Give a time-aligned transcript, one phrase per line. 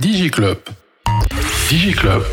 [0.00, 0.58] DigiClub.
[1.68, 2.24] DigiClub.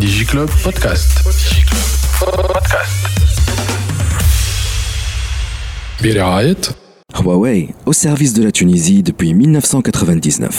[0.00, 1.22] DigiClub Podcast.
[1.24, 3.08] DigiClub Podcast.
[6.02, 6.56] برعاية
[7.14, 10.50] Huawei au service de la Tunisie depuis 1999.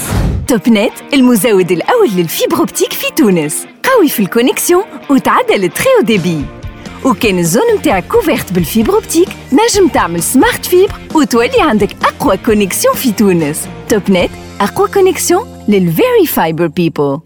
[0.47, 3.54] توب نت المزود الأول للفيبر اوبتيك في تونس
[3.93, 6.45] قوي في الكونيكسيون وتعدل التري او ديبي
[7.05, 13.11] وكان الزون متاعك كوفيرت بالفيبر اوبتيك نجم تعمل سمارت فيبر وتولي عندك أقوى كونيكسيون في
[13.11, 14.29] تونس توب نت
[14.61, 17.19] أقوى كونيكسيون للفيري فايبر بيبل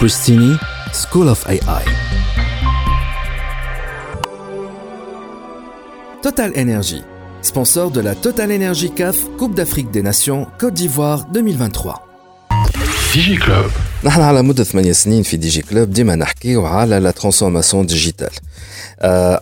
[0.00, 0.56] Pristini
[0.92, 1.82] School of AI.
[6.22, 7.02] Total Energy,
[7.42, 12.06] sponsor de la Total Energy CAF Coupe d'Afrique des Nations Côte d'Ivoire 2023.
[13.12, 13.72] DigiClub.
[14.05, 18.29] نحن على مدة ثمانية سنين في دي جي كلوب ديما نحكيو على لا ترانسفورماسيون ديجيتال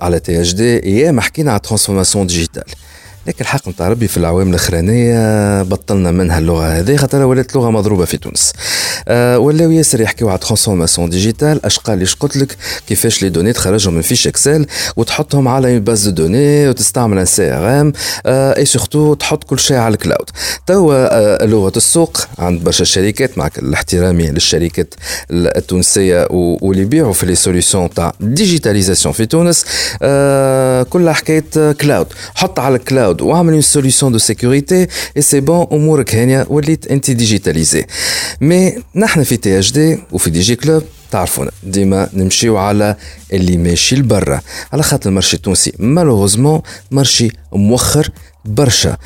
[0.02, 2.63] على تي اش دي أيام حكينا على ترانسفورماسيون ديجيتال
[3.27, 8.05] لكن الحق نتاع ربي في العوام الأخرانية بطلنا منها اللغة هذه خاطر ولات لغة مضروبة
[8.05, 8.53] في تونس.
[9.08, 13.53] آه ولاو ياسر يحكيو على ترانسفورماسيون ديجيتال اش قال ليش قلت لك كيفاش لي دوني
[13.53, 17.94] تخرجهم من فيش اكسل وتحطهم على اون باز دو دوني وتستعمل ان سي ار ام
[18.25, 20.30] اي سورتو تحط كل شيء على الكلاود.
[20.67, 24.94] توا آه لغة السوق عند برشا شركات مع احترامي للشركات
[25.31, 29.66] التونسية واللي يبيعوا في لي سوليسيون تاع ديجيتاليزاسيون في تونس
[30.02, 33.11] آه كلها حكاية كلاود حط على الكلاود.
[33.22, 37.86] واعمل اون سوليسيون دو سيكوريتي اي سي بون امورك هانيه وليت انت ديجيتاليزي
[38.42, 42.95] مي نحن في تي اش دي وفي دي جي كلوب تعرفونا ديما نمشيو على
[43.34, 44.42] اللي ماشي لبرا
[44.73, 48.09] على خاطر المارشي التونسي مالوغوزمون مارشي موخر
[48.45, 48.97] برشا.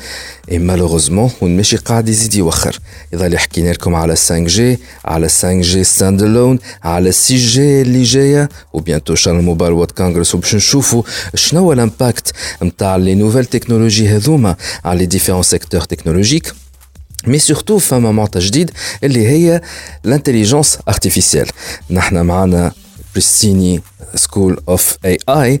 [0.50, 2.80] اي مالوغوزمون ونمشي قاعد يزيد يوخر.
[3.12, 8.48] يظل حكينا لكم على 5 جي على 5 جي ستاند على 6 جي اللي جاية
[8.72, 11.02] وبيانتو موبايل وات كونغرس وباش نشوفوا
[11.34, 16.52] شنو هو الامباكت نتاع لي نوفيل تكنولوجي هذوما على لي ديفيرون سيكتور تكنولوجيك
[17.26, 18.70] مي سورتو فما معطى جديد
[19.04, 19.60] اللي هي
[20.04, 21.48] الانتليجنس ارتيفيسيال
[21.90, 22.72] نحن معنا
[23.12, 23.82] بريستيني
[24.14, 25.60] سكول اوف اي اي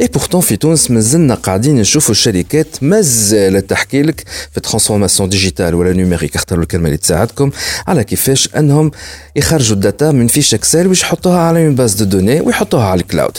[0.00, 5.92] اي بورتون في تونس مازلنا قاعدين نشوفوا الشركات مازالت تحكي لك في ترانسفورماسيون ديجيتال ولا
[5.92, 7.50] نيميريك اختاروا الكلمة اللي تساعدكم
[7.86, 8.90] على كيفاش انهم
[9.36, 13.38] يخرجوا الداتا من فيش اكسل ويش يحطوها على اون باز دو دوني ويحطوها على الكلاود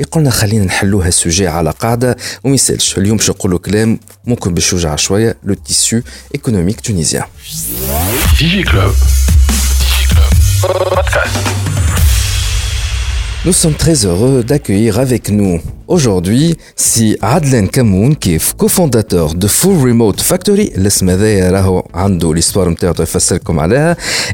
[0.00, 2.16] يقولنا خلينا نحلوها السوجي على قاعدة.
[2.44, 2.98] وما يسالش.
[2.98, 6.00] اليوم باش نقولوا كلام ممكن باش يوجع شوية لو تيسو
[6.34, 7.24] ايكونوميك تونيزيان
[8.38, 8.94] DigiClub.
[9.90, 11.63] DigiClub Podcast.
[13.46, 19.46] Nous sommes très heureux d'accueillir avec nous aujourd'hui si Adlen Kamoun qui est cofondateur de
[19.46, 22.68] Full Remote Factory, hein, l'histoire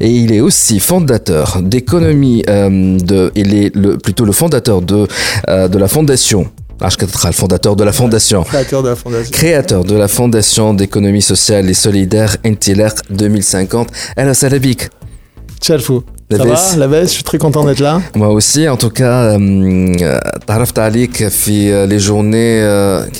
[0.00, 5.08] et il est aussi fondateur d'économie euh, de il est le, plutôt le fondateur de
[5.48, 6.48] euh, de la fondation
[6.80, 8.44] ah, le fondateur de la fondation.
[8.44, 9.32] Créateur de la fondation.
[9.32, 13.88] Créateur de la fondation d'économie sociale et solidaire Intilaq 2050.
[14.16, 14.88] Alors, Salabik.
[15.60, 16.04] Tchalfou.
[16.31, 16.71] La Ça baisse.
[16.73, 18.01] va, la baisse, je suis très content d'être là.
[18.15, 22.61] Moi aussi, en tout cas, euh, تعرفت عليك في les journées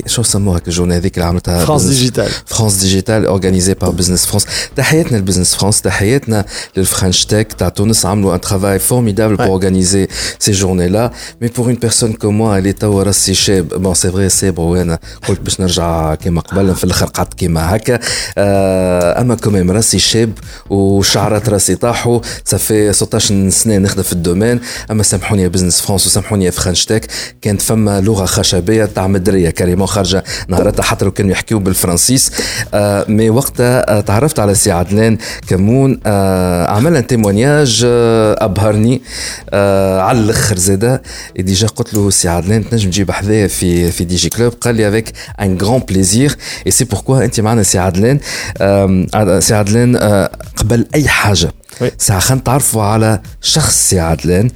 [0.06, 2.28] euh, شو سموها كل journée هذيك اللي عملتها France Business- Digital.
[2.56, 4.46] France Digital organisée par Business France.
[4.76, 6.46] تحياتنا لبزنس فرانس تحياتنا
[6.78, 9.50] للفرنش تك تاع تونس عملوا un travail formidable pour Ouais.
[9.60, 10.08] organiser
[10.40, 11.12] ces journées-là.
[11.42, 15.00] Mais pour une personne comme moi, اللي توا راسي شاب bon c'est vrai صابر وانا
[15.28, 18.00] قلت باش نرجع كيما قبل في الاخر قعدت كيما هكا
[18.38, 20.32] آه، اما كمان راسي شاب
[20.70, 24.61] وشعرات راسي طاحوا صافي 16 سنه نخدم في الدومين.
[24.91, 27.07] أما سامحوني يا بزنس فرانس وسامحوني يا فرنش تك
[27.43, 32.33] كانت فما لغة خشبية تاع مدريه كريمون خارجه نهارتها حتى لو كانوا يحكيو بالفرنسيس.
[32.75, 39.03] آه مي وقتها آه تعرفت على سي عدنان كمون آه عمل ان تيمونياج آه أبهرني
[39.51, 41.03] آه على الأخر زادة.
[41.39, 44.89] ديجا قلت له سي عدنان تنجم تجيب حذايا في في دي جي كلوب؟ قال لي
[44.89, 46.37] افيك ان غران بليزير
[46.67, 48.21] اي سي بوركوا أنت معنا سي عدنان؟
[48.61, 51.53] آه سي عدنان آه قبل أي حاجة.
[51.82, 51.92] وي.
[51.98, 54.50] ساعة خلينا نتعرفوا على شخص سي عدلان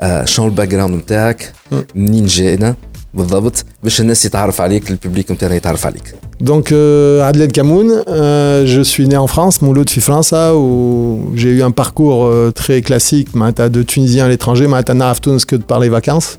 [0.00, 1.52] آه شنو الباك جراوند نتاعك
[1.94, 2.74] منين جاينا
[3.14, 8.82] بالضبط باش الناس يتعرف عليك الببليك نتاعنا يتعرف عليك Donc, euh, Adelaide Kamoun, euh, je
[8.82, 13.34] suis né en France, Mouloud fi France, où j'ai eu un parcours euh, très classique,
[13.34, 16.38] Mata de Tunisien à l'étranger, Mata Naraftoun, que de par les vacances.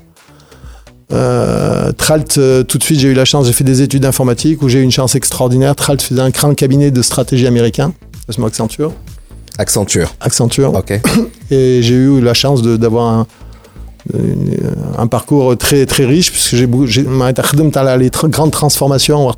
[1.12, 4.62] Euh, Tralt, euh, tout de suite, j'ai eu la chance, j'ai fait des études informatiques
[4.62, 5.74] où j'ai eu une chance extraordinaire.
[5.74, 7.92] Tralt faisait un grand cabinet de stratégie américain,
[8.28, 8.92] c'est Accenture.
[9.57, 10.13] Accenture.
[10.19, 10.73] Accenture.
[10.73, 10.91] Ok.
[11.51, 13.27] Et j'ai eu la chance d'avoir un,
[14.97, 16.67] un parcours très très riche puisque j'ai
[17.97, 19.31] les grandes transformations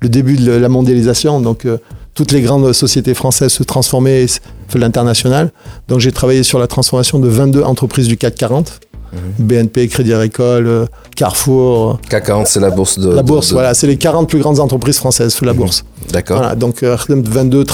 [0.00, 1.78] le début de la mondialisation donc euh,
[2.14, 4.26] toutes les grandes sociétés françaises se transformaient
[4.74, 5.52] l'international
[5.88, 8.80] donc j'ai travaillé sur la transformation de 22 entreprises du CAC 40
[9.12, 9.46] Mhm.
[9.46, 10.86] BNP, Crédit Agricole,
[11.16, 12.00] Carrefour.
[12.08, 13.10] CAC 40, c'est la bourse de.
[13.10, 15.58] La bourse, voilà, c'est les 40 plus grandes entreprises françaises sous la mhm.
[15.58, 15.84] bourse.
[16.12, 16.56] D'accord.
[16.56, 17.64] Donc, euh, 22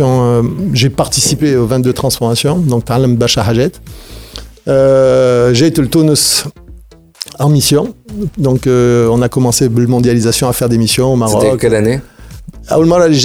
[0.00, 0.42] euh,
[0.72, 3.44] j'ai participé aux 22 transformations, donc Tarlem Bacha
[4.68, 6.44] euh, J'ai été le tonus
[7.38, 7.94] en mission,
[8.38, 11.42] donc on a commencé Bulle Mondialisation à faire des missions au Maroc.
[11.42, 12.00] C'était quelle année?
[12.68, 12.76] Ah,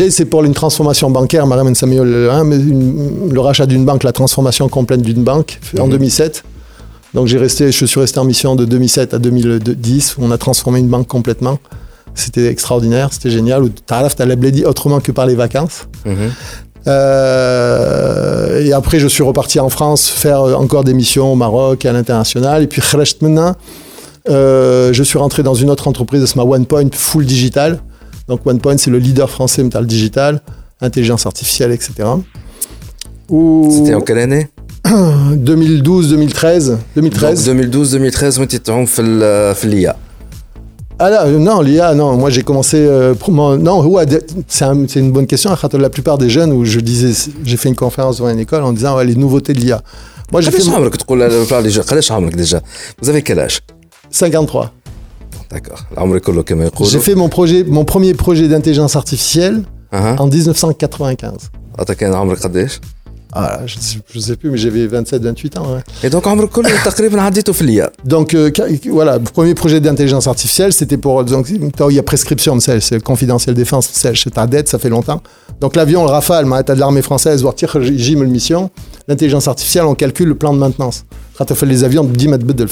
[0.10, 4.70] c'est pour une transformation bancaire, Mariam Samuel, hein, mais le rachat d'une banque, la transformation
[4.70, 5.92] complète d'une banque en mhm.
[5.92, 6.44] 2007.
[7.16, 10.38] Donc j'ai resté, je suis resté en mission de 2007 à 2010 où on a
[10.38, 11.60] transformé une banque complètement.
[12.14, 13.70] C'était extraordinaire, c'était génial.
[13.70, 15.88] Taraf, t'as la dit autrement que par les vacances.
[16.06, 16.32] Mhm.
[16.88, 21.88] Euh, et après, je suis reparti en France faire encore des missions au Maroc et
[21.88, 22.64] à l'international.
[22.64, 22.82] Et puis,
[24.28, 27.80] euh, je suis rentré dans une autre entreprise, c'est ma OnePoint full digital.
[28.28, 30.42] Donc, OnePoint, c'est le leader français le digital,
[30.82, 31.94] intelligence artificielle, etc.
[33.72, 34.50] C'était en quelle année?
[34.87, 37.45] 2012, 2013, 2013.
[38.35, 39.97] 2012-2013 وانت تعوم في ال- في اليا
[41.03, 42.77] Ah là, euh, non, l'IA, non, moi j'ai commencé.
[42.77, 44.23] euh, pour moi- non, ouais, de-
[44.55, 45.49] c'est un- c'est une bonne question.
[45.51, 47.13] à Khater, La plupart des jeunes où je disais,
[47.49, 49.79] j'ai fait une conférence dans une école en disant ouais, les nouveautés de l'IA.
[50.33, 52.61] Moi j'ai fait قداش mon- عمرك تقول لا لا ديجا قداش عمرك ديجا
[53.03, 53.61] Vous avez quel âge
[54.11, 54.71] 53.
[55.51, 55.81] D'accord.
[55.93, 59.63] العمر كله كما J'ai يقولوا fait mon projet, mon premier projet d'intelligence artificielle
[59.93, 61.51] اها en 1995.
[63.38, 63.76] Ah, je
[64.16, 65.76] ne sais plus, mais j'avais 27, 28 ans.
[65.76, 65.84] Hein.
[66.04, 66.26] Et donc,
[68.06, 68.50] Donc, euh,
[68.90, 71.20] voilà, premier projet d'intelligence artificielle, c'était pour.
[71.20, 75.22] Euh, donc, il y a prescription, c'est confidentiel défense, c'est ta dette, ça fait longtemps.
[75.62, 77.44] Donc l'avion, le Rafale, t'as de l'armée française.
[79.08, 81.06] L'intelligence artificielle, on calcule le plan de maintenance.
[81.38, 82.04] Quand on fait les avions,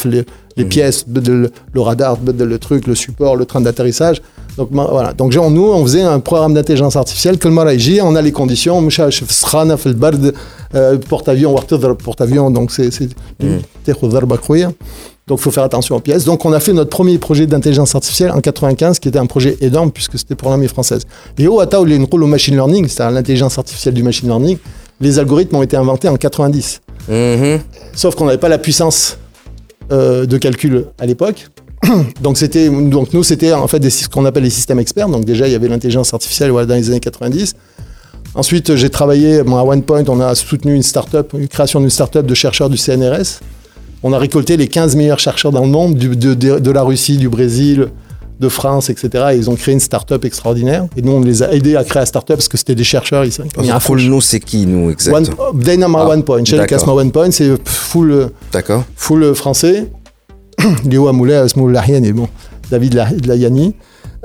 [0.10, 0.26] les,
[0.58, 0.70] les mmh.
[0.70, 4.22] pièces, le radar, le truc, le support, le train d'atterrissage.
[4.58, 5.14] Donc voilà.
[5.14, 7.38] Donc nous, on faisait un programme d'intelligence artificielle
[8.02, 8.82] on a les conditions,
[10.76, 11.56] euh, porte-avions,
[12.04, 12.90] porte-avions, donc c'est
[13.40, 13.60] mmh.
[15.28, 16.25] Donc il faut faire attention aux pièces.
[16.25, 19.58] Donc on a fait notre premier projet d'intelligence artificielle en 95, qui était un projet
[19.62, 21.04] énorme puisque c'était pour l'armée française.
[21.38, 24.04] Et au Atao, il y a une rôle au machine learning, c'est-à-dire l'intelligence artificielle du
[24.04, 24.58] machine learning.
[25.00, 26.81] Les algorithmes ont été inventés en 90.
[27.08, 27.60] Mhm.
[27.94, 29.18] Sauf qu'on n'avait pas la puissance
[29.92, 31.48] euh, de calcul à l'époque.
[32.22, 35.10] Donc, c'était, donc nous, c'était en fait ce qu'on appelle les systèmes experts.
[35.10, 37.56] Donc déjà, il y avait l'intelligence artificielle voilà, dans les années 90.
[38.36, 42.34] Ensuite, j'ai travaillé à OnePoint, on a soutenu une start-up, une création d'une start-up de
[42.34, 43.42] chercheurs du CNRS
[44.04, 47.88] on a récolté les 15 meilleurs chercheurs dans le monde, de, la Russie, du Brésil,
[48.40, 49.26] de France, etc.
[49.32, 50.88] Et ils ont créé une start-up extraordinaire.
[50.98, 53.24] Et nous, on les a aidés à créer la start-up parce que c'était des chercheurs
[53.24, 53.42] ici.
[53.58, 56.44] Mais un full nous, c'est qui, nous, exactement One, Dynama ah, One Point.
[56.44, 58.28] Chez One c'est full, euh,
[58.96, 59.90] full euh, français.
[60.86, 62.28] Léo Amoulet, Asmoul Lahian et bon,
[62.70, 62.94] David
[63.26, 63.74] Layani.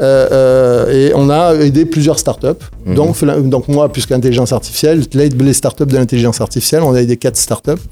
[0.00, 2.64] Euh, euh, et on a aidé plusieurs startups.
[2.86, 2.94] Mmh.
[2.94, 7.16] Donc, donc moi, puisque intelligence artificielle, l'aide les startups de l'intelligence artificielle, on a aidé
[7.16, 7.82] quatre startups.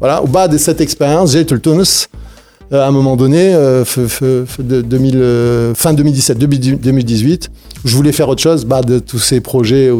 [0.00, 2.08] Voilà, au bas de cette expérience, j'ai eu le tonus
[2.72, 3.84] euh, à un moment donné, euh,
[4.22, 7.50] euh, fin 2017, 2018,
[7.84, 8.64] où je voulais faire autre chose.
[8.64, 9.90] bas de tous ces projets,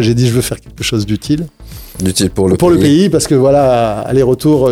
[0.00, 1.46] j'ai dit je veux faire quelque chose d'utile.
[2.00, 2.78] D'utile pour le pour pays.
[2.78, 4.70] Pour le pays, parce que voilà, aller-retour,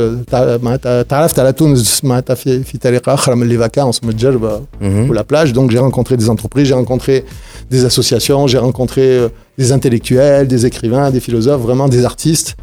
[4.80, 5.10] mhm.
[5.10, 5.52] ou la plage.
[5.52, 7.24] Donc j'ai rencontré des entreprises, j'ai rencontré
[7.70, 9.28] des associations, j'ai rencontré
[9.58, 12.56] des intellectuels, des écrivains, des philosophes, vraiment des artistes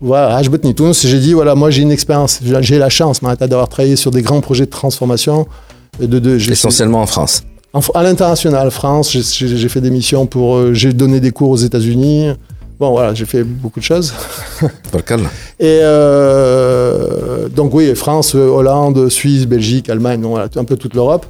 [0.00, 3.96] voilà, Hashbot Nitouns, j'ai dit, voilà, moi j'ai une expérience, j'ai la chance d'avoir travaillé
[3.96, 5.46] sur des grands projets de transformation.
[6.00, 7.42] Essentiellement en France.
[7.94, 10.56] À l'international, France, j'ai fait des missions pour.
[10.56, 12.30] Euh, j'ai donné des cours aux États-Unis.
[12.80, 14.14] Bon, voilà, j'ai fait beaucoup de choses.
[14.92, 15.22] Pas le
[15.58, 21.26] et euh, donc, oui, France, Hollande, Suisse, Belgique, Allemagne, donc, voilà, un peu toute l'europe.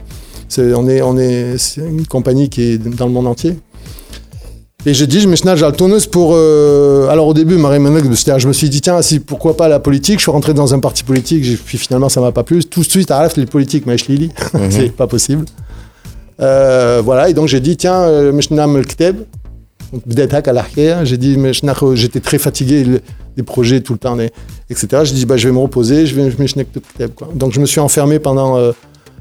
[0.57, 3.59] Est, on est, on est une compagnie qui est dans le monde entier.
[4.87, 5.65] Et j'ai dit, je me suis nage
[6.11, 6.31] pour.
[6.35, 7.09] Euh...
[7.09, 7.81] Alors au début, Marie
[8.29, 10.19] ah, je me suis dit, tiens, si, pourquoi pas la politique?
[10.19, 12.65] Je suis rentré dans un parti politique, puis finalement, ça m'a pas plu.
[12.65, 14.71] Tout de suite, à les politiques, mais je Lili, mhm.
[14.71, 15.47] c'est pas possible.
[16.41, 18.07] Euh, voilà, et donc j'ai dit, tiens,
[21.05, 23.01] j'ai dit, euh, j'étais très fatigué
[23.37, 24.17] des projets tout le temps,
[24.71, 25.03] etc.
[25.03, 27.31] J'ai dit, bah, je vais me reposer, je vais me quoi.
[27.35, 28.57] Donc je me suis enfermé pendant.
[28.57, 28.73] Euh,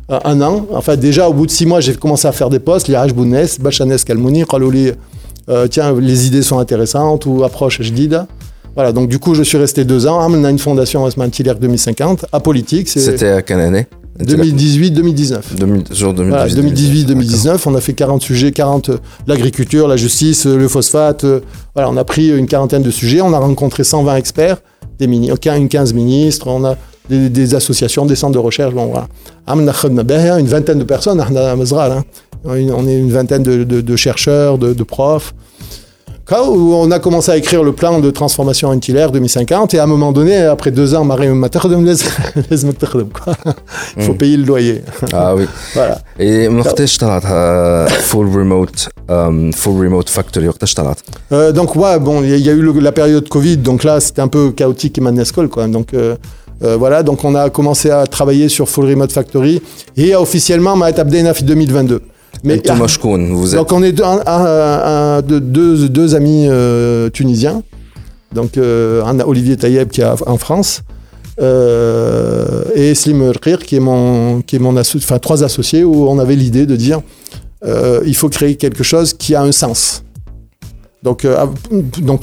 [0.10, 2.88] un an, enfin déjà au bout de six mois j'ai commencé à faire des postes,
[2.88, 4.94] l'Iraj Bounès, Bachanes Kalmouni, Khaloli
[5.50, 8.26] euh, tiens, les idées sont intéressantes ou approche, je guide.
[8.76, 10.20] Voilà, donc du coup, je suis resté deux ans.
[10.30, 12.90] On a une fondation Osman Tillerk 2050 à Politique.
[12.90, 13.88] C'était à quelle année
[14.20, 15.94] 2018-2019.
[15.94, 18.92] Genre 2018-2019, on a fait 40 sujets, 40
[19.28, 21.24] l'agriculture, la justice, euh, le phosphate.
[21.24, 21.42] Euh,
[21.76, 24.58] voilà, on a pris une quarantaine de sujets, on a rencontré 120 experts,
[24.98, 26.76] des mini, une 15 ministres, on a
[27.10, 28.74] des, associations, des centres de recherche.
[28.74, 29.08] Bon, voilà.
[29.48, 31.36] Une vingtaine de personnes, on hein.
[31.36, 31.56] a
[32.45, 35.33] on est une vingtaine de, de- de chercheurs, de, de profs.
[36.25, 39.87] Quand on a commencé à écrire le plan de transformation antillaire 2050, et à un
[39.87, 42.09] moment donné, après deux ans, Marie m'a تخدم, laisse-
[42.51, 43.35] laisse-moi تخدم, quoi.
[43.97, 44.83] il faut payer le loyer.
[45.13, 45.47] Ah oui.
[45.75, 45.99] Voilà.
[46.21, 50.99] Et من وقتاش طلعت آه، full remote آم، full remote factory وقتاش طلعت؟
[51.33, 53.57] Euh, donc ouais, bon, il y, a- il y a eu le- la période Covid,
[53.57, 55.67] donc là c'était un peu chaotique et manescol quoi.
[55.67, 56.15] Donc euh,
[56.65, 59.61] euh, voilà, donc on a commencé à travailler sur Full Remote Factory
[59.97, 62.01] et officiellement ma Abdena fi 2022.
[62.44, 63.60] Mais Thomas ah, Shkoun, vous êtes.
[63.60, 64.06] Donc on est deux,
[66.16, 67.64] amis euh, tunisiens.
[68.34, 70.82] Donc euh, Olivier Tayeb qui est en France.
[71.40, 76.66] Euh, et Slim Rkir qui est mon, qui enfin, trois associés où on avait l'idée
[76.66, 77.02] de dire
[78.06, 80.04] il faut créer quelque chose qui a un sens.
[81.04, 81.26] Donc,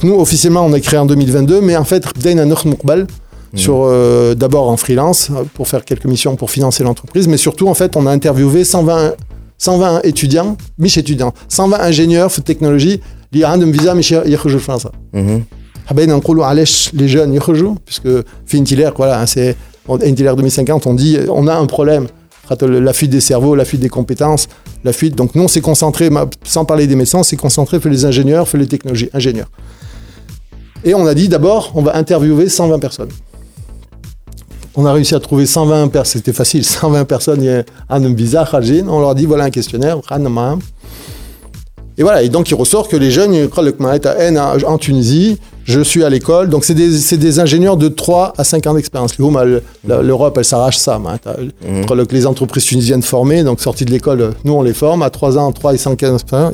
[0.03, 3.07] nous, officiellement, on a créé en 2022, mais en fait, Rdain Mourbal,
[3.53, 3.57] mmh.
[3.57, 3.89] sur
[4.35, 8.05] d'abord en freelance pour faire quelques missions pour financer l'entreprise, mais surtout en fait on
[8.05, 9.15] a interviewé 120
[9.58, 13.00] 120 étudiants مش étudiants 120 ingénieurs في التكنولوجي
[13.32, 15.40] اللي عندهم فيزا مش يخرجوا لفرنسا Mhm.
[15.86, 18.08] حبينا نقولوا علاش les jeunes يخرجوا puisque
[18.46, 19.54] في Intillaire voilà c'est
[19.88, 22.06] en Intillaire 2050 on dit on a un problème
[22.48, 24.48] خاطر la fuite des cerveaux la fuite des compétences
[24.84, 27.80] la fuite donc nous on s'est concentré ma- sans parler des médecins on s'est concentré
[27.80, 29.50] sur les ingénieurs sur les technologies ingénieurs
[30.88, 33.08] et on a dit d'abord on va interviewer 120 personnes
[34.75, 38.13] on a réussi à trouver 120 personnes, c'était facile, 120 personnes, il y a un
[38.45, 38.87] Kharjin.
[38.87, 39.99] on leur dit voilà un questionnaire,
[41.97, 43.47] et voilà, et donc il ressort que les jeunes,
[44.67, 48.67] en Tunisie, je suis à l'école, donc c'est des, des ingénieurs de 3 à 5
[48.67, 49.13] ans d'expérience.
[49.17, 50.99] L'Europe, elle s'arrache ça.
[51.85, 55.09] Crois que les entreprises tunisiennes formées, donc sorties de l'école, nous on les forme à
[55.09, 56.53] 3 ans, 3 et 5 ans d'expérience,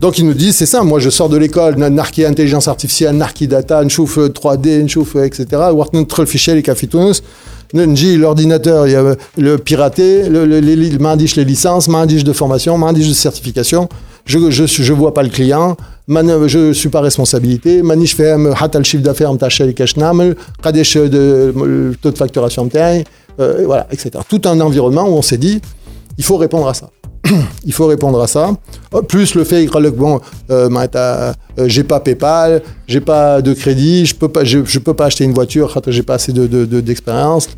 [0.00, 3.46] donc ils nous disent, c'est ça, moi je sors de l'école, narki intelligence artificielle, narki
[3.46, 5.46] data, nchouf 3D, euh, nchouf, etc.
[5.72, 7.22] Wartnut Trollfichel et Kafitunus,
[7.72, 12.32] Nji, l'ordinateur, il y a euh, le piraté, le, le, les, les licences, m'indige de
[12.32, 13.88] formation, m'indige de certification,
[14.26, 15.76] je ne je, vois pas le client,
[16.10, 20.96] euh, je ne suis pas responsabilité, manish fem, hatal chiffre d'affaires, m'tachel et kashnamel, kadesh
[20.96, 24.10] de taux de facturation, euh, voilà, etc.
[24.28, 25.60] Tout un environnement où on s'est dit,
[26.16, 26.90] il faut répondre à ça
[27.64, 28.52] il faut répondre à ça.
[28.92, 31.32] Oh, plus le fait que bon, euh, euh,
[31.66, 35.34] j'ai pas PayPal, j'ai pas de crédit, je peux pas, je, peux pas acheter une
[35.34, 37.48] voiture, j'ai pas assez d'expérience,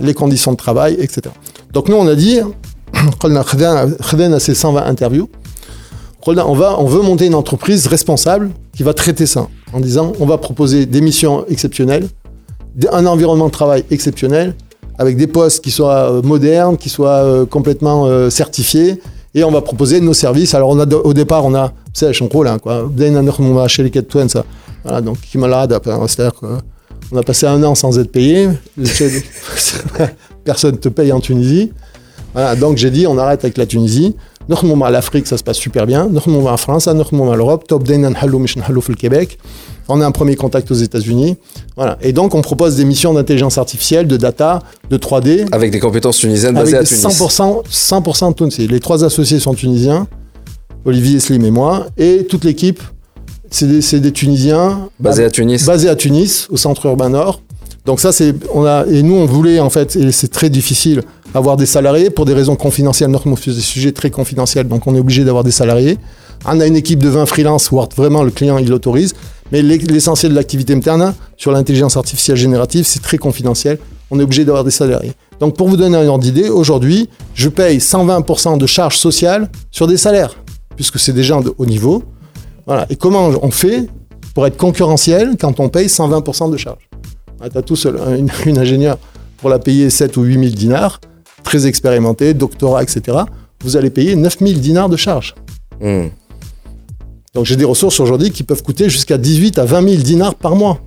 [0.00, 1.22] les conditions de travail, etc.
[1.72, 2.40] Donc nous on a dit,
[3.24, 5.28] on a ces 120 interviews.
[6.26, 10.26] On, va, on veut monter une entreprise responsable qui va traiter ça en disant on
[10.26, 12.08] va proposer des missions exceptionnelles,
[12.92, 14.54] un environnement de travail exceptionnel,
[14.98, 19.00] avec des postes qui soient euh, modernes, qui soient euh, complètement euh, certifiés.
[19.34, 20.54] Et on va proposer nos services.
[20.54, 22.88] Alors, on a, au départ, on a, c'est un rôle, hein, quoi.
[24.84, 28.48] Voilà, donc, qui malade, c'est-à-dire qu'on a passé un an sans être payé.
[30.44, 31.72] Personne ne te paye en Tunisie.
[32.32, 34.14] Voilà, donc, j'ai dit, on arrête avec la Tunisie.
[34.48, 36.06] Nous sommes à l'Afrique, ça se passe super bien.
[36.10, 37.66] Nous sommes en France, nous sommes en Europe.
[37.66, 39.38] Top Day, nous le Québec.
[39.88, 41.36] On a un premier contact aux États-Unis.
[41.76, 41.98] Voilà.
[42.02, 44.60] Et donc, on propose des missions d'intelligence artificielle, de data,
[44.90, 45.46] de 3D.
[45.52, 48.66] Avec des compétences tunisiennes basées à 100%, 100 tunisiens.
[48.68, 50.06] Les trois associés sont tunisiens,
[50.84, 51.86] Olivier, Slim et moi.
[51.96, 52.82] Et toute l'équipe,
[53.50, 54.88] c'est des, Tunisiens.
[54.98, 55.64] Basés à Tunis.
[55.64, 57.40] Basés à Tunis, au centre urbain nord.
[57.86, 61.02] Donc ça, c'est, on a, et nous, on voulait, en fait, et c'est très difficile,
[61.34, 63.10] avoir des salariés pour des raisons confidentielles.
[63.10, 65.98] Notre c'est des sujets très confidentiels, donc on est obligé d'avoir des salariés.
[66.46, 69.14] On a une équipe de 20 freelance, où vraiment le client il l'autorise.
[69.52, 73.78] Mais l'e- l'essentiel de l'activité interne, sur l'intelligence artificielle générative, c'est très confidentiel.
[74.10, 75.12] On est obligé d'avoir des salariés.
[75.40, 79.86] Donc pour vous donner un ordre d'idée, aujourd'hui, je paye 120% de charges sociales sur
[79.86, 80.36] des salaires,
[80.76, 82.02] puisque c'est des gens de haut niveau.
[82.66, 82.86] Voilà.
[82.90, 83.86] Et comment on fait
[84.34, 86.88] pour être concurrentiel quand on paye 120% de charges?
[87.40, 88.98] Ah, Tu as tout seul une, une ingénieure
[89.38, 91.00] pour la payer 7 ou 8 000 dinars,
[91.44, 93.18] très expérimentée, doctorat, etc.
[93.62, 95.34] Vous allez payer 9 000 dinars de charges.
[95.80, 96.06] Hmm.
[97.34, 100.56] Donc j'ai des ressources aujourd'hui qui peuvent coûter jusqu'à 18 à 20 000 dinars par
[100.56, 100.80] mois.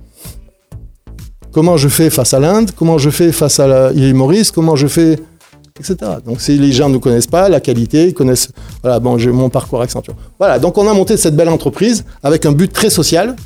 [1.52, 2.70] Comment je fais face à l'Inde?
[2.76, 4.50] Comment je fais face à la- l'île Maurice?
[4.50, 5.18] Comment je fais
[5.80, 5.96] etc.
[6.26, 8.48] Donc si les gens ne connaissent pas la qualité, ils connaissent
[8.82, 10.14] voilà bon j'ai mon parcours Accenture.
[10.38, 13.36] Voilà donc on a monté cette belle entreprise avec un but très social,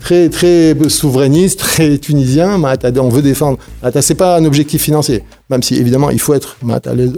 [0.00, 2.60] très, très souverainiste, très tunisien.
[2.98, 3.58] on veut défendre.
[4.00, 5.22] c'est pas un objectif financier.
[5.50, 6.56] Même si, évidemment, il faut être.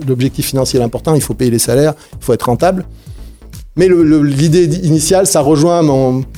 [0.07, 2.85] L'objectif financier est important, il faut payer les salaires, il faut être rentable.
[3.77, 5.83] Mais l'idée initiale, ça rejoint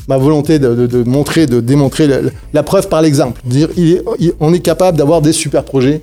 [0.09, 2.07] ma volonté de, montrer, de démontrer
[2.53, 3.41] la, preuve par l'exemple.
[4.41, 6.03] On est capable d'avoir des super projets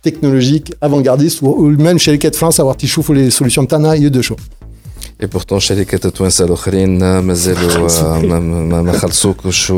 [0.00, 3.96] technologiques, avant-gardistes, ou, même chez les quatre fins, savoir tichouf ou les solutions de Tana,
[3.96, 4.38] il y a deux choses.
[5.22, 7.88] اي بورتون شركات التوانسه الاخرين مازالوا
[8.82, 9.72] ما, خلصوكش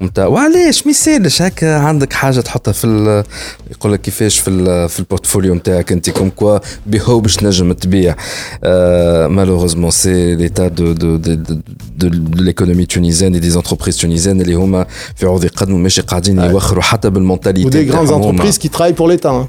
[0.00, 3.24] ومتاع وعلاش ما يسالش هكا عندك حاجة تحطها في ال-
[3.70, 8.14] يقول لك كيفاش في ال- في البورتفوليو نتاعك انت كوم كوا بهو باش تنجم تبيع.
[9.28, 11.54] مالوغوزمون سي ليتا دو دو دو دو
[11.96, 12.08] دو
[12.42, 17.88] ليكونومي تونيزيان دي زونتربريز تونيزيان اللي هما في عوض يقدموا ماشي قاعدين يوخروا حتى بالمونتاليتي
[17.88, 19.46] des grandes entreprises qui travaillent pour l'État.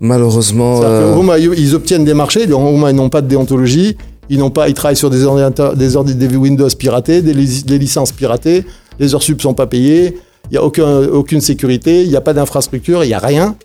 [0.00, 0.80] malheureusement.
[0.82, 3.96] Euh, ils obtiennent des marchés, ils n'ont pas de déontologie,
[4.28, 8.12] ils n'ont pas, ils travaillent sur des ordinateurs, des, ordi, des Windows piratés, des, licences
[8.12, 8.64] piratées,
[8.98, 10.18] les heures sub sont pas payées,
[10.50, 13.56] il n'y a aucune sécurité, il n'y a pas d'infrastructure, il n'y a rien.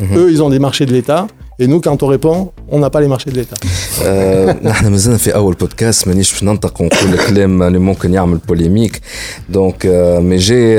[0.00, 0.16] Mhm.
[0.16, 1.26] Eux, ils ont des marchés de l'État,
[1.58, 3.57] et nous, quand on répond, on n'a pas les marchés de l'État.
[4.03, 9.01] آه، نحن مازلنا في اول بودكاست مانيش باش ننطق ونقول كلام اللي ممكن يعمل بوليميك
[9.49, 9.85] دونك
[10.21, 10.75] مي جي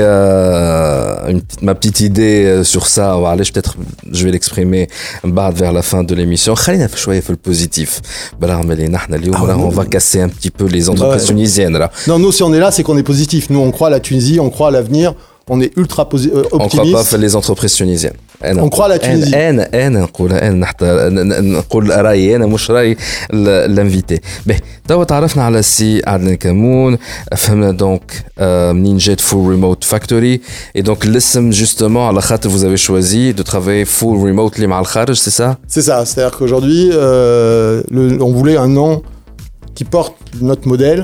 [1.61, 4.87] ما بتيت ايدي سور سا وعلاش بتاتر جو في ليكسبريمي
[5.23, 8.01] من بعد فيغ لا فان دو ليميسيون خلينا في شويه في البوزيتيف
[8.39, 9.59] بالرغم اللي نحن اليوم Ah, راه non.
[9.59, 11.27] اون فا كاسي ان بتي بو لي زونتربريز Ouais.
[11.27, 13.49] تونيزيان راه Non, nous, si on est là, c'est qu'on est positif.
[13.49, 15.13] Nous, on croit à la Tunisie, on croit à l'avenir,
[15.51, 17.03] on est ultra posi- euh, On croit pas optimiste.
[17.15, 18.17] في les entreprises tunisiennes.
[18.43, 19.33] أنا On croit à la أنا- Tunisie.
[19.35, 22.97] أنا أنا نقول أنا حتى ن- ن- نقول رأيي أنا مش رأي
[23.33, 24.19] الانفيتي.
[24.45, 24.55] به
[24.87, 26.97] توا تعرفنا على السي عدلان كمون
[27.37, 30.41] فهمنا دونك آه، منين جات فول ريموت فاكتوري
[30.75, 35.15] اي دونك الاسم جوستومون على خاطر vous avez choisi de travailler full remotely مع الخارج
[35.15, 39.01] سي سا؟ C'est ça, c'est-à-dire qu'aujourd'hui, euh, le- on voulait un nom
[39.75, 41.01] qui porte notre modèle.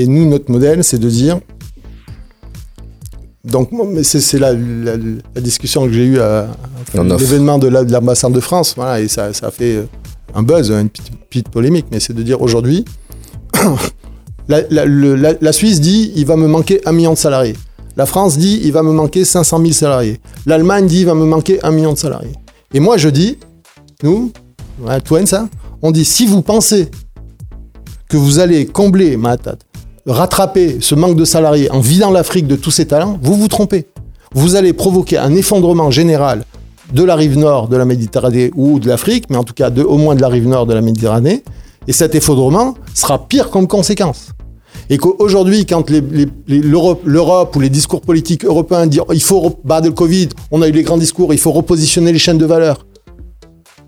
[0.00, 1.36] Et nous, notre modèle, c'est de dire.
[3.51, 3.69] donc,
[4.03, 4.97] c'est la, la,
[5.35, 6.47] la discussion que j'ai eue à,
[6.93, 8.73] l'événement de la- de l'ambassade de France.
[8.75, 9.85] Voilà, et ça, ça a fait
[10.35, 11.85] un buzz, une petite, petite polémique.
[11.91, 12.85] Mais c'est de dire aujourd'hui,
[14.47, 17.55] la, Suisse dit il va me manquer un million de salariés.
[17.95, 20.19] La France dit il va me manquer 500 000 salariés.
[20.45, 22.33] L'Allemagne dit il va me manquer un million de salariés.
[22.73, 23.37] Et moi, je dis,
[24.03, 24.31] nous,
[25.05, 25.47] Twain, ça,
[25.81, 26.89] on dit si vous pensez
[28.09, 29.57] que vous allez combler, Mahatat,
[30.11, 33.87] rattraper ce manque de salariés en vidant l'Afrique de tous ses talents, vous vous trompez.
[34.33, 36.43] Vous allez provoquer un effondrement général
[36.93, 39.83] de la rive nord de la Méditerranée ou de l'Afrique, mais en tout cas de,
[39.83, 41.43] au moins de la rive nord de la Méditerranée.
[41.87, 44.29] Et cet effondrement sera pire comme conséquence.
[44.89, 45.89] Et qu'aujourd'hui, quand
[46.47, 50.67] l'Europe ou les discours politiques européens disent il faut re- battre le Covid, on a
[50.67, 52.85] eu les grands discours, il faut repositionner les chaînes de valeur.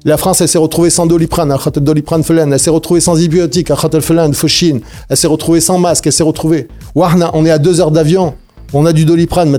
[0.06, 2.54] La France, elle s'est retrouvée sans doliprane, khatel doliprane felen.
[2.54, 4.80] Elle s'est retrouvée sans antibiotiques, khatel felen, fauchine.
[5.10, 6.70] Elle s'est retrouvée sans masque, elle s'est retrouvée.
[6.96, 8.34] Wahna, on est à deux heures d'avion.
[8.72, 9.58] On a du doliprane.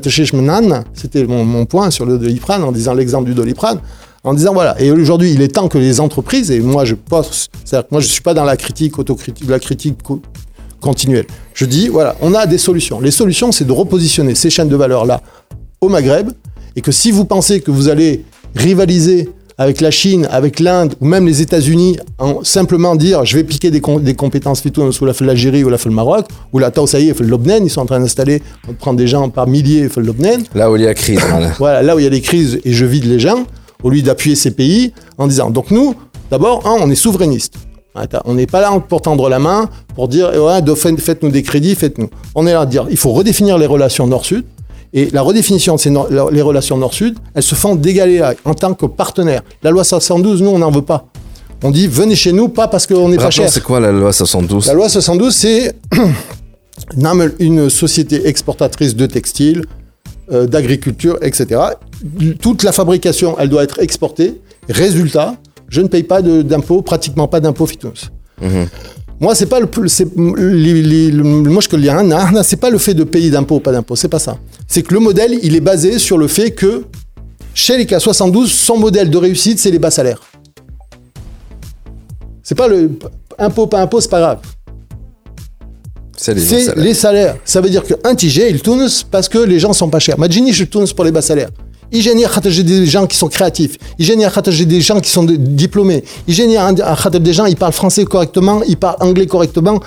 [0.95, 3.81] C'était mon, point sur le doliprane, en disant l'exemple du doliprane.
[4.25, 4.81] En disant voilà.
[4.81, 8.07] Et aujourd'hui, il est temps que les entreprises, et moi je pense, que moi je
[8.07, 10.23] suis pas dans la critique autocritique, la critique co-
[10.81, 11.27] continuelle.
[11.55, 13.01] Je dis voilà, on a des solutions.
[13.01, 15.23] Les solutions, c'est de repositionner ces chaînes de valeur là
[15.81, 16.31] au Maghreb,
[16.77, 18.25] et que si vous pensez que vous allez
[18.55, 23.45] rivaliser avec la Chine, avec l'Inde ou même les États-Unis, en simplement dire je vais
[23.45, 26.25] piquer des, com- des compétences phyto sous la fait l'Algérie ou la fait le Maroc,
[26.55, 29.29] ou la Taosaïe fait le Lobnen, ils sont en train d'installer, de prendre des gens
[29.29, 30.43] par milliers fait le Lobnen.
[30.55, 31.21] Là où il y a crise.
[31.29, 31.51] voilà.
[31.59, 33.45] Voilà, là où il y a des crises et je vide les gens,
[33.83, 35.95] au lieu d'appuyer ces pays en disant donc nous,
[36.31, 37.55] d'abord, on est souverainiste.
[38.25, 41.75] On n'est pas là pour tendre la main, pour dire eh ouais, faites-nous des crédits,
[41.75, 42.09] faites-nous.
[42.35, 44.45] On est là à dire il faut redéfinir les relations nord-sud.
[44.93, 45.91] Et la redéfinition de ces
[46.33, 49.43] les relations nord-sud, elles se font d'égal à en tant que partenaire.
[49.63, 51.07] La loi 72, nous, on n'en veut pas.
[51.63, 53.51] On dit venez chez nous, pas parce qu'on n'est pas cher.
[53.51, 55.75] c'est quoi la loi 72 La loi 72, c'est
[57.39, 59.65] une société exportatrice de textiles,
[60.33, 61.61] euh, d'agriculture, etc.
[62.41, 64.41] Toute la fabrication, elle doit être exportée.
[64.69, 65.37] Résultat,
[65.69, 68.11] je ne paye pas d'impôts, pratiquement pas d'impôts phytos.
[69.21, 69.91] Moi, c'est pas le plus.
[69.91, 70.45] c'est- moi, je
[71.77, 74.39] le dis, c'est pas le fait de payer d'impôts ou pas d'impôts, c'est pas ça.
[74.71, 76.85] C'est que le modèle, il est basé sur le fait que
[77.55, 80.23] chez les K72, son modèle de réussite, c'est les bas salaires.
[82.45, 82.93] C'est pas le
[83.37, 84.39] impôt, pas impôt, c'est pas grave.
[86.17, 86.75] C'est les salaires.
[86.77, 87.37] les salaires.
[87.45, 90.17] Ça veut dire qu'un TG, il tourne parce que les gens sont pas chers.
[90.17, 91.51] Majini, je tourne pour les bas salaires.
[91.93, 93.77] J'ai des gens qui sont créatifs.
[93.99, 96.05] J'ai des gens qui sont diplômés.
[96.29, 96.57] Igénie,
[97.21, 99.81] des gens, ils parlent français correctement, ils parlent anglais correctement.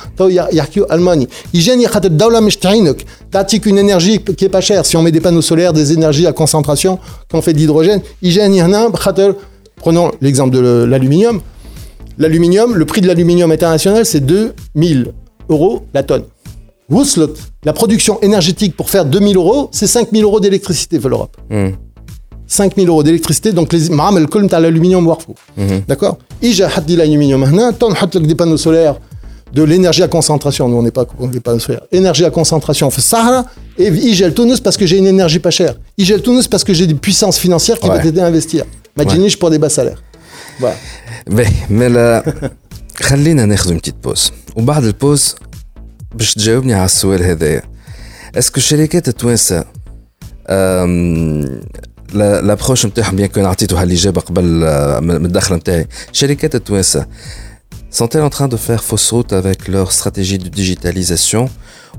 [3.32, 4.86] T'attiques une énergie qui est pas chère.
[4.86, 7.00] Si on met des panneaux solaires, des énergies à concentration,
[7.32, 8.02] qu'on fait de l'hydrogène.
[9.78, 11.42] Prenons l'exemple de l'aluminium.
[12.18, 15.14] L'aluminium, le prix de l'aluminium international, c'est 2000
[15.50, 16.24] euros la tonne.
[17.66, 21.36] La production énergétique pour faire 2000 euros, c'est 5000 euros d'électricité pour l'Europe.
[22.53, 25.35] 5000 euros d'électricité, donc les معامل الكل نتاع l'aluminium وقفوا.
[25.91, 28.97] D'accord إجا حد l'aluminium هنا تو نحط لك des panneaux solaires
[29.55, 32.91] de l'énergie à concentration, nous on n'est pas contre les panneaux solaires, énergie à concentration
[32.91, 33.45] في Sahara,
[33.79, 35.75] et Igel Tunis parce que j'ai une énergie pas chère.
[35.99, 37.97] Igel Tunis parce que j'ai des puissances financières qui Ouais.
[37.97, 38.65] vont t'aider à investir.
[38.97, 39.99] ما تجينيش pour des bas salaires
[40.61, 40.77] voilà
[41.27, 42.35] باهي مالا
[42.97, 45.35] خلينا ناخذ une petite pause وبعد البوز
[46.15, 47.63] باش تجاوبني على السؤال هذايا
[48.39, 49.65] اسكو الشركات التوانسه
[52.13, 57.07] لابروش نتاعهم بيان كون عطيتو هالاجابه قبل آه، من الدخله نتاعي الشركات التوانسه
[57.91, 61.49] sont-elles en train de faire fausse route avec leur stratégie de digitalisation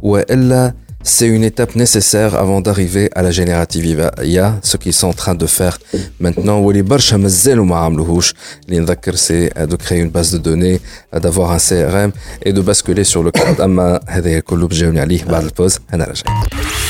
[0.03, 5.07] ou elle c'est une étape nécessaire avant d'arriver à la générative IA, ce qu'ils sont
[5.07, 5.77] en train de faire
[6.19, 6.59] maintenant.
[6.59, 8.33] واللي برشا مازالوا ما عملوهوش
[8.65, 10.81] اللي نذكر c'est de créer une base de données,
[11.13, 12.11] d'avoir un CRM
[12.45, 13.61] et de basculer sur le cloud.
[13.61, 16.23] اما هذا كله بجاوني عليه بعد البوز انا راجع.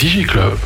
[0.02, 0.58] Digi Club.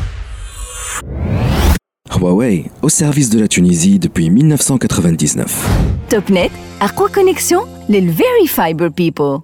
[2.17, 5.67] Huawei, au service de la Tunisie depuis 1999.
[6.09, 9.41] Topnet, à quoi connexion Les Very Fiber People.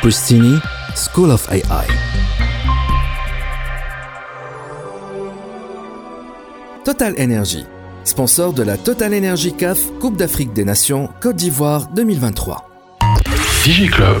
[0.00, 0.58] Pristini,
[0.94, 1.86] School of AI.
[6.84, 7.64] Total Energy,
[8.04, 12.68] sponsor de la Total Energy CAF Coupe d'Afrique des Nations Côte d'Ivoire 2023.
[13.64, 14.20] DigiClub.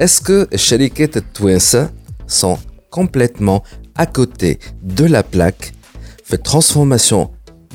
[0.00, 1.90] est-ce que الشركات التوانسة
[2.28, 2.58] sont
[2.90, 3.62] complètement
[3.98, 5.72] à côté de la plaque
[6.24, 7.28] في transformation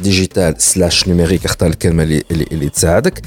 [0.03, 3.21] ديجيتال سلاش نيميريك اختار الكلمه اللي اللي, اللي تساعدك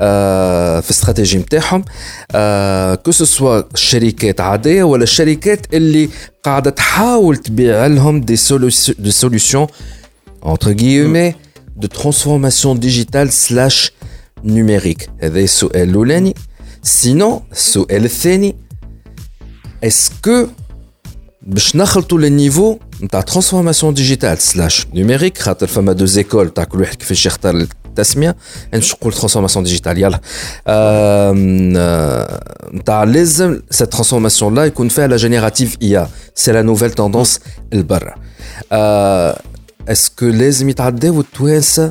[0.00, 1.84] آه في الاستراتيجي نتاعهم
[2.32, 6.08] آه كو سوا الشركات عاديه ولا الشركات اللي
[6.42, 8.36] قاعده تحاول تبيع لهم دي
[8.98, 9.66] دي سوليوشن
[10.44, 11.34] entre guillemets
[11.82, 13.90] de transformation digitale slash
[14.44, 16.34] numérique هذا السؤال الاولاني
[16.86, 18.56] سينو السؤال الثاني
[19.84, 20.46] اسكو
[21.42, 26.80] باش نخلطوا لي نيفو نتاع ترانسفورماسيون ديجيتال سلاش نيميريك خاطر فما دو زيكول تاع كل
[26.80, 30.20] واحد كيفاش يختار التسميه انا باش نقول ترانسفورماسيون ديجيتال يلا
[32.74, 37.40] نتاع لازم سي ترانسفورماسيون لا يكون فيها لا جينيراتيف اي ا سي لا نوفيل توندونس
[37.72, 38.14] البرا
[39.88, 41.90] اسكو لازم يتعداو التوانسه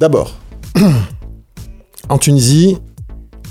[0.00, 0.34] D'abord,
[2.08, 2.76] en Tunisie,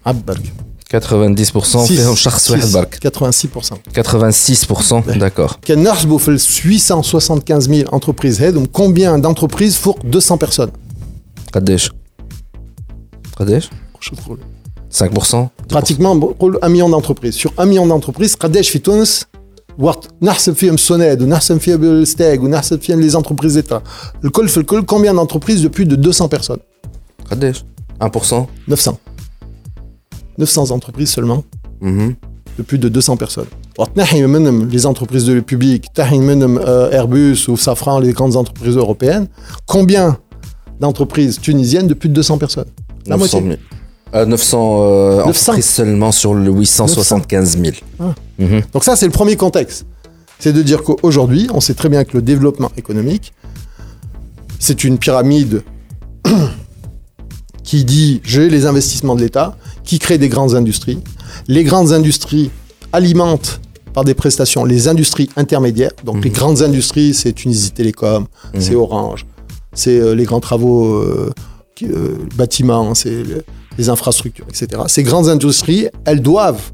[0.06, 0.54] عبالك.
[0.96, 3.74] 90% فيهم شخص واحد برك 86%.
[4.00, 10.70] 86% d'accord كان نحسبوا في ال 875 000 entreprises هذم combien d'entreprises فوق 200 personnes
[11.54, 11.92] قداش
[13.38, 14.40] قداش شو تقول
[14.94, 19.26] 5% pratiquement نقول 1 million d'entreprises sur 1 million d'entreprises قداش في تونس
[19.80, 23.80] وقت نحسب فيهم السوناد ونحسب فيهم الستاج ونحسب فيهم les entreprises d'État
[24.26, 26.60] الكل في الكل combien d'entreprises de plus de 200 personnes
[27.32, 27.64] قداش
[28.04, 28.08] 1%
[28.68, 28.94] 900
[30.38, 31.44] 900 entreprises seulement
[31.82, 32.16] مهم.
[32.60, 33.48] de plus de 200 personnes.
[33.80, 38.36] وقت نحي منهم les entreprises de public, تحي منهم euh, Airbus ou Safran, les grandes
[38.36, 39.28] entreprises européennes,
[39.66, 40.18] combien
[40.82, 42.66] d'entreprises tunisiennes de plus de 200 personnes
[43.08, 43.58] La 900 moitié.
[43.58, 43.73] 000
[44.15, 45.29] Euh, 900 euh, 900.
[45.29, 48.15] entreprises seulement sur le 875 000 Ah.
[48.39, 48.63] Mhm.
[48.73, 49.87] Donc ça, c'est le premier contexte.
[50.39, 53.33] C'est de dire qu'aujourd'hui, on sait très bien que le développement économique,
[54.59, 55.63] c'est une pyramide
[57.63, 60.99] qui dit j'ai les investissements de l'État, qui crée des grandes industries.
[61.49, 62.51] Les grandes industries
[62.93, 63.61] alimentent
[63.93, 65.93] par des prestations les industries intermédiaires.
[66.05, 68.27] Donc les grandes industries, c'est Tunisie Télécom,
[68.59, 69.25] c'est Orange,
[69.73, 71.33] c'est euh, les grands travaux euh,
[71.75, 73.23] qui- euh, bâtiments, c'est
[73.79, 74.83] les infrastructures, etc.
[74.89, 76.73] Ces grandes industries, elles doivent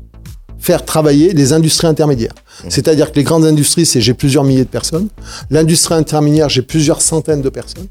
[0.59, 2.35] faire travailler des industries intermédiaires.
[2.69, 5.09] C'est-à-dire que les grandes industries, c'est j'ai plusieurs milliers de personnes.
[5.49, 7.87] L'industrie intermédiaire, j'ai plusieurs centaines de personnes.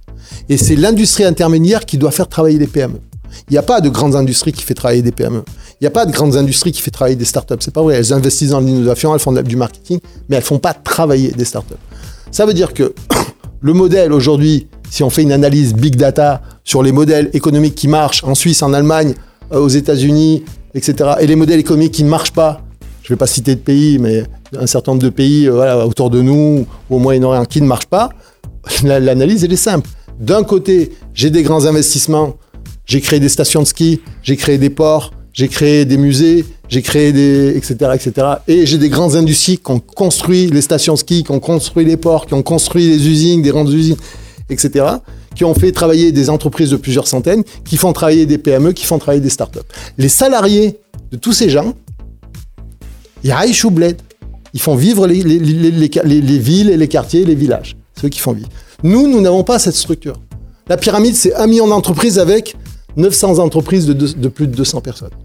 [0.50, 3.00] Et c'est l'industrie intermédiaire qui doit faire travailler les PME.
[3.50, 5.44] Il n'y a pas de grandes industries qui fait travailler des PME.
[5.74, 7.56] Il n'y a pas de grandes industries qui fait travailler des startups.
[7.60, 7.96] C'est pas vrai.
[7.96, 11.74] Elles investissent dans l'innovation, elles font du marketing, mais elles font pas travailler des startups.
[12.32, 12.94] Ça veut dire que
[13.62, 17.88] le modèle aujourd'hui, si on fait une analyse big data sur les modèles économiques qui
[17.88, 19.14] marchent en Suisse, en Allemagne,
[19.54, 20.44] euh, aux États-Unis,
[20.74, 22.62] etc., et les modèles économiques qui ne marchent pas,
[23.04, 24.24] je ne vais pas citer de pays, mais
[24.58, 27.88] un certain nombre de pays euh, autour de nous ou au Moyen-Orient qui ne marchent
[27.88, 28.10] pas,
[28.84, 29.90] la- l'analyse, est simple.
[30.20, 32.36] D'un côté, j'ai des grands investissements,
[32.86, 36.82] j'ai créé des stations de ski, j'ai créé des ports, j'ai créé des musées, j'ai
[36.82, 37.56] créé des.
[37.56, 37.92] etc.
[37.94, 38.28] etc.
[38.50, 41.96] Et j'ai des grandes industries qui ont construit les stations ski, qui ont construit les
[41.96, 43.96] ports, qui ont construit les usines, des grandes usines,
[44.50, 44.86] etc.
[45.36, 48.86] Qui ont fait travailler des entreprises de plusieurs centaines, qui font travailler des PME, qui
[48.86, 49.60] font travailler des startups.
[49.98, 50.78] Les salariés
[51.14, 51.74] de tous ces gens,
[53.24, 53.98] ils raillent ou bled.
[54.54, 57.78] Ils font vivre les, les- les- les- les- les villes et les quartiers, les villages.
[57.96, 58.50] C'est eux qui font vivre.
[58.84, 60.20] Nous, nous n'avons pas cette structure.
[60.68, 62.58] La pyramide, c'est un million d'entreprises avec
[62.98, 65.16] 900 entreprises de plus de 200 personnes.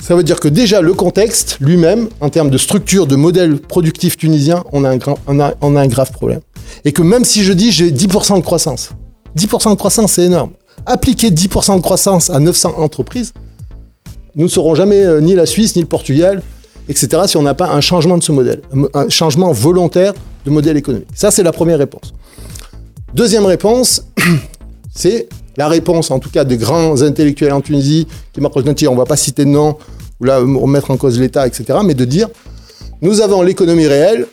[0.00, 4.16] Ça veut dire que déjà, le contexte lui-même, en termes de structure, de modèle productif
[4.16, 6.40] tunisien, on a un, grave problème.
[6.84, 8.90] Et que même si je dis j'ai 10% de croissance,
[9.36, 10.52] 10% de croissance, c'est énorme.
[10.86, 13.32] Appliquer 10% de croissance à 900 entreprises,
[14.34, 16.42] nous ne serons jamais euh, ni la Suisse, ni le Portugal,
[16.88, 20.14] etc., si on n'a pas un changement de ce modèle, un mo- un changement volontaire
[20.46, 21.08] de modèle économique.
[21.14, 22.14] Ça, c'est la première réponse.
[23.12, 24.04] Deuxième réponse,
[24.94, 28.40] c'est la réponse, en tout cas, des grands intellectuels en Tunisie qui
[28.74, 29.76] tir, on ne va pas citer de nom,
[30.20, 32.28] ou là, remettre en cause l'État, etc., mais de dire,
[33.02, 34.26] nous avons l'économie réelle,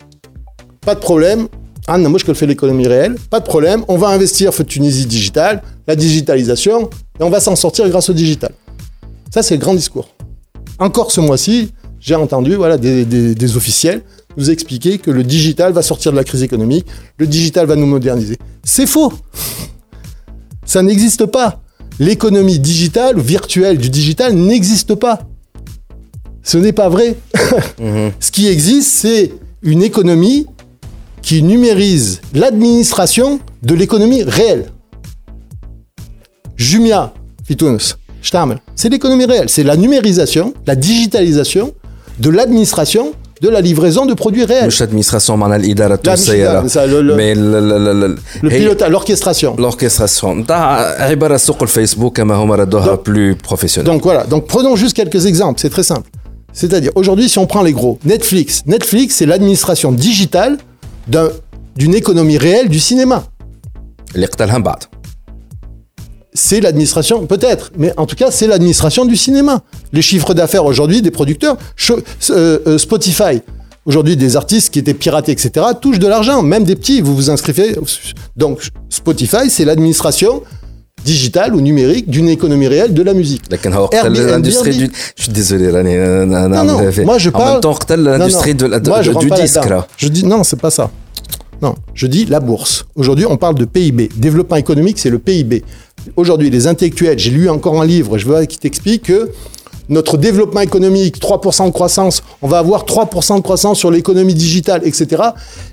[0.81, 1.47] pas de problème,
[1.87, 5.07] ah non, moi je fais l'économie réelle, pas de problème, on va investir feu Tunisie
[5.07, 8.51] digitale, la digitalisation, et on va s'en sortir grâce au digital.
[9.33, 10.09] Ça, c'est le grand discours.
[10.77, 14.03] Encore ce mois-ci, j'ai entendu voilà, des, des- des officiels
[14.37, 16.85] nous expliquer que le digital va sortir de la crise économique,
[17.17, 18.37] le digital va nous moderniser.
[18.63, 19.11] C'est faux.
[20.65, 21.61] Ça n'existe pas.
[21.99, 25.19] L'économie digitale, virtuelle du digital n'existe pas.
[26.43, 27.15] Ce n'est pas vrai.
[28.19, 30.47] Ce qui existe, c'est une économie
[31.21, 34.71] qui numérise l'administration de l'économie réelle.
[36.55, 37.13] Jumia,
[38.21, 39.49] Shtamel, c'est l'économie réelle.
[39.49, 41.73] C'est la numérisation, la digitalisation
[42.19, 44.71] de l'administration de la livraison de produits réels.
[48.41, 49.55] Le, pilotage, l'orchestration.
[49.57, 50.43] L'orchestration.
[52.97, 53.85] Plus professionnel.
[53.85, 56.09] Donc voilà, donc prenons juste quelques exemples, c'est très simple.
[56.53, 58.63] C'est-à-dire, aujourd'hui, si on prend les gros, Netflix.
[58.65, 60.57] Netflix, c'est l'administration digitale
[61.75, 63.25] d'une économie réelle du cinéma.
[64.15, 64.27] Les
[66.35, 69.61] c'est l'administration, peut-être, mais en tout cas, c'est l'administration du cinéma.
[69.93, 71.57] Les chiffres d'affaires aujourd'hui des producteurs,
[71.89, 73.41] euh, euh, Spotify,
[73.85, 77.29] aujourd'hui des artistes qui étaient piratés, etc., touchent de l'argent, même des petits, vous vous
[77.29, 77.75] inscrivez.
[78.35, 80.43] Donc Spotify, c'est l'administration
[81.05, 83.43] digital ou numérique d'une économie réelle de la musique.
[84.03, 84.91] l'industrie du...
[85.15, 87.49] Je suis désolé, là, euh, non, non, non, moi je parle...
[87.49, 89.87] En même temps, l'industrie du disque, là.
[89.97, 90.89] Je dis non, c'est pas ça.
[91.61, 92.85] Non, je dis la bourse.
[92.95, 94.09] Aujourd'hui, on parle de PIB.
[94.17, 95.63] Développement économique, c'est le PIB.
[96.15, 99.31] Aujourd'hui, les intellectuels, j'ai lu encore un livre, je veux qui t'explique que
[99.87, 104.81] notre développement économique, 3% de croissance, on va avoir 3% de croissance sur l'économie digitale,
[104.83, 105.21] etc.,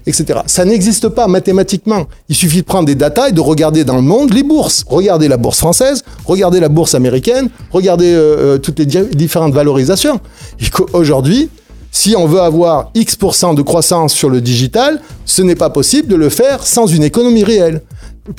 [0.06, 0.40] etc.
[0.46, 2.04] Ça n'existe pas mathématiquement.
[2.28, 4.84] Il suffit de prendre des datas et de regarder dans le monde les bourses.
[4.86, 9.54] Regardez la bourse française, regardez la bourse américaine, regardez euh, euh, toutes les di- différentes
[9.54, 10.20] valorisations.
[10.60, 11.48] Et qu'aujourd'hui,
[11.94, 16.16] si on veut avoir X% de croissance sur le digital, ce n'est pas possible de
[16.16, 17.82] le faire sans une économie réelle.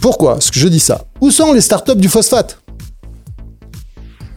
[0.01, 2.57] Pourquoi Est-ce que je dis ça Où sont les startups du phosphate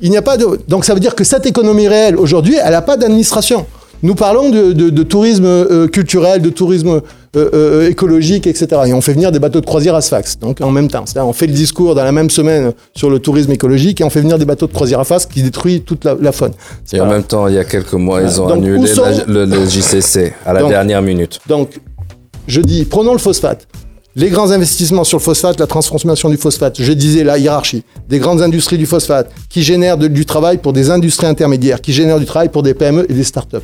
[0.03, 0.61] Il n'y a pas de...
[0.69, 3.67] Donc ça veut dire que cette économie réelle, aujourd'hui, elle n'a pas d'administration.
[4.07, 7.01] Nous parlons de, de- de tourisme euh, culturel, de tourisme
[7.37, 8.67] euh, euh, écologique, etc.
[8.87, 10.39] Et on fait venir des bateaux de croisière à Sfax.
[10.39, 13.51] Donc en même temps, on fait le discours dans la même semaine sur le tourisme
[13.51, 16.15] écologique et on fait venir des bateaux de croisière à Sfax qui détruisent toute la,
[16.21, 16.53] la faune.
[16.93, 19.25] Et en même temps, il y a quelques mois, ils ont Donc, annulé sont- la-
[19.27, 21.41] le, le JCC à la Donc- dernière minute.
[21.49, 21.81] Donc,
[22.47, 23.67] je dis, prenons le phosphate.
[24.19, 28.19] Les grands investissements sur le phosphate, la transformation du phosphate, je disais la hiérarchie, des
[28.19, 32.19] grandes industries du phosphate qui génèrent de- du travail pour des industries intermédiaires, qui génèrent
[32.21, 33.57] du travail pour des PME et des startups.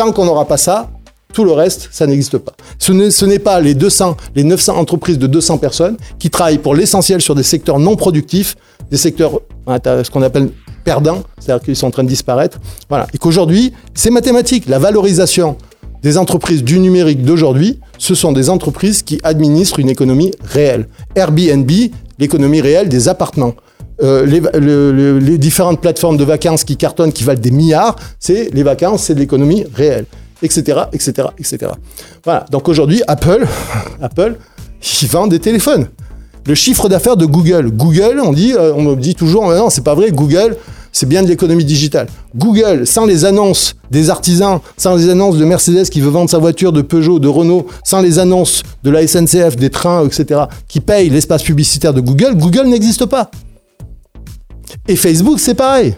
[0.00, 0.88] Tant qu'on n'aura pas ça,
[1.34, 2.54] Tout le reste, ça n'existe pas.
[2.78, 7.20] Ce n'est pas les 200, les 900 entreprises de 200 personnes qui travaillent pour l'essentiel
[7.20, 8.56] sur des secteurs non productifs,
[8.90, 10.52] des secteurs, hein, ce qu'on appelle
[10.84, 12.58] perdants, c'est-à-dire qu'ils sont en train de disparaître.
[12.88, 13.08] Voilà.
[13.12, 14.70] Et qu'aujourd'hui, c'est mathématique.
[14.70, 15.58] La valorisation
[16.02, 20.88] des entreprises du numérique d'aujourd'hui, ce sont des entreprises qui administrent une économie réelle.
[21.14, 21.70] Airbnb,
[22.18, 23.52] l'économie réelle des appartements.
[24.02, 29.04] Euh, les, différentes plateformes de vacances qui cartonnent, qui valent des milliards, c'est les vacances,
[29.04, 30.06] c'est de l'économie réelle
[30.42, 31.72] etc., etc., etc.
[32.24, 32.46] Voilà.
[32.50, 33.46] Donc aujourd'hui, Apple,
[34.02, 34.36] Apple,
[35.02, 35.88] ils vendent des téléphones.
[36.46, 37.70] Le chiffre d'affaires de Google.
[37.70, 40.10] Google, on dit, euh, on me dit toujours, non, c'est pas vrai.
[40.10, 40.56] Google,
[40.92, 42.06] c'est bien de l'économie digitale.
[42.34, 46.38] Google, sans les annonces des artisans, sans les annonces de Mercedes qui veut vendre sa
[46.38, 50.80] voiture, de Peugeot, de Renault, sans les annonces de la SNCF, des trains, etc., qui
[50.80, 53.30] payent l'espace publicitaire de Google, Google n'existe pas.
[54.88, 55.94] Et Facebook, c'est pareil.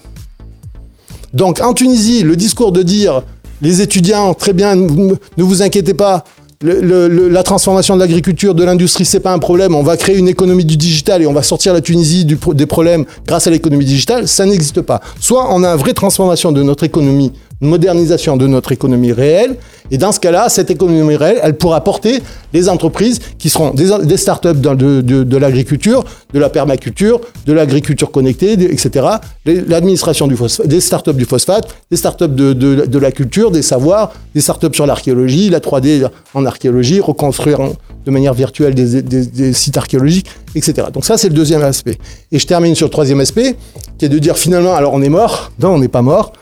[1.33, 3.23] Donc en Tunisie, le discours de dire
[3.63, 6.25] les étudiants, très bien, ne vous inquiétez pas.
[6.63, 9.75] la transformation de l'agriculture, de l'industrie, c'est pas un problème.
[9.75, 13.05] On va créer une économie du digital et on va sortir la Tunisie des problèmes
[13.27, 14.29] grâce à l'économie digitale.
[14.29, 15.01] Ça n'existe pas.
[15.21, 19.57] Soit on a une vraie transformation de notre économie modernisation de notre économie réelle.
[19.91, 22.23] Et dans ce cas-là, cette économie réelle, elle pourra porter
[22.53, 28.53] des entreprises qui seront des, startups de, de, l'agriculture, de la permaculture, de l'agriculture connectée,
[28.53, 29.07] etc.
[29.47, 33.63] L'administration du phosphate, des startups du phosphate, des startups de, de, de la culture, des
[33.63, 37.59] savoirs, des startups sur l'archéologie, la 3D en archéologie, reconstruire
[38.05, 40.89] de manière virtuelle des, des, des sites archéologiques, etc.
[40.93, 41.99] Donc ça, c'est le deuxième aspect.
[42.33, 43.57] Et je termine sur le troisième aspect,
[43.99, 46.33] qui est de dire finalement, alors on est mort, non, on n'est pas mort,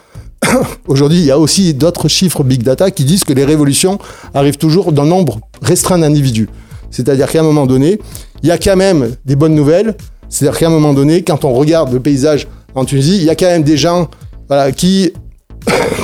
[0.89, 3.99] Aujourd'hui, il y a aussi d'autres chiffres big data qui disent que les révolutions
[4.35, 6.49] arrivent toujours d'un nombre restreint d'individus.
[6.91, 8.01] C'est-à-dire qu'à un moment donné,
[8.43, 9.97] il y a quand même des bonnes nouvelles.
[10.29, 13.35] C'est-à-dire qu'à un moment donné, quand on regarde le paysage en Tunisie, il y a
[13.35, 14.09] quand même des gens
[14.77, 15.13] qui,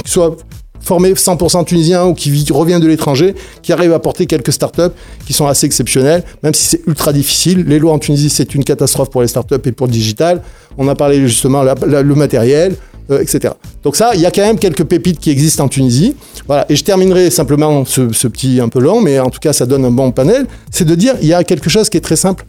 [0.05, 0.37] soient
[0.81, 4.95] formés 100% tunisiens ou qui reviennent de l'étranger, qui arrivent à porter quelques startups
[5.27, 7.65] qui sont assez exceptionnelles, même si c'est ultra difficile.
[7.67, 10.43] Les lois en Tunisie, c'est une catastrophe pour les startups et pour le digital.
[10.79, 12.77] On a parlé justement le matériel,
[13.11, 13.55] euh, etc.
[13.83, 16.17] Donc ça, il y a quand même quelques pépites qui existent en Tunisie.
[16.47, 16.67] Voilà.
[16.69, 19.85] Et je terminerai simplement ce, petit un peu long, mais en tout cas, ça donne
[19.85, 20.47] un bon panel.
[20.71, 22.45] C'est de dire, il y a quelque chose qui est très simple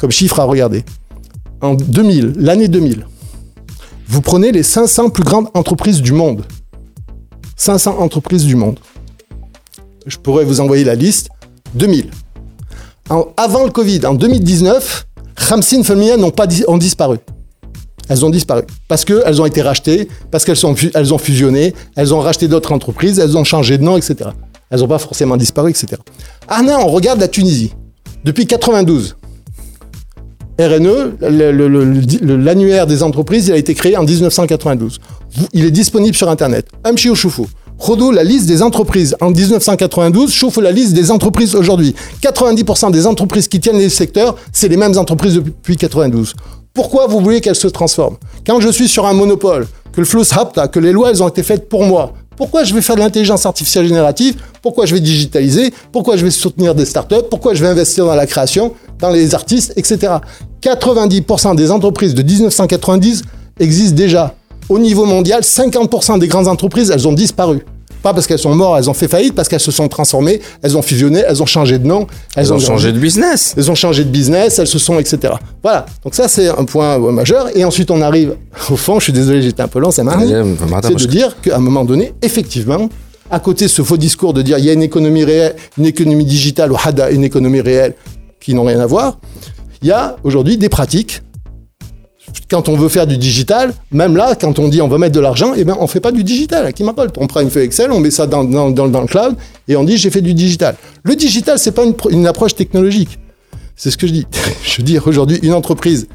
[0.00, 0.84] comme chiffre à regarder.
[1.60, 3.06] En 2000, l'année 2000,
[4.06, 6.44] vous prenez les 500 plus grandes entreprises du monde.
[7.56, 8.78] 500 entreprises du monde.
[10.06, 11.28] Je pourrais vous envoyer la liste.
[11.74, 12.10] 2000.
[13.10, 15.06] En, avant le Covid, en 2019,
[15.48, 17.18] Khamsin Femia n'ont pas ont disparu
[18.08, 18.62] elles ont disparu.
[18.88, 20.58] Parce qu'elles ont été rachetées, parce qu'elles
[20.94, 24.30] elles ont fusionné, elles ont racheté d'autres entreprises, elles ont changé de nom, etc.
[24.70, 26.00] Elles n'ont pas forcément disparu, etc.
[26.46, 27.72] Arna, on regarde la Tunisie.
[28.24, 29.16] Depuis 92,
[30.58, 31.18] RNE,
[32.20, 34.98] l'annuaire des entreprises, il a été créé en 1992.
[35.52, 36.66] Il est disponible sur Internet.
[36.84, 37.46] Amchi Choufou.
[37.78, 41.94] Khodo, la liste des entreprises en 1992, chauffe la liste des entreprises aujourd'hui.
[42.22, 46.34] 90% des entreprises qui tiennent les secteurs, c'est les mêmes entreprises depuis 92.
[46.78, 50.32] Pourquoi vous voulez qu'elle se transforme Quand je suis sur un monopole, que le Fluss
[50.32, 53.00] Hapta, que les lois elles ont été faites pour moi, pourquoi je vais faire de
[53.00, 57.64] l'intelligence artificielle générative Pourquoi je vais digitaliser Pourquoi je vais soutenir des startups Pourquoi je
[57.64, 60.18] vais investir dans la création, dans les artistes, etc.
[60.62, 63.22] 90% des entreprises de 1990
[63.58, 64.36] existent déjà.
[64.68, 67.64] Au niveau mondial, 50% des grandes entreprises, elles ont disparu.
[68.02, 70.76] Pas parce qu'elles sont mortes, elles ont fait faillite, parce qu'elles se sont transformées, elles
[70.76, 72.06] ont fusionné, elles ont changé de nom.
[72.36, 73.54] Elles, ont, changé de business.
[73.56, 75.34] Elles ont changé de business, elles se sont, etc.
[75.62, 75.86] Voilà.
[76.04, 77.48] Donc ça, c'est un point majeur.
[77.56, 78.36] Et ensuite, on arrive
[78.70, 78.98] au fond.
[78.98, 80.24] Je suis désolé, j'étais un peu long, c'est marrant.
[80.82, 82.88] C'est de dire qu'à un moment donné, effectivement,
[83.30, 85.86] à côté de ce faux discours de dire il y a une économie réelle, une
[85.86, 87.94] économie digitale ou hada, une économie réelle
[88.40, 89.18] qui n'ont rien à voir,
[89.82, 91.22] il y a aujourd'hui des pratiques
[92.50, 95.20] quand on veut faire du digital, même là, quand on dit on va mettre de
[95.20, 96.72] l'argent, eh ben, on fait pas du digital.
[96.72, 99.36] Qui m'appelle On prend une feuille Excel, on met ça dans, le cloud
[99.68, 100.76] et on dit j'ai fait du digital.
[101.02, 103.18] Le digital, c'est pas une, une approche technologique.
[103.76, 104.26] C'est ce que je dis.
[104.64, 106.08] je veux dire, aujourd'hui, une entreprise,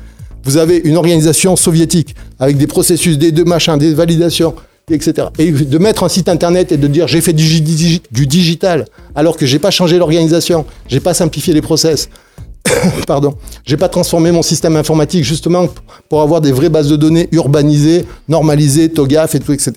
[0.43, 4.53] vous avez une organisation soviétique avec des processus, des deux machins, des validations,
[4.89, 5.27] etc.
[5.39, 9.37] Et de mettre un site internet et de dire j'ai fait du, du, digital alors
[9.37, 12.09] que j'ai pas changé l'organisation, j'ai pas simplifié les process,
[13.07, 15.67] pardon, j'ai pas transformé mon système informatique justement
[16.09, 19.73] pour avoir des vraies bases de données urbanisées, normalisées, TOGAF et tout, etc.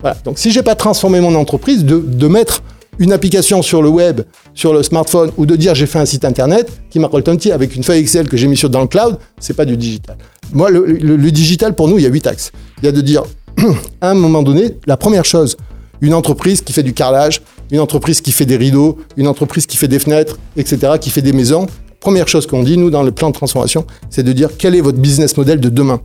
[0.00, 0.16] Voilà.
[0.24, 2.62] Donc si j'ai pas transformé mon entreprise, de, de, mettre
[2.98, 4.22] une application sur le web,
[4.54, 7.76] sur le smartphone, ou de dire j'ai fait un site internet qui m'a petit avec
[7.76, 10.16] une feuille Excel que j'ai mis sur dans le cloud, c'est pas du digital.
[10.52, 12.50] Moi, le, le, digital pour nous, il y a huit axes.
[12.82, 13.22] Il y a de dire
[14.00, 15.56] à un moment donné, la première chose,
[16.00, 19.76] une entreprise qui fait du carrelage, une entreprise qui fait des rideaux, une entreprise qui
[19.76, 21.66] fait des fenêtres, etc., qui fait des maisons,
[22.00, 24.80] première chose qu'on dit, nous, dans le plan de transformation, c'est de dire quel est
[24.80, 26.00] votre business model de demain.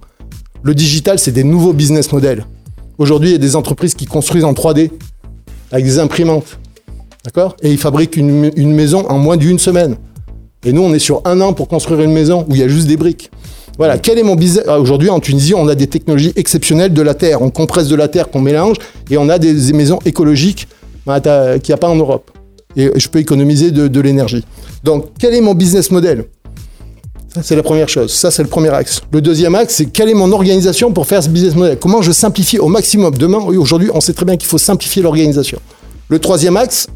[0.62, 2.46] Le digital, c'est des nouveaux business models.
[2.98, 4.92] Aujourd'hui, il y a des entreprises qui construisent en 3D
[5.72, 6.60] avec des imprimantes.
[7.24, 7.56] D'accord?
[7.62, 9.98] Et ils fabriquent une, maison en moins d'une semaine.
[10.64, 12.68] Et nous, on est sur un an pour construire une maison où il y a
[12.68, 13.32] juste des briques.
[13.78, 14.64] Voilà, quel est mon business?
[14.68, 17.42] Ah, Aujourd'hui, en Tunisie, on a des technologies exceptionnelles de la terre.
[17.42, 18.78] On compresse de la terre qu'on mélange
[19.10, 20.68] et on a des, maisons écologiques
[21.06, 22.32] bah, qu'il n'y a pas en Europe.
[22.78, 24.44] Et je peux économiser de, l'énergie.
[24.84, 26.26] Donc, quel est mon business model?
[27.42, 28.14] C'est la première chose.
[28.14, 29.02] Ça, c'est le premier axe.
[29.12, 31.78] Le deuxième axe, c'est quelle est mon organisation pour faire ce business model?
[31.80, 33.14] Comment je simplifie au maximum?
[33.18, 35.60] Demain, aujourd'hui, on sait très bien qu'il faut simplifier l'organisation.
[36.08, 36.88] Le troisième axe,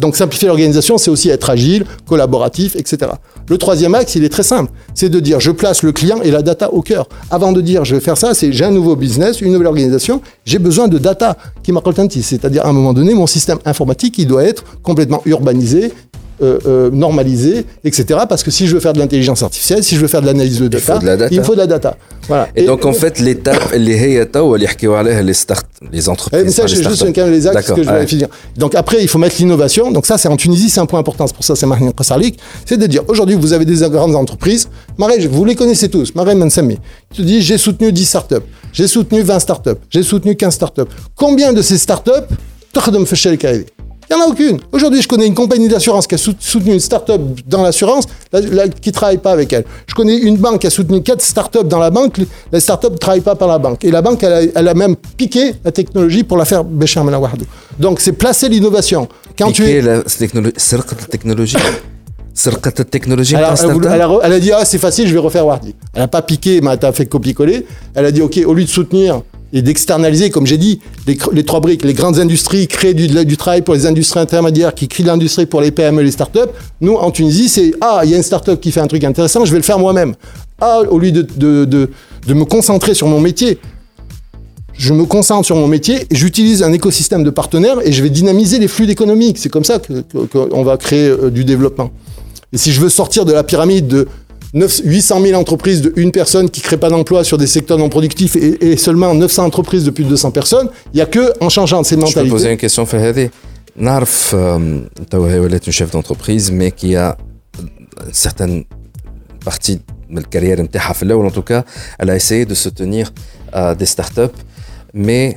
[0.00, 3.12] donc simplifier l'organisation, c'est aussi être agile, collaboratif, etc.
[3.48, 4.70] Le troisième axe, il est très simple.
[4.94, 7.08] C'est de dire, je place le client et la data au cœur.
[7.30, 10.20] Avant de dire, je vais faire ça, c'est j'ai un nouveau business, une nouvelle organisation,
[10.44, 12.10] j'ai besoin de data qui m'accompagne.
[12.10, 15.92] C'est-à-dire, à un moment donné, mon système informatique, il doit être complètement urbanisé,
[16.41, 18.21] euh, euh, normalisé, etc.
[18.27, 20.59] Parce que si je veux faire de l'intelligence artificielle, si je veux faire de l'analyse
[20.59, 21.29] de data, faut de la data.
[21.35, 21.97] il me faut de la data.
[22.27, 22.47] Voilà.
[22.55, 26.09] Et donc en fait l'étape اللي هي توا اللي يحكيو عليها les start les Eh,
[26.09, 27.13] entreprises mais ça, pas les je juste startups.
[27.15, 28.07] quand même les axes D'accord, que je vais ouais.
[28.07, 28.27] finir.
[28.57, 29.91] Donc après, il faut mettre l'innovation.
[29.91, 31.27] Donc ça, c'est en Tunisie, c'est un point important.
[31.27, 32.33] C'est pour ça que c'est Mahmoud Qassalik.
[32.67, 34.63] C'est de dire, aujourd'hui, vous avez des grandes entreprises.
[34.97, 36.07] Marais, vous les connaissez tous.
[36.15, 36.77] Marais Mansami.
[37.15, 38.45] Tu dis, j'ai soutenu 10 startups.
[38.77, 39.79] J'ai soutenu 20 startups.
[39.93, 40.89] J'ai soutenu 15 startups.
[41.15, 42.27] Combien de ces startups
[42.73, 43.65] تخدم في الشركة هذه
[44.08, 44.60] il n'y en a aucune.
[44.72, 48.92] Aujourd'hui, je connais une compagnie d'assurance qui a soutenu une start-up dans l'assurance qui ne
[48.92, 49.64] travaille pas avec elle.
[49.86, 52.18] Je connais une banque qui a soutenu quatre start-up dans la banque.
[52.52, 53.84] La start-up ne travaille pas par la banque.
[53.84, 57.46] Et la banque, elle a, même piqué la technologie pour la faire bêcher Béchar Melawardou.
[57.80, 59.08] Donc, c'est placer l'innovation.
[59.36, 59.82] Quand piqué tu es...
[59.82, 60.54] la technologie.
[60.74, 61.56] La technologie.
[62.90, 63.54] technologie elle a,
[63.94, 66.20] elle, a, elle a, dit ah c'est facile je vais refaire Wardi elle n'a pas
[66.20, 69.22] piqué mais elle a fait copier coller elle a dit ok au lieu de soutenir
[69.52, 73.74] et d'externaliser, comme j'ai dit, les, trois briques, les grandes industries créent du, travail pour
[73.74, 76.50] les industries intermédiaires, qui créent l'industrie pour les PME les startups.
[76.80, 79.44] Nous, en Tunisie, c'est, ah, il y a une startup qui fait un truc intéressant,
[79.44, 80.14] je vais le faire moi-même.
[80.60, 83.58] Ah, au lieu de, de, de, me concentrer sur mon métier,
[84.78, 88.58] je me concentre sur mon métier j'utilise un écosystème de partenaires et je vais dynamiser
[88.58, 89.38] les flux économiques.
[89.38, 89.80] C'est comme ça
[90.32, 91.92] qu'on va créer euh, du développement.
[92.52, 94.08] Et si je veux sortir de la pyramide de
[94.55, 97.77] 9 800 000 entreprises de une personne qui ne crée pas d'emploi sur des secteurs
[97.77, 101.05] non productifs et, et seulement 900 entreprises de plus de 200 personnes, il n'y a
[101.05, 102.51] que en changeant de ces Je peux poser mentalités.
[102.51, 103.29] une question في هذه
[103.75, 107.17] نعرف آم، توا هي ولات une chef d'entreprise mais qui a
[107.59, 108.63] une certaine
[109.45, 109.77] partie
[110.09, 111.63] من الكارير نتاعها في الاول en tout cas
[112.03, 113.11] elle a essayé de se tenir
[113.53, 114.37] à des startups
[114.95, 115.35] mais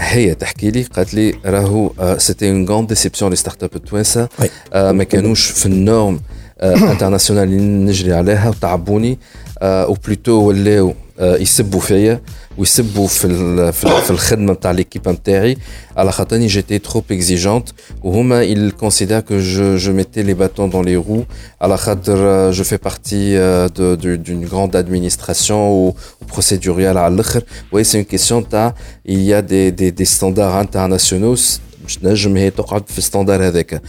[0.00, 4.46] هي تحكي لي قالت لي راهو آه، c'était une grande déception les startups التوانسه Oui.
[4.72, 6.20] آه، ما كانوش في النورم
[6.60, 9.18] انترناسيونال اللي نجري عليها وتعبوني
[9.62, 12.20] او بلوتو ولاو آه، يسبوا فيا
[12.58, 15.56] ويسبوا في ال- في ال- في الخدمه نتاع ليكيب نتاعي
[15.96, 17.68] على خاطرني جيتي تروب اكزيجونت
[18.02, 21.24] وهما ils considèrent que je, je mettais les bâtons dans les roues
[21.60, 26.96] على خاطر آه، je fais partie euh, de- de- d'une grande administration ou, ou procéduriale
[26.96, 27.42] على الاخر
[27.74, 28.74] oui c'est une question تاع
[29.08, 31.38] il y a des, des, des standards internationaux
[31.86, 33.82] مش نجم هي تقعد في الستاندار هذاك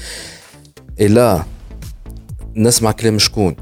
[1.00, 1.46] et là
[2.56, 3.56] نسمع كلام شكون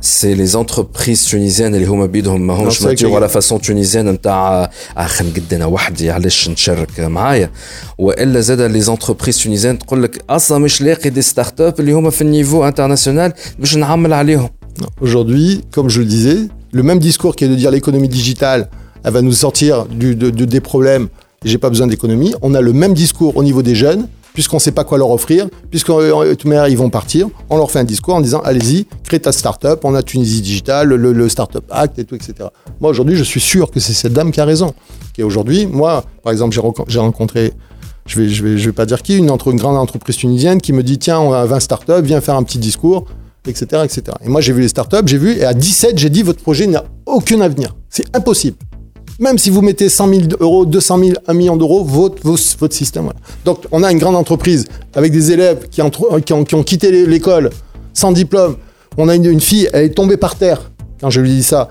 [0.00, 4.08] سي لي زونتربريز تونيزيان اللي هما بيدهم ماهمش Non, c'est ماتيور que- على فاسون تونيزيان
[4.08, 7.50] نتاع آه خلينا نقد انا وحدي علاش نشارك معايا
[7.98, 12.10] والا زاد لي زونتربريز تونيزيان تقول لك اصلا مش لاقي دي ستارت اب اللي هما
[12.10, 14.48] في النيفو انترناسيونال باش نعمل عليهم
[15.04, 16.40] Aujourd'hui, comme je le disais,
[16.78, 18.62] le même discours qui est de dire l'économie digitale,
[19.04, 21.06] elle va nous sortir du- de, de- des problèmes,
[21.44, 22.32] et j'ai pas besoin d'économie.
[22.46, 24.02] On a le même discours au niveau des jeunes,
[24.37, 27.27] puisqu'on sait pas quoi leur offrir, puisqu'on euh, ils vont partir.
[27.49, 30.89] On leur fait un discours en disant allez-y, crée ta start-up, on a Tunisie Digital,
[30.89, 32.49] le, Startup Act et tout, etc.
[32.79, 34.75] Moi, aujourd'hui, je suis sûr que c'est cette dame qui a raison.
[35.17, 37.51] Et aujourd'hui, moi, par exemple, j'ai renco- j'ai rencontré
[38.05, 41.33] je vais, vais, pas dire qui, une grande entreprise tunisienne qui me dit tiens, on
[41.33, 43.05] a 20 startups, viens faire un petit discours,
[43.47, 43.81] etc.
[43.85, 44.03] etc.
[44.23, 46.67] Et moi, j'ai vu les startups, j'ai vu, et à 17, j'ai dit votre projet
[46.67, 47.75] n'a aucun avenir.
[47.89, 48.57] C'est impossible.
[49.19, 53.11] Même si vous mettez 100 000 euros, 200 000, 1 million d'euros, votre, système.
[53.45, 54.65] Donc, on a une grande entreprise
[54.95, 55.89] avec des élèves qui, ont,
[56.23, 57.49] qui, ont, qui ont quitté l'é- l'école
[57.93, 58.57] sans diplôme.
[58.97, 60.69] On a une, fille, elle est tombée par terre
[61.01, 61.67] quand je lui dis ça.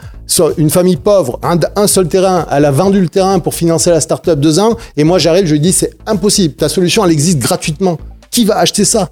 [0.59, 4.01] Une famille pauvre, un, un seul terrain, elle a vendu le terrain pour financer la
[4.01, 4.77] start-up deux ans.
[4.97, 6.55] Et moi, j'arrive, je lui dis c'est impossible.
[6.55, 7.97] Ta solution, elle existe gratuitement.
[8.31, 9.11] Qui va acheter ça?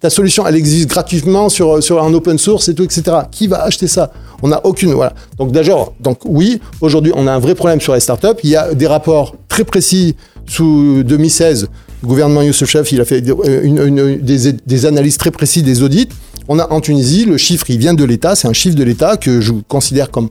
[0.00, 3.02] Ta solution, elle existe gratuitement sur, un open source et tout, etc.
[3.30, 4.12] Qui va acheter ça?
[4.42, 4.92] On n'a aucune.
[4.92, 5.14] Voilà.
[5.38, 8.38] Donc, d'abord, donc oui, aujourd'hui, on a un vrai problème sur les startups.
[8.44, 10.14] Il y a des rapports très précis
[10.46, 11.68] sous 2016.
[12.02, 13.22] Le gouvernement Youssef il a fait
[13.62, 16.08] une- des, des analyses très précises des audits.
[16.48, 18.36] On a en Tunisie, le chiffre, il vient de l'État.
[18.36, 20.28] C'est un chiffre de l'État que je considère comme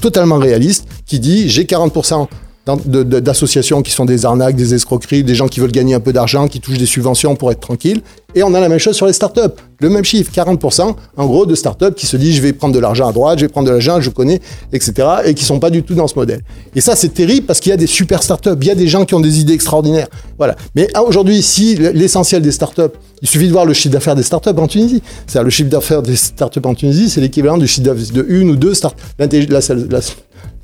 [0.00, 2.28] totalement réaliste, qui dit j'ai 40% dans- de- de-
[2.66, 6.48] d'associations qui sont des arnaques, des escroqueries, des gens qui veulent gagner un peu d'argent,
[6.48, 8.00] qui touchent des subventions pour être tranquilles.
[8.34, 9.54] Et on a la même chose sur les startups.
[9.80, 12.78] Le même chiffre, 40% en gros de startups qui se disent je vais prendre de
[12.78, 14.40] l'argent à droite, je vais prendre de l'argent, je connais,
[14.72, 15.08] etc.
[15.26, 16.40] et qui sont pas du tout dans ce modèle.
[16.74, 18.88] Et ça, c'est terrible parce qu'il y a des super startups, il y a des
[18.88, 20.08] gens qui ont des idées extraordinaires.
[20.38, 20.56] Voilà.
[20.74, 22.82] Mais ah, aujourd'hui, si l'essentiel des startups,
[23.22, 25.02] il suffit de voir le chiffre d'affaires des startups en Tunisie.
[25.26, 28.50] C'est-à-dire le chiffre d'affaires des startups en Tunisie, c'est l'équivalent du chiffre d'affaires de une
[28.50, 29.02] ou deux startups.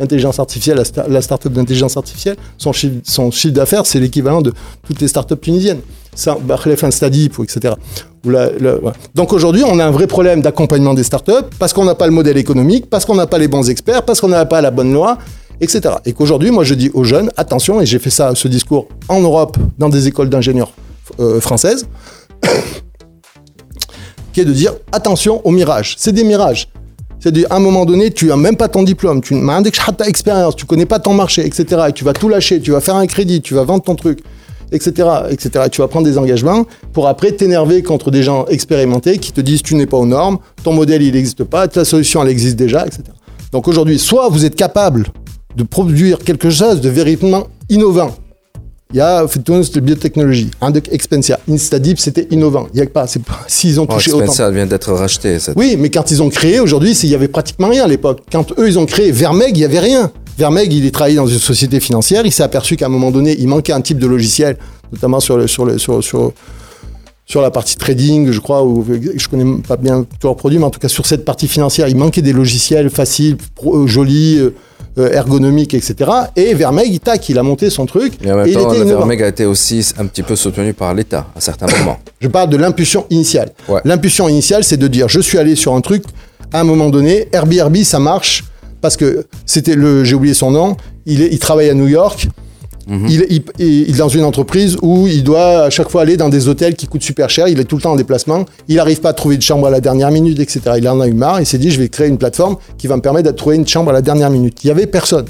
[0.01, 4.53] La, sta- la startup d'intelligence artificielle, son chiffre, d'affaires, c'est l'équivalent de
[4.87, 5.81] toutes les startups tunisiennes.
[6.15, 6.37] Ça,
[6.83, 7.75] Instadip, ou etc.
[9.15, 12.13] Donc aujourd'hui, on a un vrai problème d'accompagnement des startups parce qu'on n'a pas le
[12.13, 14.93] modèle économique, parce qu'on n'a pas les bons experts, parce qu'on n'a pas la bonne
[14.93, 15.19] loi,
[15.61, 15.95] etc.
[16.05, 19.21] Et qu'aujourd'hui, moi, je dis aux jeunes, attention, et j'ai fait ça, ce discours en
[19.21, 20.73] Europe, dans des écoles d'ingénieurs
[21.21, 21.87] euh, françaises,
[24.33, 25.95] qui est de dire attention aux mirages.
[25.99, 26.69] C'est des mirages.
[27.21, 29.63] C'est-à-dire, à un moment donné, tu n'as même pas ton diplôme, tu n'as
[29.97, 31.83] pas expérience, tu connais pas ton marché, etc.
[31.89, 34.21] Et tu vas tout lâcher, tu vas faire un crédit, tu vas vendre ton truc,
[34.73, 35.65] etc., etc.
[35.67, 36.65] Et tu vas prendre des engagements
[36.95, 40.39] pour après t'énerver contre des gens expérimentés qui te disent tu n'es pas aux normes,
[40.63, 43.03] ton modèle il n'existe pas, ta solution elle existe déjà, etc.
[43.53, 45.09] Donc aujourd'hui, soit vous êtes capable
[45.57, 48.13] de produire quelque chose de véritablement innovant.
[48.93, 52.67] Il y a fait de biotechnologie, un de Expensia, Instadip, c'était innovant.
[52.75, 54.25] Il y a pas, c'est pas s'ils ont Oh, touché autant.
[54.27, 55.39] Spencer vient d'être racheté.
[55.39, 58.21] cette- Oui, mais quand ils ont créé, aujourd'hui, il y avait pratiquement rien à l'époque.
[58.33, 60.11] Quand eux, ils ont créé Vermeg, il y avait rien.
[60.37, 62.27] Vermeg, il est travaillé dans une société financière.
[62.27, 64.57] Il s'est aperçu qu'à un moment donné, il manquait un type de logiciel,
[64.93, 66.33] notamment sur le, sur le, sur, sur,
[67.27, 68.85] sur la partie trading, je crois, ou
[69.15, 71.87] je connais pas bien tous leurs produits, mais en tout cas sur cette partie financière,
[71.89, 74.41] il manquait des logiciels faciles, pro- euh, jolis,
[74.99, 76.11] euh, ergonomiques, etc.
[76.37, 78.15] Et Vermeg, tac, il a monté son truc.
[78.23, 80.95] Et en même et il temps, le a été aussi un petit peu soutenu par
[80.95, 81.99] l'État à certains moments.
[82.21, 83.53] Je parle de l'impulsion initiale.
[83.69, 83.81] Ouais.
[83.85, 86.05] L'impulsion initiale, c'est de dire je suis allé sur un truc,
[86.53, 88.45] à un moment donné, Airbnb, ça marche,
[88.81, 90.77] parce que c'était le, j'ai oublié son nom,
[91.07, 92.29] il, est, il travaille à New York,
[93.09, 93.43] il, est- il-
[93.89, 96.75] il est dans une entreprise où il doit à chaque fois aller dans des hôtels
[96.75, 99.13] qui coûtent super cher, il est tout le temps en déplacement, il n'arrive pas à
[99.13, 100.61] trouver de chambre à la dernière minute, etc.
[100.79, 102.97] Il en a eu marre, il s'est dit je vais créer une plateforme qui va
[102.97, 104.59] me permettre de trouver une chambre à la dernière minute.
[104.65, 105.27] Il n'y avait personne.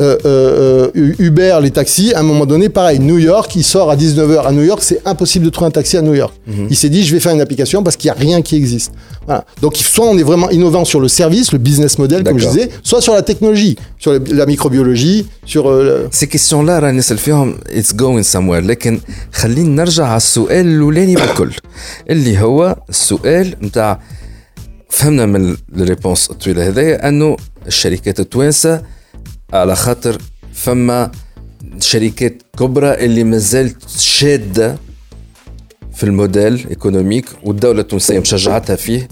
[0.00, 3.88] Euh, euh, euh, Uber, les taxis, à un moment donné, pareil, New York, il sort
[3.92, 6.34] à 19h à New York, c'est impossible de trouver un taxi à New York.
[6.72, 8.90] Il s'est dit, je vais faire une application parce qu'il n'y a rien qui existe.
[9.26, 9.44] Voilà.
[9.62, 12.56] Donc, soit on est vraiment innovant sur le service, le business model, comme je D'accord.
[12.58, 16.78] disais, soit sur la technologie, sur le- la microbiologie, sur euh, le- سي كيستيون لا
[16.78, 19.00] راني نسال فيهم اتس جوين سموير لكن
[19.32, 21.50] خلينا نرجع على السؤال الاولاني بالكل
[22.10, 24.00] اللي هو السؤال نتاع
[24.90, 28.82] فهمنا من الريبونس الطويله هذايا انه الشركات التوانسه
[29.52, 30.18] على خاطر
[30.52, 31.10] فما
[31.80, 34.78] شركات كبرى اللي مازالت شاده
[35.94, 39.08] في الموديل ايكونوميك والدوله التونسيه مشجعتها فيه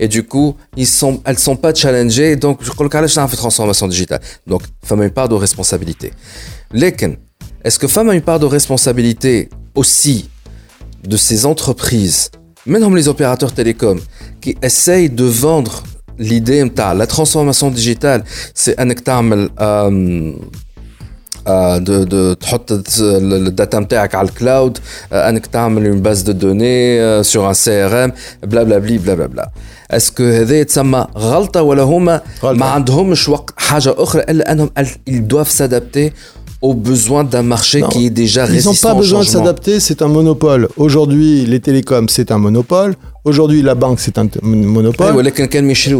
[0.00, 3.34] et du coup ils sont elles sont pas challengées donc je crois que علاش نعرف
[3.34, 6.12] transformation digitale donc فما une part de responsabilité
[6.74, 7.16] لكن
[7.68, 10.28] est-ce que فما une part de responsabilité aussi
[11.04, 12.30] de ces entreprises
[12.66, 14.00] même les opérateurs télécoms
[14.40, 15.82] qui essayent de vendre
[16.18, 18.22] l'idée نتاع la transformation digitale
[18.54, 20.58] c'est انك تعمل euh,
[21.48, 24.78] آه، de de تحط الداتا نتاعك على الكلاود
[25.12, 28.98] آه، انك تعمل اون باز دو دوني سور ان سي ار ام بلا بلا بلي
[28.98, 29.50] بلا بلا بلا
[29.90, 32.58] اسكو هذا يتسمى غلطه ولا هما غلطة.
[32.58, 34.70] ما عندهمش وقت حاجه اخرى الا انهم
[35.10, 36.10] ils doivent s'adapter
[36.63, 38.71] aux besoins d'un marché qui est déjà ils résistant.
[38.71, 40.69] Ils n'ont pas besoin de s'adapter, c'est un monopole.
[40.77, 42.95] Aujourd'hui, les télécoms, c'est un monopole.
[43.25, 45.13] Aujourd'hui, la banque, c'est un monopole.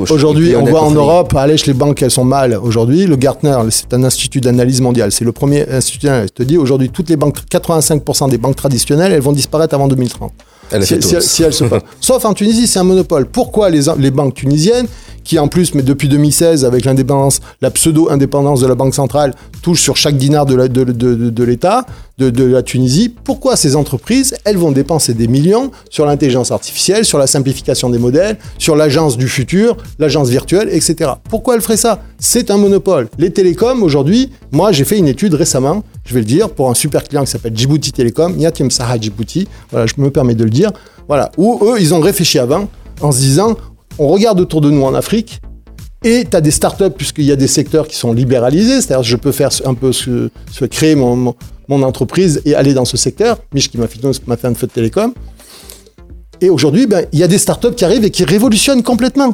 [0.09, 2.57] Aujourd'hui, on voit en Europe, à les banques, elles sont mal.
[2.61, 5.11] Aujourd'hui, le Gartner, c'est un institut d'analyse mondiale.
[5.11, 6.29] C'est le premier institut d'analyse.
[6.37, 9.89] Je te dis, aujourd'hui, toutes les banques, 85% des banques traditionnelles, elles vont disparaître avant
[9.89, 10.31] 2030.
[10.81, 11.83] Si, elles se passent.
[11.99, 13.25] Sauf en Tunisie, c'est un monopole.
[13.25, 14.87] Pourquoi les, les banques tunisiennes
[15.23, 19.81] qui en plus, mais depuis 2016, avec l'indépendance, la pseudo-indépendance de la Banque centrale, touche
[19.81, 21.85] sur chaque dinar de l'État,
[22.17, 27.17] de, la Tunisie, pourquoi ces entreprises, elles vont dépenser des millions sur l'intelligence artificielle, sur
[27.17, 31.11] la simplification des modèles, sur l'agence du futur, l'agence virtuelle, etc.
[31.29, 32.01] Pourquoi elles feraient ça?
[32.19, 33.09] C'est un monopole.
[33.17, 36.73] Les télécoms, aujourd'hui, moi j'ai fait une étude récemment, je vais le dire, pour un
[36.73, 40.49] super client qui s'appelle Djibouti Télécom, Yatim Saha Djibouti, voilà, je me permets de le
[40.49, 40.71] dire,
[41.07, 42.69] voilà, où eux, ils ont réfléchi avant
[43.01, 43.57] en se disant,
[43.99, 45.39] on regarde autour de nous en Afrique,
[46.03, 49.15] et tu as des startups, puisqu'il y a des secteurs qui sont libéralisés, c'est-à-dire je
[49.15, 51.35] peux faire un peu ce, ce- créer mon, mon,
[51.69, 53.37] mon entreprise et aller dans ce secteur.
[53.53, 55.13] Mich qui m'a fait, m'a fait un feu de télécom.
[56.41, 59.33] Et aujourd'hui, ben, il y a des startups qui arrivent et qui révolutionnent complètement.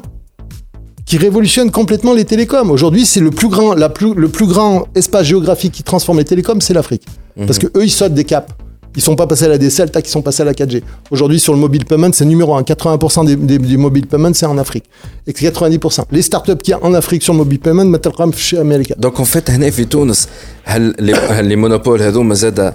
[1.07, 2.69] Qui révolutionnent complètement les télécoms.
[2.69, 6.25] Aujourd'hui, c'est le plus grand, la plus, le plus grand espace géographique qui transforme les
[6.25, 7.03] télécoms, c'est l'Afrique.
[7.47, 8.47] Parce que eux, ils sautent des caps.
[8.96, 10.80] Ils sont pas passés à la DSL, tac, ils sont passés à la 4G.
[11.10, 12.62] Aujourd'hui, sur le mobile payment, c'est numéro 1.
[12.62, 14.84] 80% des, des, du mobile payment, c'est en Afrique.
[15.26, 16.04] Et 90%.
[16.12, 18.92] Les startups qu'il y a en Afrique sur le mobile payment, maintenant, chez Amérique.
[18.98, 20.28] Donc, en fait, هنا في تونس
[20.64, 22.74] هل les, هل les monopoles هذوما زاد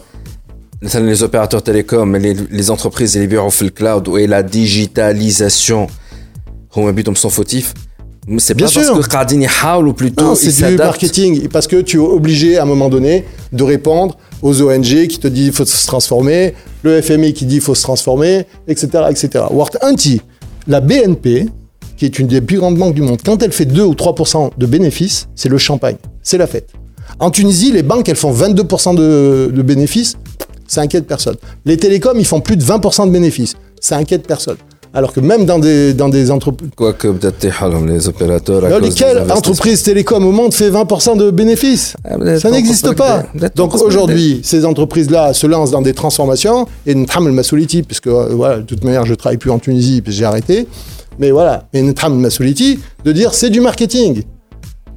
[0.82, 5.90] مثلا les opérateurs télécoms les, les entreprises اللي يبيعوا في الكلاود et la digitalisation
[6.78, 7.74] هما بيدهم sont fautifs
[8.38, 8.94] c'est Bien pas sûr.
[8.94, 10.80] parce que قاعدين يحاولوا plutôt Non, ils c'est du s'adaptent.
[10.86, 11.48] marketing.
[11.48, 15.27] Parce que tu es obligé, à un moment donné, de répondre aux ONG qui te
[15.27, 19.05] disent qu'il faut se transformer, le FMI qui dit faut se transformer, etc.
[19.09, 19.47] etc.
[19.51, 20.21] Wart Anti,
[20.69, 21.47] la BNP,
[21.97, 24.51] qui est une des plus grandes banques du monde, quand elle fait 2 ou 3%
[24.57, 25.97] de bénéfices, c'est le champagne.
[26.23, 26.69] C'est la fête.
[27.21, 30.17] En Tunisie, les banques, elles font 22% de, de bénéfices,
[30.69, 31.37] ça inquiète personne.
[31.65, 34.57] Les télécoms, ils font plus de 20% de bénéfices, ça inquiète personne
[34.95, 36.71] alors que même dans des, dans des entreprises.
[36.77, 38.65] Quoique, peut-être, les opérateurs.
[38.65, 41.97] À lesquelles entreprise télécom au monde fait 20% de bénéfices?
[42.05, 43.25] Ah, Ça n'existe pas.
[43.57, 48.59] Donc aujourd'hui, ces entreprises-là se lancent dans des transformations, et Ntram el-Masouliti, puisque euh, voilà,
[48.59, 50.69] de toute manière, je travaille plus en Tunisie, puis j'ai arrêté.
[51.19, 54.23] Mais voilà, mais Ntram el-Masouliti, de dire c'est du marketing.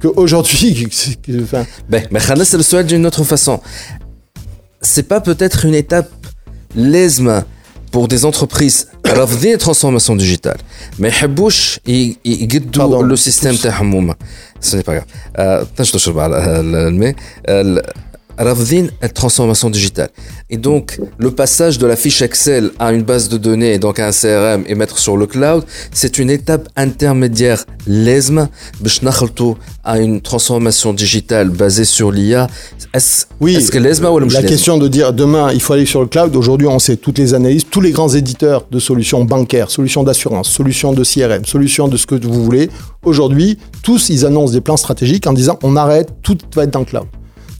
[0.00, 0.86] Qu'aujourd'hui.
[1.42, 1.64] Enfin...
[1.88, 3.58] Ben, mais Khalas, le souhaite d'une autre façon.
[4.80, 6.08] C'est pas peut-être une étape
[6.76, 7.42] lésme
[7.91, 10.57] pour des entreprises رافضين الترانسفورماسيون ديجيتال
[10.99, 13.03] ما يحبوش ي- ي- يقدوا Pardon.
[13.03, 14.15] لو سيستيم تاعهم هما
[14.61, 16.35] ce n'est pas grave آه، تنجم تشرب على
[18.38, 20.10] Ravdin la transformation digitale.
[20.48, 24.06] Et donc, le passage de la fiche Excel à une base de données, donc à
[24.06, 28.48] un CRM et mettre sur le cloud, c'est une étape intermédiaire Lesma,
[28.82, 32.46] lesme, à une transformation digitale basée sur l'IA.
[32.94, 36.00] Est-ce oui, est que lesme ou La question de dire demain, il faut aller sur
[36.00, 36.34] le cloud.
[36.36, 40.48] Aujourd'hui, on sait toutes les analyses, tous les grands éditeurs de solutions bancaires, solutions d'assurance,
[40.48, 42.70] solutions de CRM, solutions de ce que vous voulez.
[43.04, 46.80] Aujourd'hui, tous, ils annoncent des plans stratégiques en disant on arrête, tout va être dans
[46.80, 47.06] le cloud.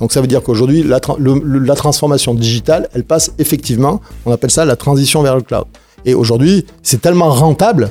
[0.00, 1.00] Donc ça veut dire qu'aujourd'hui, la,
[1.74, 5.64] transformation digitale, elle passe effectivement, on appelle ça la transition vers le cloud.
[6.04, 7.90] Et aujourd'hui, c'est tellement rentable,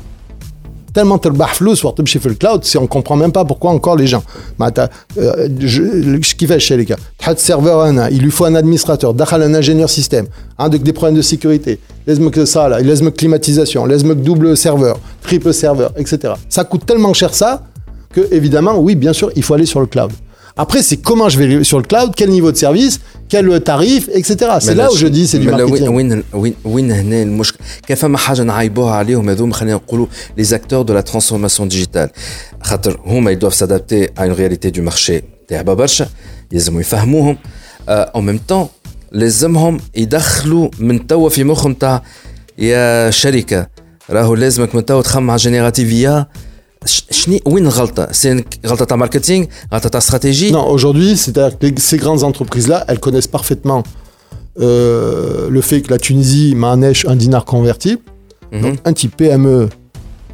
[0.93, 1.93] tellement flou sur
[2.29, 4.23] le cloud, si on comprend même pas pourquoi encore les gens.
[4.61, 6.95] Euh, ce qui fait chez les gars,
[7.35, 10.27] serveur il lui faut un administrateur, un ingénieur système,
[10.57, 15.53] hein, avec des problèmes de sécurité, laisse-moi que ça laisse-moi climatisation, laisse-moi double serveur, triple
[15.53, 16.35] serveur, etc.
[16.47, 17.63] Ça coûte tellement cher ça
[18.13, 20.11] que évidemment, oui, bien sûr, il faut aller sur le cloud.
[20.56, 24.30] après c'est comment je vais sur le cloud quel niveau de service quel tarif etc
[24.60, 27.58] c'est là où je dis c'est du Mais là, marketing وين وين وين هنا المشكل
[27.86, 30.06] كان فما حاجه نعيبوها عليهم هذوما خلينا نقولوا
[30.38, 32.10] les acteurs de la transformation digitale
[32.62, 36.08] خاطر هما ils doivent s'adapter à une réalité du marché تعبه برشا
[36.52, 37.38] يلزموا يفهموهم
[37.88, 38.68] en même temps
[39.12, 42.02] لازمهم يدخلوا من توا في مخهم تاع
[42.58, 43.66] يا شركه
[44.10, 46.16] راهو لازمك من توا تخمم على جينيراتيف
[46.82, 51.66] يا شني وين الغلطه؟ سي غلطه تاع ماركتينغ غلطه تاع استراتيجي Non, aujourd'hui, c'est-à-dire que
[51.66, 53.82] les- ces grandes entreprises-là, elles connaissent parfaitement
[54.60, 58.02] euh, le fait que la Tunisie manèche un dinar convertible,
[58.62, 59.68] donc un petit PME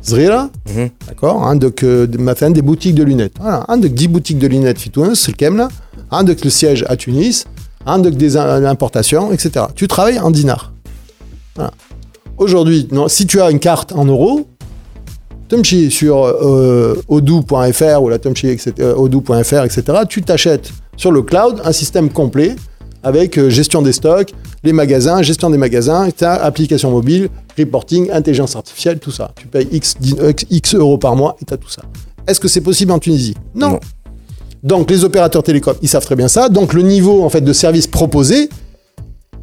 [0.08, 0.88] Zrira, Mhm.
[1.06, 3.34] d'accord, un de que de- ma fin, des boutiques de lunettes.
[3.40, 5.68] Voilà, un de 10 boutiques de lunettes Fitounes, c'est le Kemla,
[6.10, 7.44] un de le siège à Tunis,
[7.86, 9.66] un de des in- importations, etc.
[9.74, 10.72] Tu travailles en dinar.
[11.56, 11.72] Voilà.
[12.38, 14.46] Aujourd'hui, non, si tu as une carte en euros,
[15.53, 21.21] Tumchi sur euh, odoo.fr ou la Tumchi etc., euh, odoo.fr, etc., tu t'achètes sur le
[21.21, 22.55] cloud un système complet
[23.03, 24.33] avec euh, gestion des stocks,
[24.63, 29.31] les magasins, gestion des magasins, etc., application mobile, reporting, intelligence artificielle, tout ça.
[29.35, 29.95] Tu payes X,
[30.49, 31.83] X euros par mois et tu as tout ça.
[32.25, 33.35] Est-ce que c'est possible en Tunisie?
[33.53, 33.73] Non.
[33.73, 33.79] Non.
[34.63, 36.49] Donc les opérateurs télécoms, ils savent très bien ça.
[36.49, 38.49] Donc le niveau en fait de service proposé,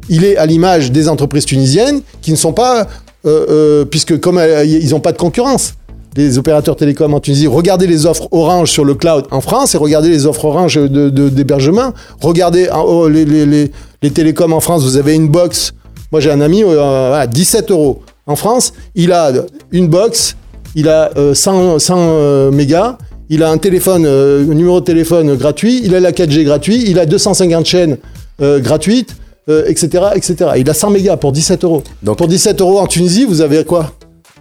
[0.09, 2.87] il est à l'image des entreprises tunisiennes qui ne sont pas,
[3.25, 5.75] euh, euh, puisque comme euh, ils n'ont pas de concurrence,
[6.17, 9.77] les opérateurs télécoms en Tunisie, regardez les offres Orange sur le cloud en France et
[9.77, 11.93] regardez les offres Orange de- de- d'hébergement.
[12.21, 15.73] regardez en- oh, les, les- les- les télécoms en France, vous avez une box.
[16.11, 18.01] Moi j'ai un ami, euh, voilà, 17 euros.
[18.27, 19.31] En France, il a
[19.71, 20.35] une box,
[20.75, 22.97] il a euh, 100, 100 euh, mégas,
[23.29, 26.83] il a un téléphone, euh, un numéro de téléphone gratuit, il a la 4G gratuit,
[26.87, 27.97] il a 250 chaînes
[28.41, 29.15] euh, gratuites,
[29.49, 30.35] euh, etc., etc.
[30.57, 31.83] Il a 100 mégas pour 17 euros.
[32.03, 33.91] Donc- pour 17 euros en Tunisie, vous avez quoi?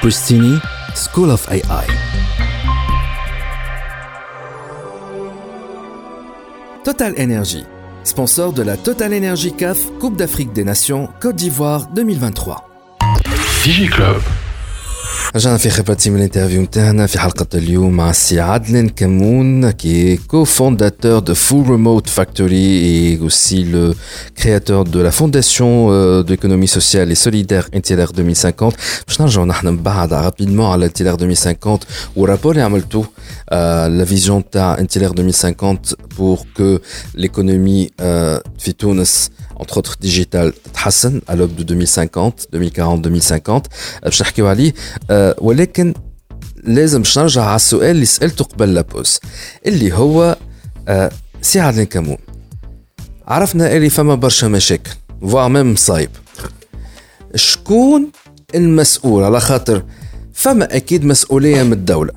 [0.00, 0.58] Pristini,
[0.94, 1.86] School of AI.
[6.84, 7.66] Total Energy.
[8.04, 12.66] sponsor de la Total Energy CAF Coupe d'Afrique des Nations Côte d'Ivoire 2023.
[13.62, 14.22] DigiClub.
[15.35, 20.19] رجعنا في خبرتي من الانترفيو نتاعنا في حلقة اليوم مع السي عدلن كمون qui est
[20.27, 23.93] cofondateur de Full Remote Factory et aussi le
[24.35, 28.73] créateur de la fondation euh, d'économie sociale et solidaire Intilaire 2050
[29.07, 31.79] باش نرجعوا نحن من بعد rapidement على Intilaire 2050
[32.15, 33.05] والرابور اللي عملتوه
[33.87, 36.79] la vision تاع Intilaire 2050 pour que
[37.17, 39.29] l'économie euh, في تونس
[39.60, 43.62] entre autres digital تتحسن à l'aube de 2050 2040 2050
[44.02, 44.74] باش نحكيو عليه
[45.38, 45.94] ولكن
[46.64, 49.20] لازم باش نرجع على السؤال اللي سالته قبل لابوز
[49.66, 50.36] اللي هو
[51.42, 52.18] سي عدلين كمون
[53.26, 54.90] عرفنا اللي فما برشا مشاكل
[55.20, 56.10] فوا ميم مصايب
[57.34, 58.10] شكون
[58.54, 59.84] المسؤول على خاطر
[60.32, 62.12] فما أكيد مسؤوليه من الدولة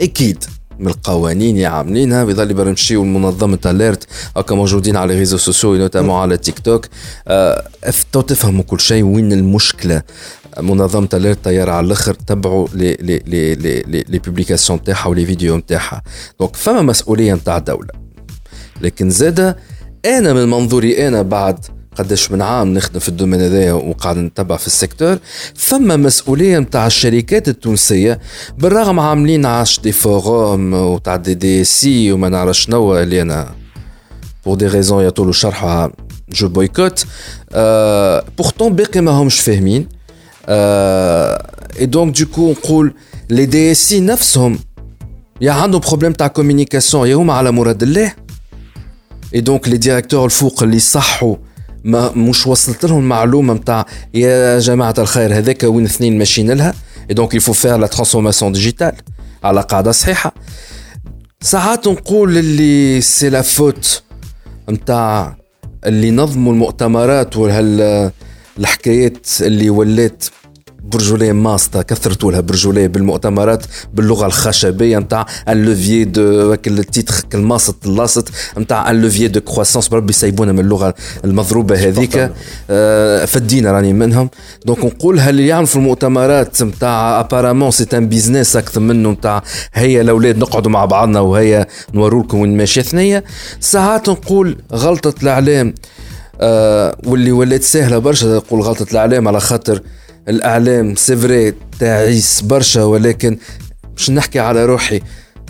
[0.00, 0.44] أكيد
[0.78, 4.04] من القوانين اللي عاملينها بيضل برمشيو المنظمة اليرت
[4.36, 6.86] هكا موجودين على ريزو سوسيو نوتامون على تيك توك.
[7.28, 7.64] أه
[8.12, 9.04] تفهموا كل شيء.
[9.04, 10.02] وين المشكلة؟
[10.60, 15.26] منظمة اليرت طيارة على الآخر تبعوا لي لي لي لي لي, لي بوبليكاسيون نتاعها ولي
[15.26, 16.02] فيديو نتاعها.
[16.40, 17.90] دونك فما مسؤولية نتاع الدولة
[18.80, 19.56] لكن زادة
[20.06, 21.58] أنا من منظوري أنا بعد
[21.98, 25.18] قداش من عام نخدم في الدومين هذايا وقاعد نتبع في السيكتور.
[25.54, 28.20] فما مسؤولية نتاع الشركات التونسية
[28.58, 33.54] بالرغم عاملين عاش دي فوروم وتاع دي دي سي وما نعرف شنو اللي أنا
[34.46, 35.92] بور دي ريزون يطولوا شرحها
[36.32, 37.04] جو بويكوت.
[37.52, 39.88] آه بورتون باقي ما همش فاهمين.
[40.46, 42.94] آه اي دونك دوكو نقول
[43.30, 44.58] لي دي سي نفسهم
[45.40, 48.12] يا عندهم بروبليم تاع كوميونيكاسيون يا هما على مراد الله.
[49.34, 51.36] اي دونك لي ديريكتور الفوق اللي صحوا
[51.84, 56.74] ما مش وصلت لهم المعلومة نتاع يا جماعة الخير هذاك وين اثنين ماشيين لها.
[57.10, 58.92] دونك يفو فير لا ترانسفورماسيون ديجيتال
[59.44, 60.34] على قاعدة صحيحه
[61.40, 64.02] ساعات نقول اللي سي لا فوت
[64.70, 65.36] نتاع
[65.86, 68.10] اللي نظموا المؤتمرات وهال
[68.58, 70.24] الحكايات اللي ولات
[70.92, 73.62] برجوليه ماستا كثرتوا لها برجوليه بالمؤتمرات
[73.94, 78.28] باللغة الخشبية نتاع اللوفيي دو التيتر الماسط اللاصط
[78.58, 82.30] نتاع اللوفيي دو كرواسونس بربي يسيبونا من اللغة المضروبة هذيك.
[82.70, 84.30] آه فدينا راني منهم.
[84.66, 89.42] دونك نقولها اللي يعمل في المؤتمرات نتاع ابارامون سي ان بيزنس أكثر منه نتاع
[89.74, 93.24] هيا الأولاد نقعدوا مع بعضنا وهيا نوروا لكم وين ماشيه ثنيه
[93.60, 95.74] ساعات نقول غلطة الإعلام
[96.40, 99.80] آه واللي ولات سهلة برشا نقول غلطة الإعلام على خاطر
[100.28, 103.38] الأعلام سيفري تعيس برشا ولكن
[103.96, 105.00] باش نحكي على روحي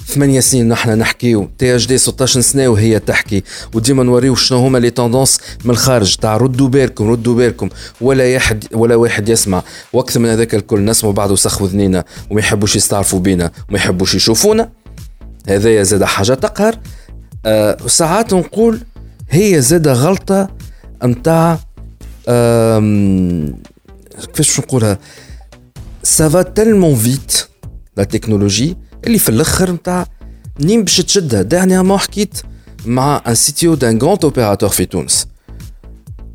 [0.06, 3.42] ثمانية سنين نحن نحكيو تي اش دي 16 سنة وهي تحكي.
[3.74, 7.68] وديما نوريو شنو هما لي توندونس من الخارج تاع ردوا بالكم ردوا بالكم.
[8.00, 9.62] ولا يحد ولا واحد يسمع.
[9.92, 14.70] وأكثر من هذاك الكل نسمعوا بعض وسخوا ذنينا وما يحبوش يستعرفوا بينا وما يحبوش يشوفونا.
[15.48, 16.78] هذايا زاد حاجة تقهر.
[17.46, 18.80] أه وساعات نقول
[19.30, 20.48] هي زاد غلطة
[21.04, 21.58] نتاع
[24.33, 24.97] كيفاش نقولها
[26.03, 27.47] سافا تيلمون فيت
[27.97, 28.77] لا تكنولوجي
[29.07, 30.05] اللي في الاخر نتاع
[30.59, 32.41] منين باش تشدها دانيامون حكيت
[32.85, 35.27] مع ان سيتيو دان غراند اوبيراتور في تونس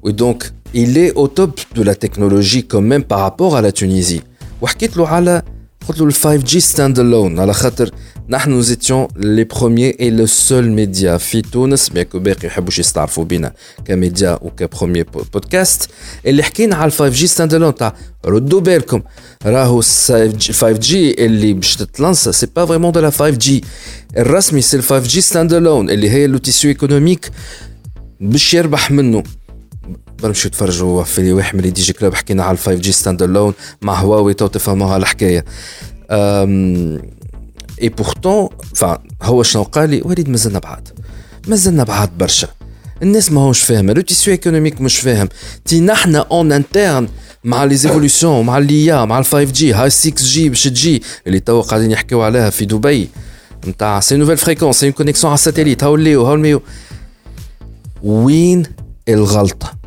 [0.02, 4.22] ودونك il est au top de la technologie quand même par rapport à la Tunisie
[4.62, 5.42] وحكيت له على
[5.87, 7.89] قلت له ال 5G stand alone على خاطر
[8.29, 13.23] نحن étions les premiers et le seul média في تونس بيان كو باقي يحبوش يستعرفوا
[13.23, 13.53] بينا
[13.85, 15.03] كميديا وكبروميي
[15.33, 15.89] بودكاست
[16.25, 17.93] اللي حكينا على ال 5G stand alone تاع
[18.25, 19.01] ردوا بالكم
[19.45, 23.51] راهو 5G اللي باش تتلانسا سي با فريمون دو لا 5G
[24.17, 27.31] الرسمي سي ال 5G stand alone اللي هي لو تيسيو ايكونوميك
[28.19, 29.23] باش يربح منه
[30.19, 33.99] برمشوا تفرجوا في واحد من دي جي كلوب حكينا على 5 جي ستاند الون مع
[33.99, 35.45] هواوي تو تفهموها الحكاية.
[37.81, 38.49] اي بورتون
[39.21, 40.89] هو شنو قال لي؟ وليد مازلنا بعاد.
[41.47, 42.47] مازلنا بعاد برشا.
[43.01, 43.93] الناس ما هوش فاهمة.
[43.93, 45.29] لو تيسيو ايكونوميك مش فاهم.
[45.65, 47.07] تي نحنا اون انترن
[47.43, 51.39] مع لي زيفولوسيون مع اللي مع ال 5 جي هاي 6 جي باش تجي اللي
[51.39, 53.09] توا قاعدين يحكيو عليها في دبي.
[53.67, 56.61] نتاع سي نوفيل فريكونس سي كونيكسيون على الساتيليت هاو اللي هاو الميو
[58.03, 58.63] وين
[59.09, 59.82] الغلطة؟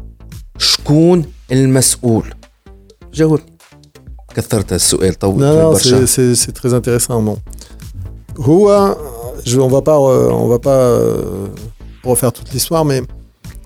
[0.58, 2.34] شكون المسؤول
[3.14, 3.46] جاوبني
[4.36, 7.38] كثرت السؤال طول non, non, c'est, c'est, c'est très intéressant bon
[8.40, 8.96] هو
[9.46, 11.48] je, on va pas on va pas euh,
[12.04, 13.02] refaire toute l'histoire mais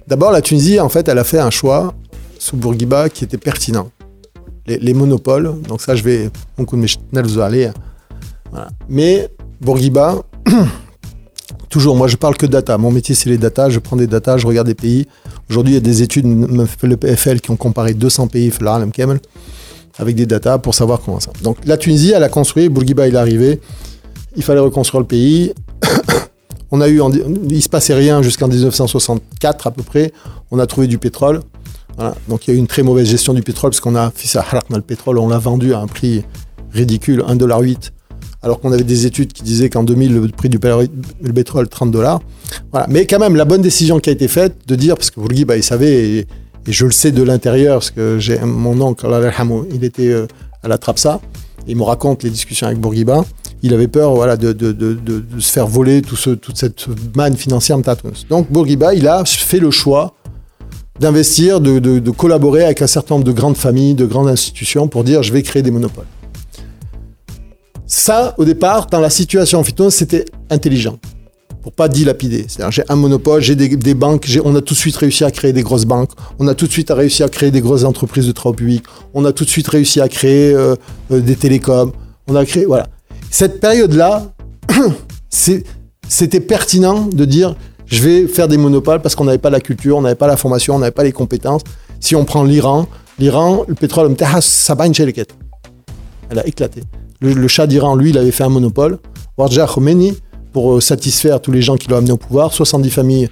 [0.07, 1.93] d'abord la Tunisie en fait elle a fait un choix
[2.39, 3.89] sous Bourguiba qui était pertinent
[4.67, 6.65] les, les monopoles donc ça je vais on
[8.51, 8.69] voilà.
[8.89, 9.29] mais
[9.61, 10.23] Bourguiba
[11.68, 12.78] toujours, moi je parle que data.
[12.78, 13.70] Mon métier c'est les data.
[13.70, 15.06] Je prends des data, je regarde des pays.
[15.48, 18.52] Aujourd'hui, il y a des études, le PFL, qui ont comparé 200 pays,
[19.98, 21.32] avec des data pour savoir comment ça.
[21.42, 23.60] Donc la Tunisie, elle a construit, Bourguiba il est arrivé,
[24.36, 25.52] il fallait reconstruire le pays.
[26.72, 27.02] On a eu,
[27.48, 30.12] il se passait rien jusqu'en 1964 à peu près.
[30.52, 31.40] On a trouvé du pétrole.
[32.28, 34.28] Donc il y a eu une très mauvaise gestion du pétrole parce qu'on a fait
[34.28, 36.24] ça le pétrole, on l'a vendu à un prix
[36.72, 37.90] ridicule, 1,8$,
[38.42, 42.20] alors qu'on avait des études qui disaient qu'en 2000, le prix du pétrole, 30 dollars.
[42.72, 42.86] Voilà.
[42.88, 45.56] Mais quand même, la bonne décision qui a été faite de dire, parce que Bourguiba,
[45.56, 46.18] il savait, et,
[46.66, 49.06] et je le sais de l'intérieur, parce que j'ai mon oncle,
[49.72, 50.26] il était euh,
[50.62, 51.20] à la Trapsa,
[51.66, 53.24] il me raconte les discussions avec Bourguiba.
[53.62, 54.56] Il avait peur voilà, de,
[55.38, 57.76] se faire voler tout ce, toute cette manne financière.
[58.30, 60.14] Donc Bourguiba, il a fait le choix
[60.98, 65.22] d'investir, de, collaborer avec un certain nombre de grandes familles, de grandes institutions pour dire
[65.22, 66.06] je vais créer des monopoles.
[67.92, 70.96] Ça, au départ, dans la situation en c'était intelligent
[71.60, 72.46] pour pas dilapider.
[72.46, 75.52] C'est-à-dire, j'ai un monopole, j'ai des, banques, on a tout de suite réussi à créer
[75.52, 78.32] des grosses banques, on a tout de suite réussi à créer des grosses entreprises de
[78.32, 80.76] travaux publics, on a tout de suite réussi à créer euh,
[81.10, 81.90] euh, des télécoms,
[82.28, 82.86] on a créé, voilà.
[83.28, 84.32] Cette période-là,
[85.28, 89.96] c'était pertinent de dire, je vais faire des monopoles parce qu'on n'avait pas la culture,
[89.96, 91.62] on n'avait pas la formation, on n'avait pas les compétences.
[91.98, 92.86] Si on prend l'Iran,
[93.18, 94.76] l'Iran, le pétrole, ça
[96.30, 96.82] Elle a éclaté.
[97.20, 98.98] Le, le Shah d'Iran, lui, il avait fait un monopole.
[99.36, 100.14] Warja Khomeini,
[100.52, 103.28] pour euh, satisfaire tous les gens qui l'ont amené au pouvoir, 70 familles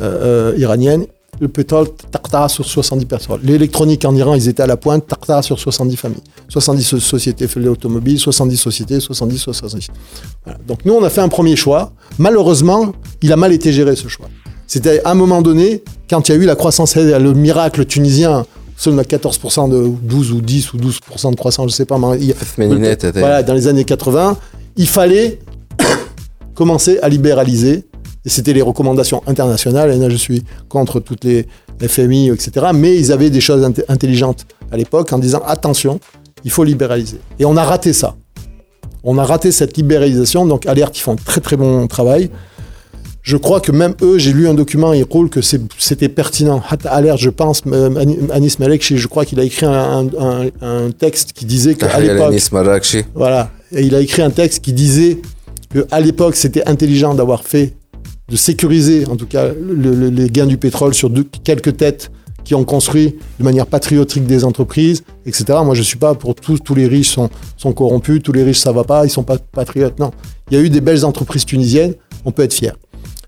[0.00, 1.06] euh, euh, iraniennes.
[1.40, 3.40] Le pétrole, tartara sur 70 personnes.
[3.44, 6.22] L'électronique en Iran, ils étaient à la pointe, tartara sur 70 familles.
[6.48, 9.88] 70 sociétés fait l'automobile, 70 sociétés, 70, 70.
[10.66, 11.92] Donc nous, on a fait un premier choix.
[12.18, 14.26] Malheureusement, il a mal été géré ce choix.
[14.66, 18.44] C'était à un moment donné, quand il y a eu la croissance, le miracle tunisien,
[18.78, 21.98] seulement 14% de 12 ou 10 ou 12% de croissance, je ne sais pas.
[22.18, 22.34] Il,
[23.14, 24.38] voilà, dans les années 80,
[24.76, 25.40] il fallait
[26.54, 27.84] commencer à libéraliser.
[28.24, 29.90] Et c'était les recommandations internationales.
[29.92, 31.46] Et là, je suis contre toutes les
[31.80, 32.66] FMI, etc.
[32.74, 35.98] Mais ils avaient des choses intelligentes à l'époque en disant attention,
[36.44, 37.18] il faut libéraliser.
[37.38, 38.16] Et on a raté ça.
[39.02, 40.46] On a raté cette libéralisation.
[40.46, 42.30] Donc, Alert, ils font un très très bon travail.
[43.28, 46.62] Je crois que même eux, j'ai lu un document, il roule que c'était pertinent.
[46.86, 47.94] Alert, je pense, euh,
[48.32, 52.32] Anis Malek, je crois qu'il a écrit un, texte qui disait qu'à l'époque.
[53.14, 53.50] Voilà.
[53.70, 55.18] Et il a écrit un texte qui disait
[55.90, 57.74] à l'époque, c'était intelligent d'avoir fait,
[58.30, 61.10] de sécuriser en tout cas les gains du pétrole sur
[61.44, 62.10] quelques têtes
[62.44, 65.44] qui ont construit de manière patriotique des entreprises, etc.
[65.66, 68.42] Moi, je ne suis pas pour tous, tous les riches sont, sont corrompus, tous les
[68.42, 69.98] riches ça va pas, ils sont pas patriotes.
[69.98, 70.12] Non,
[70.50, 71.92] il y a eu des belles entreprises tunisiennes,
[72.24, 72.72] on peut être fier.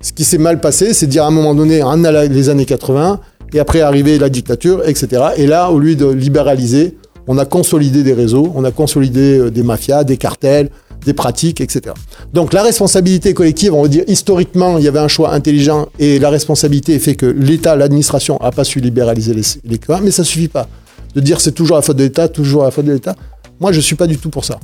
[0.03, 3.21] Ce qui s'est mal passé, c'est dire à un moment donné, en les années 80,
[3.53, 5.23] et après arriver la dictature, etc.
[5.37, 6.97] Et là, au lieu de libéraliser,
[7.27, 10.71] on a consolidé des réseaux, on a consolidé euh, des mafias, des cartels,
[11.05, 11.95] des pratiques, etc.
[12.33, 16.19] Donc la responsabilité collective, on va dire historiquement, il y avait un choix intelligent et
[16.19, 20.49] la responsabilité fait que l'État, l'administration n'a pas su libéraliser les, les mais ça suffit
[20.49, 20.67] pas
[21.15, 23.17] de dire c'est toujours la faute de l'État, toujours la faute de l'État.
[23.61, 24.59] Moi, je ne suis pas du tout pour ça.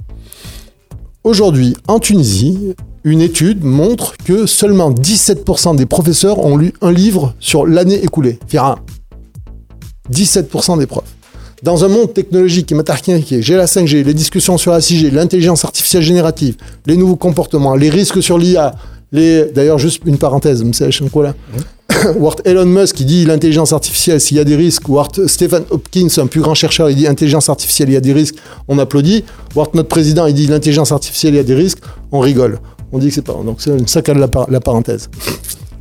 [1.24, 2.74] Aujourd'hui, en Tunisie,
[3.06, 8.40] une étude montre que seulement 17% des professeurs ont lu un livre sur l'année écoulée.
[8.48, 8.80] Fira
[10.12, 11.04] 17% des profs
[11.62, 15.64] dans un monde technologique qui est j'ai la 5G, les discussions sur la 6G, l'intelligence
[15.64, 18.74] artificielle générative, les nouveaux comportements, les risques sur l'IA,
[19.10, 19.46] les...
[19.46, 20.62] d'ailleurs juste une parenthèse,
[22.44, 26.26] Elon Musk qui dit l'intelligence artificielle, s'il y a des risques, Wart Stephen Hopkins, un
[26.26, 28.36] plus grand chercheur, il dit intelligence artificielle, il y a des risques,
[28.68, 29.24] on applaudit.
[29.54, 31.78] Wart notre président, il dit l'intelligence artificielle, il y a des risques,
[32.12, 32.60] on rigole.
[32.92, 33.32] On dit que c'est pas.
[33.32, 35.08] Donc c'est une saccade la, la parenthèse.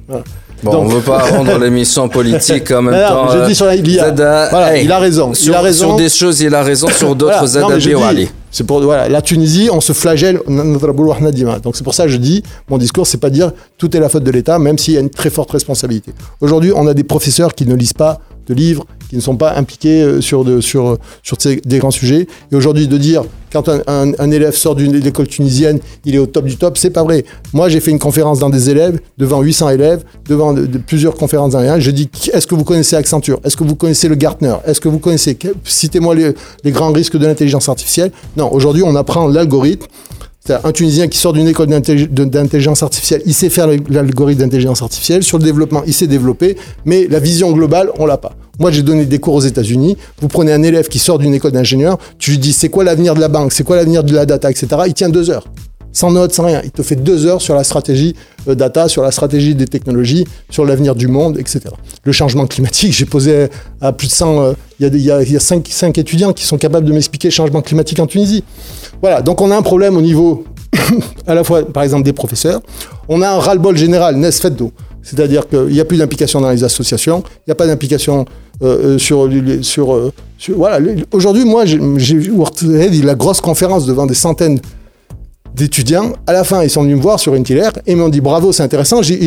[0.07, 0.23] Voilà.
[0.63, 3.29] Bon, on veut pas rendre l'émission politique en même temps.
[3.31, 5.33] J'ai dit sur la, il, a, voilà, il a raison.
[5.33, 5.87] Sur, il a raison.
[5.89, 6.87] Sur des choses, il a raison.
[6.87, 8.21] Sur d'autres, voilà.
[8.51, 10.39] C'est pour voilà, la Tunisie, on se flagelle.
[10.47, 14.07] Donc c'est pour ça que je dis, mon discours, c'est pas dire tout est la
[14.07, 16.13] faute de l'État, même s'il y a une très forte responsabilité.
[16.39, 19.55] Aujourd'hui, on a des professeurs qui ne lisent pas de livres, qui ne sont pas
[19.55, 22.27] impliqués euh, sur, sur, sur des grands sujets.
[22.51, 26.45] Et aujourd'hui, de dire, quand un, élève sort d'une école tunisienne, il est au top
[26.45, 27.23] du top, c'est pas vrai.
[27.53, 31.53] Moi, j'ai fait une conférence dans des élèves, devant 800 élèves, devant de, plusieurs conférences
[31.53, 31.79] dans rien.
[31.79, 33.39] Je dis, est-ce que vous connaissez Accenture?
[33.45, 34.55] Est-ce que vous connaissez le Gartner?
[34.65, 36.33] Est-ce que vous connaissez, citez-moi les,
[36.63, 38.11] les grands risques de l'intelligence artificielle?
[38.35, 39.87] Non, aujourd'hui, on apprend l'algorithme
[40.49, 45.23] un Tunisien qui sort d'une école d'intelligence artificielle, il sait faire l'algorithme d'intelligence artificielle.
[45.23, 48.33] Sur le développement, il sait développer, mais la vision globale, on l'a pas.
[48.59, 49.97] Moi, j'ai donné des cours aux États-Unis.
[50.21, 53.15] Vous prenez un élève qui sort d'une école d'ingénieur, tu lui dis c'est quoi l'avenir
[53.15, 54.67] de la banque, c'est quoi l'avenir de la data, etc.
[54.87, 55.45] Il tient deux heures
[55.95, 56.61] sans notes, sans rien.
[56.63, 58.15] Il te fait deux heures sur la stratégie
[58.53, 61.61] data, sur la stratégie des technologies, sur l'avenir du monde, etc.
[62.03, 63.47] Le changement climatique, j'ai posé
[63.81, 64.41] à plus de 100...
[64.41, 67.33] Euh, il y a, y a, cinq, cinq, étudiants qui sont capables de m'expliquer le
[67.33, 68.43] changement climatique en Tunisie.
[69.01, 70.43] Voilà, donc on a un problème au niveau,
[71.27, 72.61] à la fois, par exemple, des professeurs.
[73.07, 74.71] On a un ras-le-bol général, nes feddo.
[75.01, 78.25] C'est-à-dire qu'il n'y a plus d'implication dans les associations, il n'y a pas d'implication
[78.63, 79.29] euh, sur,
[79.61, 80.11] sur,
[80.49, 80.79] Voilà,
[81.13, 84.59] aujourd'hui, moi, j'ai vu la grosse conférence devant des centaines
[85.55, 86.13] d'étudiants.
[86.27, 87.45] À la fin, ils sont venus me voir sur une
[87.85, 89.01] et m'ont dit bravo, c'est intéressant.
[89.01, 89.23] J'ai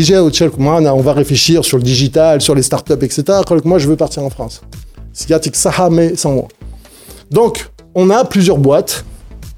[0.95, 3.25] on va réfléchir sur le digital, sur les startups, etc.
[3.65, 4.61] Moi, je veux partir en France.
[7.31, 9.05] Donc, on a plusieurs boîtes.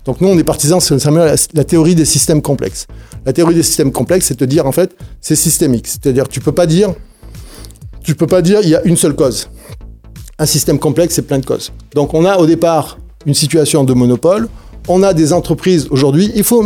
[0.06, 2.86] Donc, nous, on est partisans, c'est la, la théorie des systèmes complexes.
[3.26, 5.86] La théorie des systèmes complexes, c'est de dire, en fait, c'est systémique.
[5.86, 6.94] C'est-à-dire, tu peux pas dire,
[8.02, 9.50] tu peux pas dire, il y a une seule cause.
[10.38, 11.72] Un système complexe, c'est plein de causes.
[11.94, 14.48] Donc, on a au départ une situation de monopole.
[14.92, 16.32] On a des entreprises aujourd'hui.
[16.34, 16.64] Il faut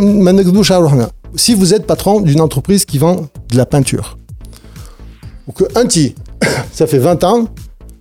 [1.35, 4.17] si vous êtes patron d'une entreprise qui vend de la peinture,
[5.47, 6.15] ou que un petit,
[6.73, 7.47] ça fait 20 ans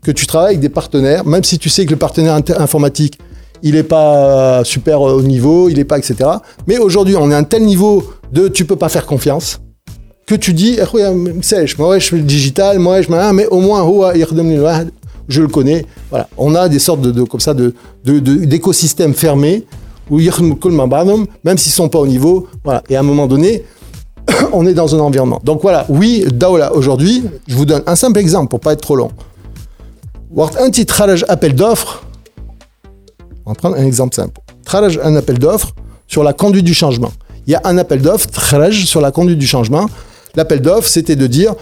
[0.02, 3.18] que tu travailles avec des partenaires, même si tu sais que le partenaire informatique,
[3.62, 6.30] il n'est pas super haut niveau, il n'est pas, etc.
[6.66, 9.60] Mais aujourd'hui, on est à un tel niveau de tu peux pas faire confiance
[10.26, 11.14] que tu dis, eh,
[11.76, 13.82] moi je le digital, moi je mais au moins
[15.28, 15.84] je le connais.
[16.08, 17.74] Voilà, on a des sortes de, comme ça de
[18.06, 22.48] d'écosystèmes fermés où même s'ils sont pas au niveau.
[22.64, 23.62] Voilà, et à un moment donné,
[24.52, 25.40] on est dans un environnement.
[25.44, 28.96] Donc voilà, oui, Daola aujourd'hui, je vous donne un simple exemple pour pas être trop
[28.96, 29.10] long.
[30.36, 32.04] Un petit tralage appel d'offres.
[33.46, 34.40] On va prendre un exemple simple.
[34.64, 35.72] Tralage un appel d'offres
[36.06, 37.12] sur la conduite du changement.
[37.46, 39.86] Il y a un appel d'offres, tralage sur la conduite du changement.
[40.34, 41.54] L'appel d'offres, c'était de dire,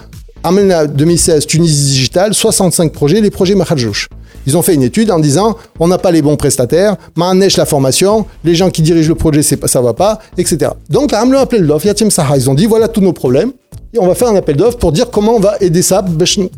[0.44, 4.08] Amelna 2016, Tunisie Digital, 65 projets, les projets Mahadjouch.
[4.46, 7.64] Ils ont fait une étude en disant on n'a pas les bons prestataires, manèche la
[7.64, 10.72] formation, les gens qui dirigent le projet, c'est ça va pas, etc.
[10.90, 13.52] Donc, Amle appel d'offres, Yatim Saha, ils ont dit voilà tous nos problèmes
[13.94, 16.04] et on va faire un appel d'offres pour dire comment on va aider ça,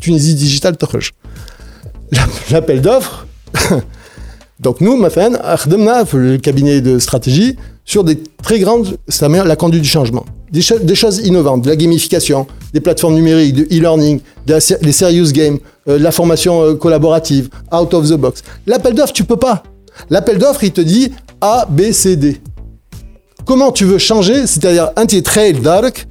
[0.01, 0.77] Tunisie Digital
[2.51, 3.27] L'appel d'offres,
[4.61, 9.89] donc nous, Mafen, le cabinet de stratégie, sur des très grandes, c'est la conduite du
[9.89, 15.32] changement Des, des, choses innovantes, de la gamification, des plateformes numériques, de e-learning, des serious
[15.32, 18.42] games, euh, la formation euh, collaborative, out of the box.
[18.66, 19.62] L'appel d'offres, tu peux pas.
[20.10, 22.42] L'appel d'offres, il te dit A, B, C, D.
[23.46, 26.08] Comment tu veux changer C'est-à-dire, un trail dark,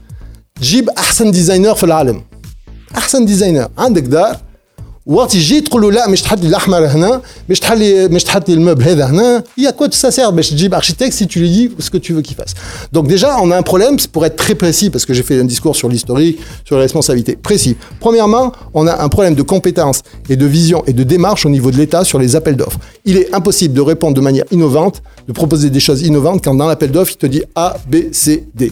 [0.61, 2.23] jib ahsan designer في العالم.
[2.95, 3.69] ahsan designer.
[3.79, 4.37] عندك دار
[5.09, 8.49] وقت يجي تقول له لا مش تحط لي الاحمر هنا مش تحط لي مش تحط
[8.49, 11.39] لي الموب هذا هنا il y a quoi ça sert باش تجيب architecte si tu
[11.41, 12.53] lui dis ce que tu veux qu'il fasse
[12.93, 15.45] donc déjà on a un problème pour être très précis parce que j'ai fait un
[15.45, 19.99] discours sur l'historique sur les responsabilités précis premièrement on a un problème de compétence
[20.29, 23.17] et de vision et de démarche au niveau de l'État sur les appels d'offres il
[23.17, 24.97] est impossible de répondre de manière innovante
[25.29, 28.47] de proposer des choses innovantes quand dans l'appel d'offres il te dit A B C
[28.55, 28.63] D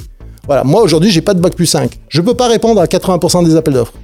[0.49, 3.47] voilà moi aujourd'hui j'ai pas de bac plus 5 je peux pas répondre à 80%
[3.49, 3.94] des appels d'offres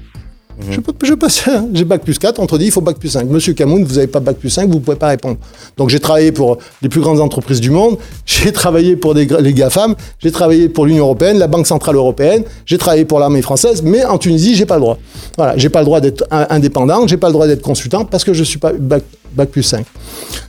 [0.57, 0.73] Mhm.
[0.73, 3.29] Je, je passe, j'ai bac plus 4, on te dit il faut bac plus 5.
[3.29, 5.37] Monsieur Camoun, vous n'avez pas bac plus 5, vous ne pouvez pas répondre.
[5.77, 9.53] Donc j'ai travaillé pour les plus grandes entreprises du monde, j'ai travaillé pour des, les
[9.53, 13.83] GAFAM, j'ai travaillé pour l'Union Européenne, la Banque Centrale Européenne, j'ai travaillé pour l'armée française,
[13.83, 14.97] mais en Tunisie, j'ai pas le droit.
[15.37, 18.33] Voilà, j'ai pas le droit d'être indépendant, j'ai pas le droit d'être consultant parce que
[18.33, 19.03] je suis pas bac,
[19.33, 19.85] bac plus 5.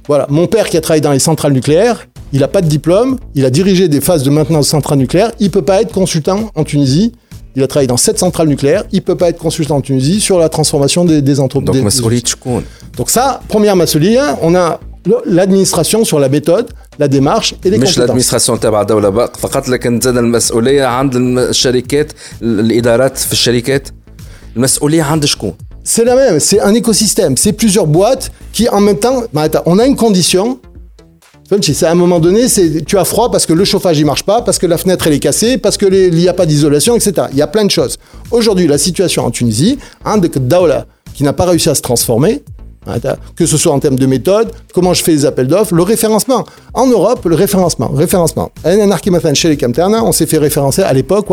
[0.07, 3.19] Voilà, mon père qui a travaillé dans les centrales nucléaires, il n'a pas de diplôme,
[3.35, 6.65] il a dirigé des phases de maintenance centrales nucléaires, il peut pas être consultant en
[6.65, 7.13] Tunisie
[7.58, 8.84] il a travaillé dans sept centrales nucléaires.
[8.92, 12.02] Il peut pas être consultant en Tunisie sur la transformation des, des entreprises.
[12.02, 12.64] Donc,
[12.98, 14.80] Donc ça, première massolia, on a
[15.26, 16.68] l'administration sur la méthode
[17.00, 23.18] la démarche et les مش l'administration تبع دولة فقط لكن زاد المسؤولية عند الشركات الإدارات
[23.18, 23.88] في الشركات
[24.56, 25.54] المسؤولية عند شكون
[25.86, 29.24] C'est la même, c'est un écosystème, c'est plusieurs boîtes qui en même temps,
[29.66, 30.60] on a une condition,
[31.63, 32.47] c'est à un moment donné,
[32.87, 35.15] tu as froid parce que le chauffage il marche pas, parce que la fenêtre elle
[35.15, 37.29] est cassée, parce que il n'y a pas d'isolation, etc.
[37.33, 37.97] Il y a plein de choses.
[38.31, 42.43] Aujourd'hui, la situation en Tunisie, un de Daoula qui n'a pas réussi à se transformer,
[43.35, 46.45] que ce soit en termes de méthode, comment je fais les appels d'offres, le référencement.
[46.75, 48.51] En Europe, le référencement, référencement.
[48.65, 51.27] on s'est fait référencer à l'époque,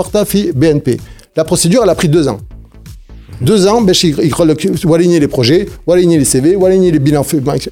[0.56, 1.00] BNP.
[1.36, 2.40] La procédure, elle a pris deux ans.
[3.42, 3.94] Deux ans, ben,
[4.86, 7.26] ou aligner les projets, aligner les CV, aligner les bilans.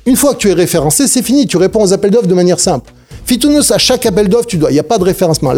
[0.06, 1.48] Une fois que tu es référencé, c'est fini.
[1.48, 2.92] Tu réponds aux appels d'offres de manière simple.
[3.26, 4.72] Fitounos, à chaque appel d'offres, tu dois.
[4.72, 5.54] Il n'y a pas de référencement.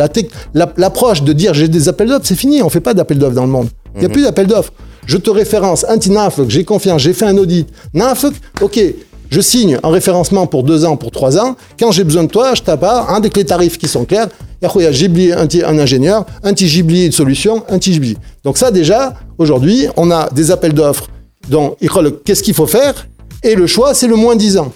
[0.54, 2.62] L'approche de dire j'ai des appels d'offres, c'est fini.
[2.62, 3.70] On ne fait pas d'appels d'offres dans le monde.
[3.96, 4.14] Il n'y a mhm.
[4.14, 4.72] plus d'appels d'offres.
[5.06, 6.00] Je te référence, un
[6.48, 7.68] j'ai confiance, j'ai fait un audit.
[7.94, 8.80] Nafuk, ok,
[9.30, 11.56] je signe un référencement pour deux ans, pour trois ans.
[11.80, 14.28] Quand j'ai besoin de toi, je tape un dès que les tarifs qui sont clairs.
[14.92, 19.14] J'ai oublié un, un ingénieur, un petit j'ai une solution, un petit Donc ça déjà,
[19.38, 21.10] aujourd'hui, on a des appels d'offres
[21.50, 21.76] dont
[22.26, 23.08] qu'est-ce qu'il faut faire
[23.44, 24.74] et le choix, c'est le moins 10 ans.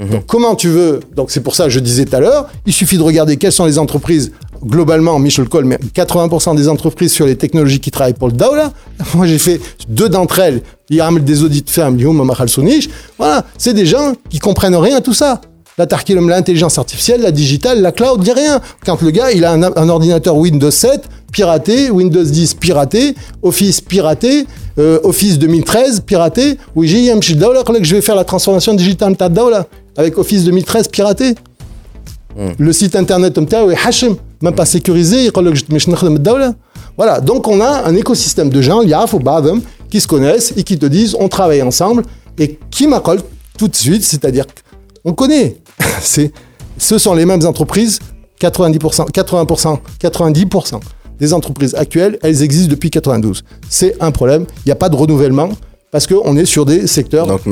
[0.00, 0.08] Mhm.
[0.08, 2.72] Donc comment tu veux Donc c'est pour ça que je disais tout à l'heure, il
[2.72, 4.32] suffit de regarder quelles sont les entreprises
[4.64, 8.52] globalement, Michel Cole, mais 80% des entreprises sur les technologies qui travaillent pour le DAO,
[9.14, 11.98] moi j'ai fait deux d'entre elles, Yaram des audits fermes,
[13.18, 15.40] voilà, c'est des gens qui comprennent rien à tout ça.
[15.78, 18.60] La tarquilum, l'intelligence artificielle, la digitale, la cloud, dit rien.
[18.84, 24.44] Quand le gars, il a un, ordinateur Windows 7 piraté, Windows 10 piraté, Office piraté,
[24.78, 27.36] euh, Office 2013 piraté, oui, j'ai un petit
[27.78, 29.16] que je vais faire la transformation digitale
[29.96, 31.34] avec Office 2013 piraté.
[32.38, 32.52] Hum.
[32.58, 33.74] Le site internet, comme est
[34.42, 35.30] même pas sécurisé,
[36.96, 40.62] voilà, donc on a un écosystème de gens, Yaf ou Badem, qui se connaissent et
[40.62, 42.02] qui te disent on travaille ensemble
[42.38, 43.20] et qui m'accole
[43.58, 44.44] tout de suite, c'est-à-dire
[45.04, 45.56] on connaît.
[46.00, 46.32] C'est,
[46.78, 47.98] ce sont les mêmes entreprises,
[48.40, 50.80] 90%, 80%, 90%
[51.18, 53.44] des entreprises actuelles, elles existent depuis 92.
[53.68, 55.50] C'est un problème, il n'y a pas de renouvellement
[55.92, 57.26] parce qu'on est sur des secteurs.
[57.26, 57.46] Donc,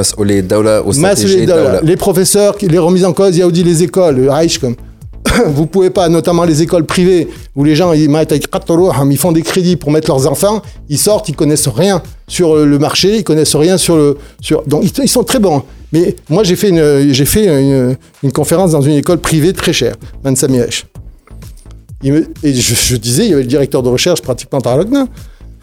[1.82, 4.74] les professeurs, les remises en cause, Yaoudi, les écoles, le Reich, comme.
[5.46, 9.76] Vous pouvez pas, notamment les écoles privées, où les gens ils, ils font des crédits
[9.76, 13.76] pour mettre leurs enfants, ils sortent, ils connaissent rien sur le marché, ils connaissent rien
[13.76, 14.18] sur le.
[14.40, 14.62] Sur...
[14.66, 15.62] Donc ils, sont très bons.
[15.92, 19.96] Mais moi j'ai fait, une, j'ai fait une, conférence dans une école privée très chère,
[20.24, 20.86] Mansamièche.
[22.02, 24.78] Et je, disais, il y avait le directeur de recherche pratiquement par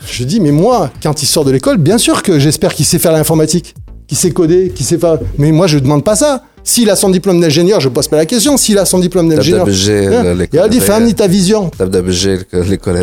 [0.06, 3.00] je dis, mais moi, quand il sort de l'école, bien sûr que j'espère qu'il sait
[3.00, 3.76] faire l'informatique,
[4.08, 5.18] qu'il sait coder, qu'il sait faire.
[5.38, 6.44] Mais moi, je ne demande pas ça.
[6.68, 8.58] S'il a son diplôme d'ingénieur, je ne pose pas la question.
[8.58, 9.66] S'il a son diplôme d'ingénieur.
[9.66, 11.72] Il a dit, fais ta vision.
[12.52, 12.98] l'école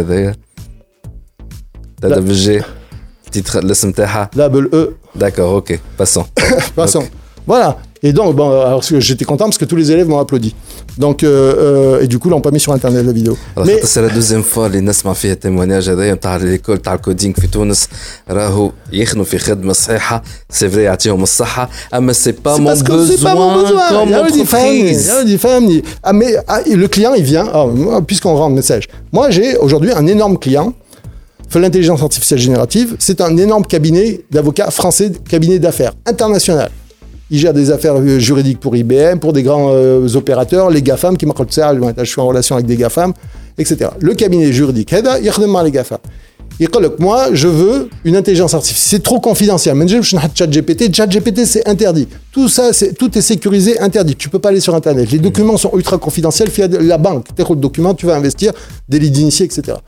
[3.30, 3.90] titre l'ism
[4.36, 4.96] Là, le E.
[5.14, 5.80] D'accord, ok.
[5.96, 6.26] Passons.
[6.76, 7.04] Passons.
[7.46, 7.78] Voilà.
[8.03, 10.55] Et donc, bon, alors j'étais content parce que tous les élèves m'ont applaudi.
[10.97, 13.37] Donc, euh, euh, et du coup, l'ont pas mis sur internet la vidéo.
[13.65, 17.33] Mais c'est la deuxième fois اللي الناس ما فيها témoignage هذايا نتاع ليكول تاع الكودينغ
[17.33, 17.87] في تونس
[18.29, 22.85] راهو يخدموا في خدمه صحيحه سي فري يعطيهم الصحه اما سي با مون besoin
[23.89, 24.43] comme
[25.37, 26.35] فهمني mais
[26.75, 30.73] le client il vient oh, puisqu'on rend le message moi j'ai aujourd'hui un énorme client
[31.55, 36.69] l'intelligence artificielle générative c'est un énorme cabinet d'avocats français cabinet d'affaires international
[37.30, 41.16] il gère des affaires euh, juridiques pour IBM, pour des grands euh, opérateurs, les GAFAM,
[41.16, 43.12] qui m'accordent ça, je suis en relation avec des GAFAM,
[43.58, 43.90] etc.
[44.00, 45.98] Le cabinet juridique, il les GAFAM.
[46.60, 48.98] Il dit moi, je veux une intelligence artificielle.
[48.98, 49.74] C'est trop confidentiel.
[49.74, 50.94] Mais je chat GPT.
[50.94, 52.06] Chat GPT, c'est interdit.
[52.30, 54.14] Tout ça, c'est, tout est sécurisé, interdit.
[54.14, 55.10] Tu peux pas aller sur Internet.
[55.10, 56.48] Les documents sont ultra confidentiels.
[56.50, 58.52] Via la banque, tes documents, tu vas investir,
[58.88, 59.78] des lits d'initiés, etc.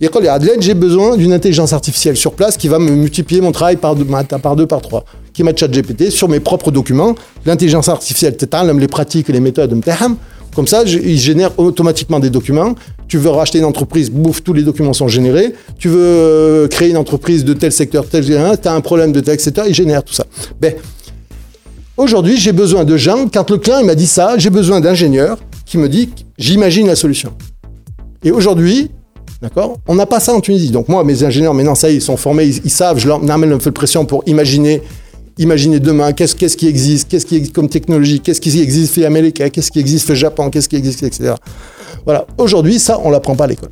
[0.00, 3.52] Il dit Adelaide, j'ai besoin d'une intelligence artificielle sur place qui va me multiplier mon
[3.52, 4.06] travail par deux,
[4.42, 5.04] par deux, par trois.
[5.38, 7.14] Qui m'a GPT sur mes propres documents.
[7.46, 8.36] L'intelligence artificielle,
[8.76, 9.80] les pratiques les méthodes,
[10.52, 12.74] comme ça, il génère automatiquement des documents.
[13.06, 15.54] Tu veux racheter une entreprise, bouffe, tous les documents sont générés.
[15.78, 19.20] Tu veux euh, créer une entreprise de tel secteur, tel, tu as un problème de
[19.20, 19.52] tel, etc.
[19.68, 20.24] Il génère tout ça.
[20.60, 20.74] Ben,
[21.96, 23.28] aujourd'hui, j'ai besoin de gens.
[23.32, 27.30] Quand le client m'a dit ça, j'ai besoin d'ingénieurs qui me dit, j'imagine la solution.
[28.24, 28.90] Et aujourd'hui,
[29.40, 30.70] D'accord On n'a pas ça en Tunisie.
[30.70, 33.58] Donc moi, mes ingénieurs, maintenant, ça ils sont formés, ils, savent, je leur amène un
[33.58, 34.82] peu de pression pour imaginer
[35.38, 39.42] Imaginez demain, qu'est-ce qui existe, qu'est-ce qui existe comme technologie, qu'est-ce qui existe fait Amérique,
[39.52, 41.34] qu'est-ce qui existe fait Japon, qu'est-ce qui existe, etc.
[42.04, 42.26] Voilà.
[42.38, 43.70] Aujourd'hui, ça, on l'apprend pas à l'école.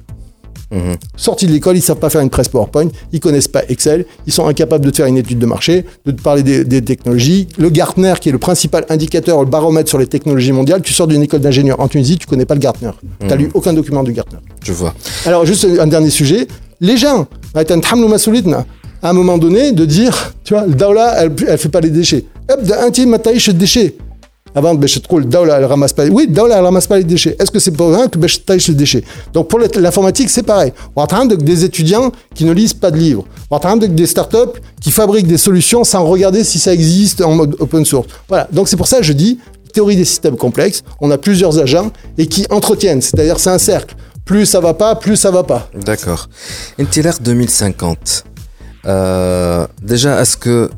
[0.70, 0.96] Mhm.
[1.16, 4.32] Sortis de l'école, ils savent pas faire une presse PowerPoint, ils connaissent pas Excel, ils
[4.32, 7.48] sont incapables de faire une étude de marché, de te parler des, technologies.
[7.56, 11.06] Le Gartner, qui est le principal indicateur, le baromètre sur les technologies mondiales, tu sors
[11.06, 12.90] d'une école d'ingénieur en Tunisie, tu connais pas le Gartner.
[13.20, 14.38] Tu n'as lu aucun document du Gartner.
[14.64, 14.94] Je vois.
[15.24, 16.46] Alors, juste un dernier sujet.
[16.80, 17.26] Les gens,
[19.02, 21.90] à un moment donné de dire, tu vois, le Daoula, elle ne fait pas les
[21.90, 22.24] déchets.
[22.48, 23.96] Un type m'a taillé déchets.
[24.54, 26.06] Avant, de le Daoula, elle ramasse pas.
[26.06, 27.36] Oui, Daoula, elle ramasse pas les déchets.
[27.38, 29.04] Est-ce que c'est pour rien que je taille les déchets?
[29.34, 30.72] Donc pour l'informatique, c'est pareil.
[30.94, 33.26] On est en train de des étudiants qui ne lisent pas de livres.
[33.50, 36.72] On est en train de des startups qui fabriquent des solutions sans regarder si ça
[36.72, 38.08] existe en mode open source.
[38.28, 38.48] Voilà.
[38.50, 39.38] Donc c'est pour ça que je dis,
[39.74, 43.02] théorie des systèmes complexes, on a plusieurs agents et qui entretiennent.
[43.02, 43.94] C'est-à-dire, c'est un cercle.
[44.24, 45.68] Plus ça va pas, plus ça va pas.
[45.84, 46.30] D'accord.
[46.78, 48.24] Intiller 2050.
[48.86, 50.70] Euh, déjà, est-ce que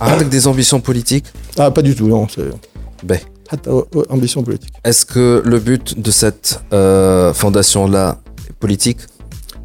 [0.00, 1.26] avec des ambitions politiques
[1.58, 2.26] Ah, pas du tout, non.
[3.04, 3.18] Ben.
[4.08, 4.72] Ambition politique.
[4.82, 8.98] Est-ce que le but de cette euh, fondation-là est politique?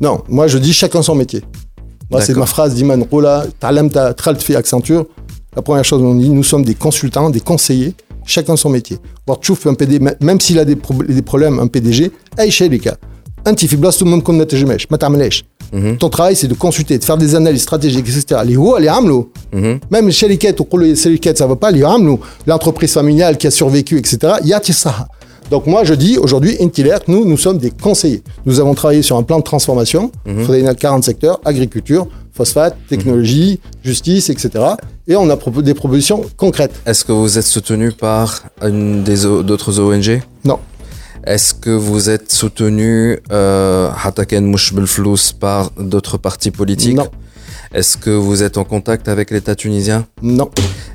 [0.02, 1.41] Non, moi je dis chacun son métier.
[2.10, 3.45] Moi, c'est ma phrase d'Iman Roula,
[4.39, 5.06] fait Accenture.
[5.56, 7.95] La première chose, on dit, nous sommes des consultants, des conseillers,
[8.26, 8.98] chacun son métier.
[9.28, 12.98] un PD, même s'il a des, problèmes, un PDG, un
[13.54, 13.68] petit
[13.98, 14.38] tout le monde comme
[15.74, 15.98] Mhm.
[15.98, 18.41] Ton travail, c'est de consulter, de faire des analyses stratégiques, etc.
[18.45, 19.32] Les hauts, les amlo.
[19.53, 19.80] Mhm.
[19.91, 22.19] Même chez les quêtes, les ça va pas, les amlo.
[22.45, 24.36] L'entreprise familiale qui a survécu, etc.
[24.44, 25.07] Il y a ça?
[25.49, 28.22] Donc moi, je dis aujourd'hui, Intiller, nous, nous sommes des conseillers.
[28.45, 30.44] Nous avons travaillé sur un plan de transformation mmh.
[30.44, 34.49] sur 40 secteurs, agriculture, phosphate, technologie, justice, etc.
[35.07, 36.74] Et on a des propositions concrètes.
[36.86, 40.60] Est-ce que vous êtes soutenu par une des d'autres ONG Non.
[41.28, 43.90] Est-ce que vous êtes soutenu euh,
[45.40, 46.95] par d'autres partis politiques?
[46.95, 47.10] Non.
[47.74, 50.06] Est-ce que vous êtes en contact avec l'État tunisien?
[50.22, 50.49] Non.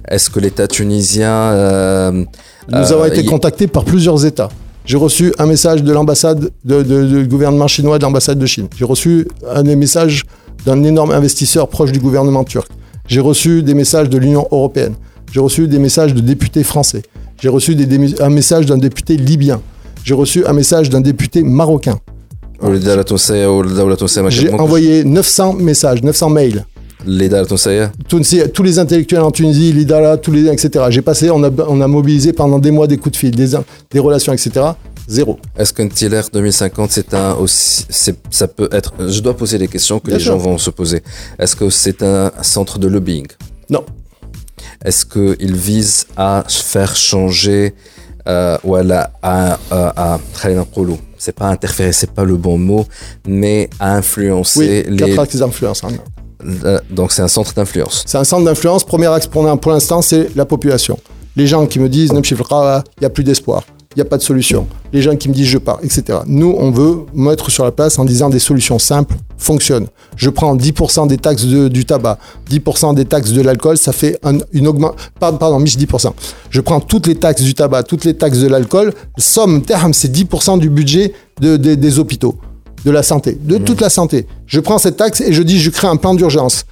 [0.08, 1.28] Est-ce que l'État tunisien...
[1.30, 2.24] Euh,
[2.66, 4.48] Nous avons euh, été contactés par plusieurs États.
[4.86, 8.68] J'ai reçu un message de l'ambassade du gouvernement chinois, de l'ambassade de Chine.
[8.74, 10.24] J'ai reçu un des messages
[10.64, 12.68] d'un énorme investisseur proche du gouvernement turc.
[13.06, 14.94] J'ai reçu des messages de l'Union européenne.
[15.30, 17.02] J'ai reçu des messages de députés français.
[17.38, 19.60] J'ai reçu des, un message d'un député libyen.
[20.04, 21.98] J'ai reçu un message d'un député marocain.
[24.30, 26.64] J'ai envoyé 900 messages, 900 mails.
[27.82, 27.90] Hein.
[28.08, 30.84] Tous les intellectuels en Tunisie, l'IDALA, tous les etc.
[30.90, 34.66] J'ai passé, on a, mobilisé pendant des mois des coups de fil, des, relations, etc.
[35.08, 35.38] Zéro.
[35.56, 37.84] Est-ce qu'un TLR 2050, c'est un aussi,
[38.30, 38.94] ça peut être.
[39.08, 41.02] Je dois poser des questions que les gens vont se poser.
[41.38, 43.26] Est-ce que c'est un centre de lobbying?
[43.68, 43.84] Non.
[44.84, 47.74] Est-ce qu'il vise à faire changer
[48.27, 52.85] euh, voilà, à, à, à, خلينا نقولوا, c'est pas interférer, c'est pas le bon mot,
[53.27, 55.83] mais à influencer Oui, les, quatre axes d'influence.
[55.83, 55.89] hein.
[56.65, 58.03] euh, donc c'est un centre d'influence.
[58.05, 58.83] C'est un centre d'influence.
[58.83, 60.97] Premier axe pour, pour l'instant, c'est la population.
[61.35, 63.61] Les gens qui me disent, Nemchi Fra, il n'y a plus d'espoir,
[63.94, 64.66] il n'y a pas de solution.
[64.92, 66.20] Les gens qui me disent, je pars, etc.
[66.26, 69.86] Nous, on veut mettre sur la place en disant des solutions simples fonctionnent.
[70.16, 74.18] Je prends 10% des taxes de- du tabac, 10% des taxes de l'alcool, ça fait
[74.22, 75.10] un- une augmentation.
[75.18, 76.14] Pardon, pardon, dis 10%.
[76.50, 80.10] Je prends toutes les taxes du tabac, toutes les taxes de l'alcool, somme terme, c'est
[80.12, 82.36] 10% du budget de- de- des hôpitaux,
[82.84, 84.26] de la santé, de toute la santé.
[84.46, 86.64] Je prends cette taxe et je dis, je crée un plan d'urgence.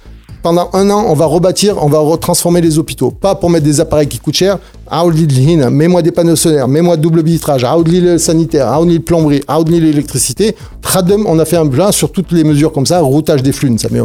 [0.43, 3.11] Pendant un an, on va rebâtir, on va retransformer les hôpitaux.
[3.11, 4.57] Pas pour mettre des appareils qui coûtent cher.
[4.89, 9.01] Aoudli de l'hina, Mets-moi des panneaux solaires, mets-moi double vitrage, Aoudli le sanitaire, Aoudli le
[9.01, 10.55] plomberie, Aoudli l'électricité.
[10.81, 12.99] Tradem, on a fait un plan sur toutes les mesures comme ça.
[13.01, 13.99] Routage des flux, ça met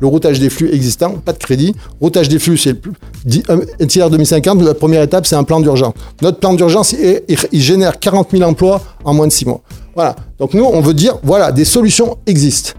[0.00, 1.74] le routage des flux existant, pas de crédit.
[2.00, 2.76] Routage des flux, c'est
[3.48, 5.92] Un un tiers 2050, la première étape, c'est un plan d'urgence.
[6.22, 9.60] Notre plan d'urgence, il génère 40 000 emplois en moins de 6 mois.
[9.94, 10.16] Voilà.
[10.38, 12.72] Donc nous, on veut dire, voilà, des solutions existent.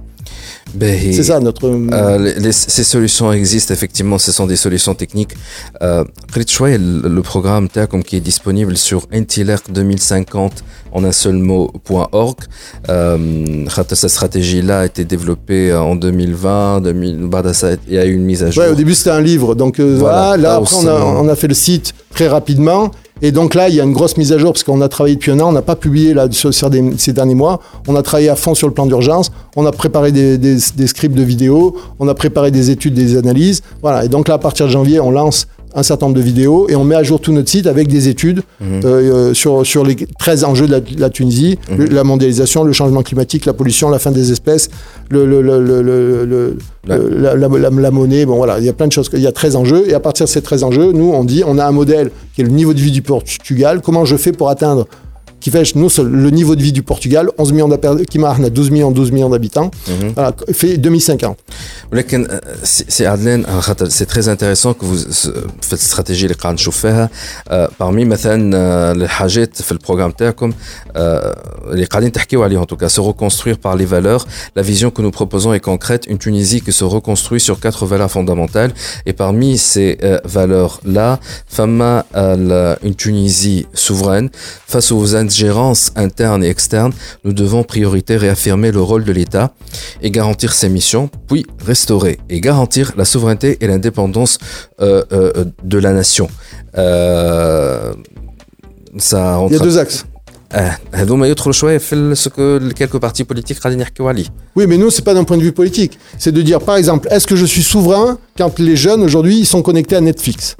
[0.80, 1.68] C'est ça notre.
[1.68, 5.34] Euh, ces solutions existent effectivement, ce sont des solutions techniques.
[5.82, 6.04] Euh,
[6.36, 10.64] le programme TACOM qui est disponible sur intilerc 2050
[10.94, 12.38] en un seul mot.org.
[12.90, 18.44] Euh, cette stratégie-là a été développée euh, en 2020, il y a eu une mise
[18.44, 18.64] à jour.
[18.64, 20.38] Ouais, au début c'était un livre, donc euh, voilà.
[20.38, 22.92] Là, après, on a fait le site très rapidement.
[23.26, 25.16] Et donc là, il y a une grosse mise à jour parce qu'on a travaillé
[25.16, 26.14] depuis un an, on n'a pas publié
[26.98, 27.62] ces derniers mois.
[27.88, 30.88] On a travaillé à fond sur le plan d'urgence, on a préparé des, des- des
[30.88, 33.62] scripts de vidéos, on a préparé des études, des analyses.
[33.82, 34.04] Voilà.
[34.04, 36.76] Et donc là, à partir de janvier, on lance un certain nombre de vidéos et
[36.76, 38.68] on met à jour tout notre site avec des études Mhm.
[38.86, 38.88] euh,
[39.30, 43.46] euh, sur, sur les 13 enjeux de la, Tunisie, le- la mondialisation, le changement climatique,
[43.46, 44.70] la pollution, la fin des espèces,
[45.10, 49.10] le, le- le- la- la- la monnaie, bon voilà, il y a plein de choses.
[49.14, 51.44] Il y a 13 enjeux, et à partir de ces 13 enjeux, nous, on dit,
[51.46, 53.82] on a un modèle qui est le niveau de vie du Portugal.
[53.84, 54.88] Comment je fais pour atteindre,
[55.43, 58.71] qui fait nous, le niveau de vie du Portugal, 11 millions d'habitants, qui marque 12
[58.71, 59.71] millions, 12 millions d'habitants,
[60.15, 61.37] voilà, fait 2050.
[61.93, 64.87] ولكن آه، سي سي عدلان على خاطر سي تري انتريسون كو
[65.63, 67.11] في الاستراتيجيه اللي قاعد نشوف فيها
[67.81, 70.53] بارمي مثلا آه، الحاجات في البروغرام تاعكم
[70.97, 71.39] آه،
[71.73, 74.27] اللي قاعدين تحكيو عليهم en tout cas se reconstruire par les valeurs
[74.57, 78.11] la vision que nous proposons est concrète une Tunisie qui se reconstruit sur quatre valeurs
[78.11, 78.73] fondamentales
[79.07, 84.29] et parmi ces euh, valeurs là فما euh, une Tunisie souveraine
[84.67, 86.93] face aux ingérences internes et externes
[87.25, 89.53] nous devons priorité réaffirmer le rôle de l'État
[90.03, 94.39] et garantir ses missions, puis restaurer et garantir la souveraineté et l'indépendance
[94.81, 96.29] euh, euh, de la nation.
[96.77, 97.93] Euh,
[98.99, 99.63] ça Il y a rentre.
[99.63, 100.05] deux axes.
[100.53, 104.25] آه، هذوما يدخلوا شويه في ال- ce que quelques partis politiques قاعدين يحكيوا عليه.
[104.57, 105.99] Oui, mais nous, c'est pas d'un point de vue politique.
[106.19, 109.47] C'est de dire, par exemple, est-ce que je suis souverain quand les jeunes aujourd'hui ils
[109.47, 110.57] sont connectés à Netflix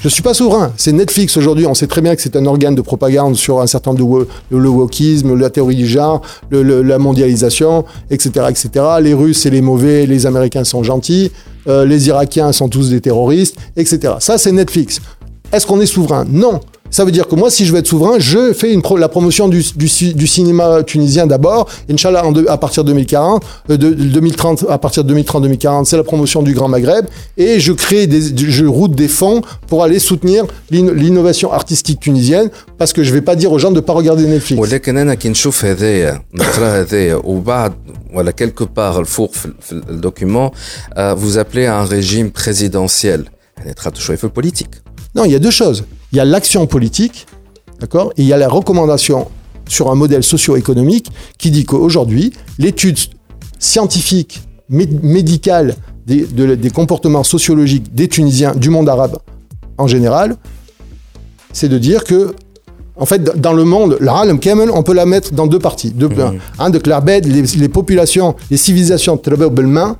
[0.00, 0.72] Je suis pas souverain.
[0.76, 1.66] C'est Netflix aujourd'hui.
[1.66, 4.56] On sait très bien que c'est un organe de propagande sur un certain nombre de
[4.56, 8.70] le wokisme, la théorie du genre, le- le- la mondialisation, etc., etc.
[9.00, 11.30] Les Russes, c'est les mauvais, les Américains sont gentils,
[11.68, 14.14] euh, les Irakiens sont tous des terroristes, etc.
[14.18, 15.00] Ça, c'est Netflix.
[15.52, 16.24] Est-ce qu'on est souverain?
[16.28, 16.60] Non.
[16.91, 19.09] Ça veut dire que moi, si je veux être souverain, je fais une pro- la
[19.09, 21.67] promotion du, du, ci- du cinéma tunisien d'abord.
[21.91, 25.83] Inch'Allah, en de- à partir de 2040, euh, de, de 2030, à partir de 2030-2040,
[25.83, 27.05] c'est la promotion du Grand Maghreb.
[27.37, 28.21] Et je crée des,
[28.57, 32.49] je route des fonds pour aller soutenir l'in- l'innovation artistique tunisienne.
[32.77, 34.61] Parce que je vais pas dire aux gens de pas regarder Netflix.
[34.61, 37.73] ولكن انا كي نشوف هذايا نقرا هذايا وبعد
[38.13, 40.49] ولا كيلكو بار الفوق في, في الدوكيومون
[40.97, 43.19] vous appelez à un régime présidentiel
[43.57, 44.69] يعني دخلتوا شويه في البوليتيك
[45.17, 45.83] Non, il y a deux choses.
[46.12, 47.26] Il y a l'action politique,
[47.80, 49.28] d'accord, et il y a la recommandation
[49.68, 52.98] sur un modèle socio-économique qui dit qu'aujourd'hui, l'étude
[53.58, 55.76] scientifique, mé- médicale
[56.06, 59.18] des, de- des comportements sociologiques des Tunisiens, du monde arabe
[59.78, 60.36] en général,
[61.52, 62.34] c'est de dire que,
[62.96, 65.90] en fait, dans le monde, l'Alam Kamel, on peut la mettre dans deux parties.
[65.90, 66.08] Deux,
[66.58, 69.96] Un de Klarbed, les, les populations, les civilisations Trabeu Belmain,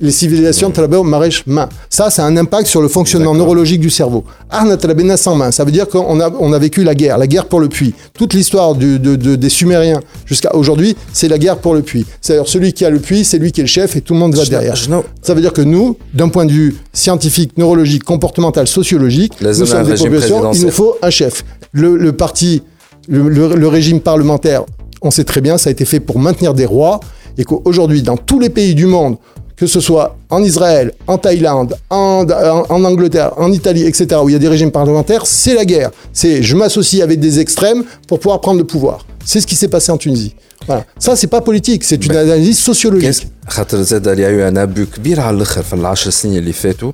[0.00, 1.68] les civilisations Talabé Maresh main.
[1.90, 4.24] Ça, ça a un impact sur le fonctionnement neurologique du cerveau.
[4.50, 7.26] Arna Talabena sans main, ça veut dire qu'on a, on a vécu la guerre, la
[7.26, 7.94] guerre pour le puits.
[8.14, 12.06] Toute l'histoire des Sumériens jusqu'à aujourd'hui, c'est la guerre pour le puits.
[12.20, 14.20] C'est-à-dire celui qui a le puits, c'est lui qui est le chef et tout le
[14.20, 14.76] monde va derrière.
[15.22, 19.86] Ça veut dire que nous, d'un point de vue scientifique, neurologique, comportemental, sociologique, nous sommes
[19.86, 21.44] des populations, il nous faut un chef.
[21.72, 22.62] Le, parti,
[23.08, 24.64] le régime parlementaire,
[25.02, 27.00] on sait très bien, ça a été fait pour maintenir des rois
[27.38, 29.16] et qu'aujourd'hui, dans tous les pays du monde,
[29.55, 34.35] que ce soit en Israël, en Thaïlande, en, Angleterre, en Italie, etc., où il y
[34.35, 35.91] a des régimes parlementaires, c'est la guerre.
[36.13, 39.05] C'est je m'associe avec des extrêmes pour pouvoir prendre le pouvoir.
[39.23, 40.33] C'est ce qui s'est passé en Tunisie.
[40.67, 40.85] Voilà.
[40.97, 43.27] Ça, c'est pas politique, c'est une analyse sociologique.
[43.47, 46.91] خاطر زاد اللي يو ان ابو كبير على الاخر في العشر سنين اللي فاتوا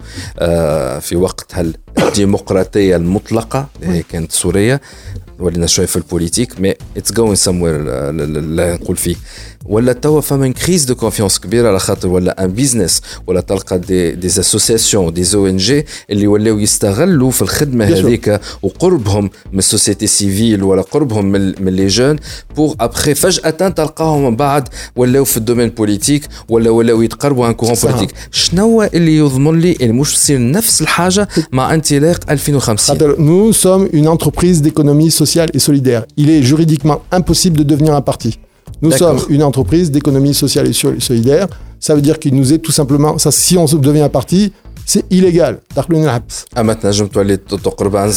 [1.00, 1.54] في وقت
[1.98, 4.80] الديمقراطيه المطلقه اللي هي كانت سوريا
[5.42, 9.16] ولينا شويه في البوليتيك مي اتس جوين سموير لا نقول فيه
[9.66, 14.12] ولا توا فما كريز دو كونفيونس كبيره على خاطر ولا ان بيزنس ولا تلقى دي
[14.12, 20.08] دي اسوسياسيون دي او ان جي اللي ولاو يستغلوا في الخدمه هذيك وقربهم من السوسيتي
[20.08, 22.16] سيفيل ولا قربهم من, من لي جون
[22.56, 27.76] بور ابخي فجاه تلقاهم من بعد ولاو في الدومين بوليتيك ولا ولاو يتقربوا ان كورون
[27.84, 33.88] بوليتيك شنو اللي يضمن لي اللي مش تصير نفس الحاجه مع انطلاق 2050 Nous sommes
[33.94, 36.05] une entreprise d'économie sociale et solidaire.
[36.19, 38.39] Il est juridiquement impossible de devenir un parti.
[38.83, 41.47] Nous sommes une entreprise d'économie sociale et solidaire.
[41.81, 43.17] Ça veut dire qu'il nous est tout simplement.
[43.17, 44.53] Ça, si on devient un parti,
[44.85, 45.61] c'est illégal.
[46.55, 47.09] Ah, maintenant, je me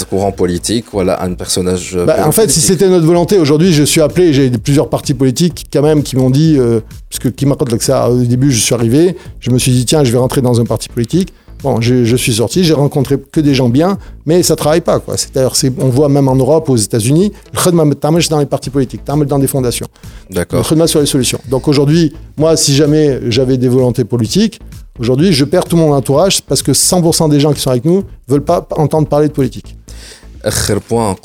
[0.10, 1.98] courant politique, voilà un personnage.
[2.06, 5.68] Bah, en fait, si c'était notre volonté, aujourd'hui, je suis appelé, j'ai plusieurs partis politiques
[5.72, 9.16] quand même qui m'ont dit, euh, puisque qui m'a ça au début, je suis arrivé,
[9.40, 11.32] je me suis dit, tiens, je vais rentrer dans un parti politique.
[11.66, 13.98] Bon, je, suis sorti, j'ai rencontré que des gens bien,
[14.28, 15.00] mais ça travaille pas.
[15.00, 15.18] Quoi.
[15.18, 17.86] C'est-à-dire, on voit même en Europe, aux États-Unis, le khadma
[18.30, 19.88] dans les partis politiques, dans des fondations.
[20.30, 20.60] D'accord.
[20.60, 21.40] Le khadma sur les solutions.
[21.50, 24.60] Donc aujourd'hui, moi, si jamais j'avais des volontés politiques,
[25.00, 28.04] aujourd'hui, je perds tout mon entourage parce que 100% des gens qui sont avec nous
[28.28, 29.76] veulent pas entendre parler de politique.
[30.46, 31.16] Autre point,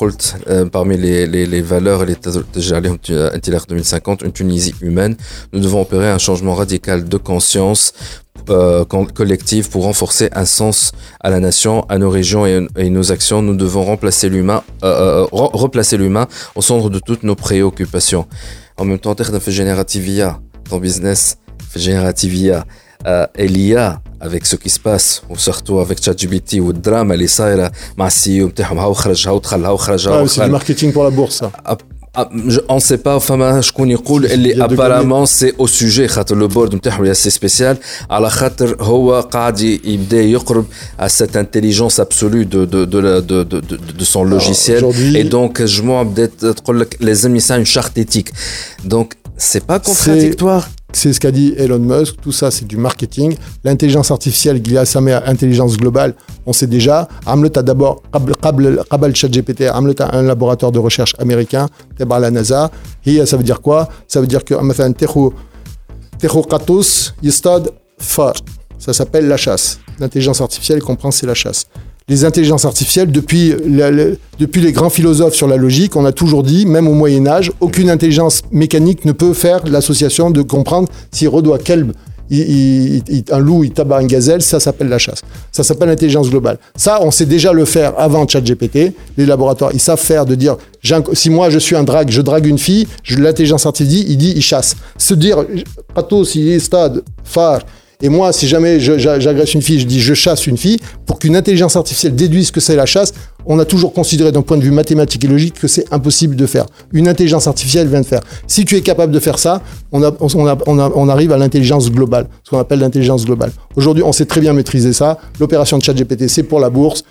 [0.72, 5.16] parmi les, les, les valeurs les 2050, une Tunisie humaine,
[5.52, 7.92] nous devons opérer un changement radical de conscience
[8.49, 13.11] euh, collective pour renforcer un sens à la nation, à nos régions et, et nos
[13.11, 13.41] actions.
[13.41, 18.27] Nous devons remplacer l'humain, euh, euh, replacer l'humain au centre de toutes nos préoccupations.
[18.77, 20.39] En même temps, fait générativia,
[20.69, 21.37] ton business
[21.69, 22.65] fait générativia.
[23.07, 27.71] Euh, l'IA avec ce qui se passe surtout avec ChatGPT ou le drame اللي صايره
[27.97, 31.03] مع السي او نتاعهم هاو خرج هاو دخل هاو خرج هاو C'est du marketing pour
[31.03, 31.43] la bourse.
[32.69, 36.75] on ne sait pas فما شكون يقول اللي apparemment c'est au sujet خاطر le board
[36.75, 37.75] نتاعهم assez spécial
[38.09, 40.65] على خاطر هو قاعد يبدا يقرب
[40.99, 44.83] à cette intelligence absolue de de de de de, de, de son logiciel
[45.15, 48.31] et donc جموع بدات تقول لك لازم يسعى une charte éthique
[48.85, 53.36] donc c'est pas contradictoire c'est ce qu'a dit Elon Musk, tout ça c'est du marketing.
[53.64, 56.14] L'intelligence artificielle, y a sa intelligence globale,
[56.46, 57.08] on sait déjà.
[57.26, 58.02] Amlet a d'abord,
[58.42, 62.70] Qabal ChatGPT, Amlet a un laboratoire de recherche américain, Tebar la NASA.
[63.06, 63.88] Et ça veut dire quoi?
[64.06, 64.54] Ça veut dire que
[66.18, 67.70] Techo Katos, Yistad.
[68.78, 69.78] Ça s'appelle la chasse.
[69.98, 71.66] L'intelligence artificielle comprend c'est la chasse
[72.08, 73.54] les intelligences artificielles, depuis,
[74.38, 77.52] depuis les grands philosophes sur la logique, on a toujours dit, même au Moyen Âge,
[77.60, 81.92] aucune intelligence mécanique ne peut faire l'association de comprendre si redoit quel
[82.32, 85.22] un loup, il tabac une gazelle, ça s'appelle la chasse.
[85.50, 86.58] Ça s'appelle l'intelligence globale.
[86.76, 88.92] Ça, on sait déjà le faire avant ChatGPT.
[89.16, 90.56] Les laboratoires, ils savent faire de dire,
[91.12, 94.42] si moi je suis un drague, je drague une fille, l'intelligence artificielle, il dit, il
[94.42, 94.76] chasse.
[94.96, 95.44] Se dire,
[95.92, 97.62] Patos, il est stade, phare,
[98.02, 101.36] et moi, si jamais j'agresse une fille, je dis je chasse une fille, pour qu'une
[101.36, 103.12] intelligence artificielle déduise que c'est la chasse,
[103.46, 106.46] on a toujours considéré d'un point de vue mathématique et logique que c'est impossible de
[106.46, 106.66] faire.
[106.92, 108.20] Une intelligence artificielle vient de faire.
[108.46, 109.62] Si tu es capable de faire ça,
[109.92, 113.52] on, arrive à l'intelligence globale, ce qu'on appelle l'intelligence globale.
[113.76, 115.18] Aujourd'hui, on sait très bien maîtriser ça.
[115.40, 117.04] L'opération de ChatGPT, c'est pour la bourse.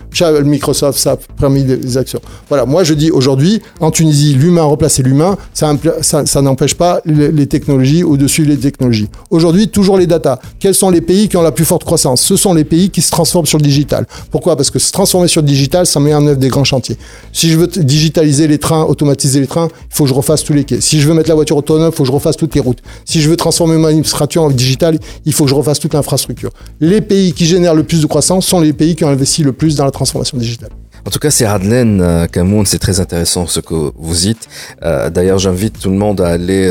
[0.44, 2.20] Microsoft, ça a permis des actions.
[2.48, 8.04] Voilà, moi je dis aujourd'hui, en Tunisie, l'humain remplacer l'humain, ça, n'empêche pas les, technologies
[8.04, 9.08] au-dessus des technologies.
[9.30, 10.38] Aujourd'hui, toujours les data.
[10.58, 12.22] Quels sont les pays qui ont la plus forte croissance?
[12.22, 14.06] Ce sont les pays qui se transforment sur le digital.
[14.30, 14.56] Pourquoi?
[14.56, 16.97] Parce que se transformer sur le digital, ça met en œuvre des grands chantiers.
[17.33, 20.53] Si je veux digitaliser les trains, automatiser les trains, il faut que je refasse tous
[20.53, 20.81] les quais.
[20.81, 22.79] Si je veux mettre la voiture autonome, il faut que je refasse toutes les routes.
[23.05, 26.51] Si je veux transformer mon administration en digital, il faut que je refasse toute l'infrastructure.
[26.79, 29.53] Les pays qui génèrent le plus de croissance sont les pays qui ont investi le
[29.53, 30.69] plus dans la transformation digitale.
[31.07, 34.47] En tout cas, c'est Adlen euh, Kamoun, c'est très intéressant ce que vous dites.
[34.81, 36.67] Euh, d'ailleurs, j'invite tout le monde à aller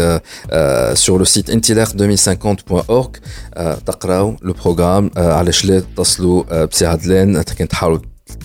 [0.52, 3.16] euh, sur le site intiler2050.org,
[3.86, 7.98] تقراو le programme على شلات تصلوا بسي عدلان تحاولوا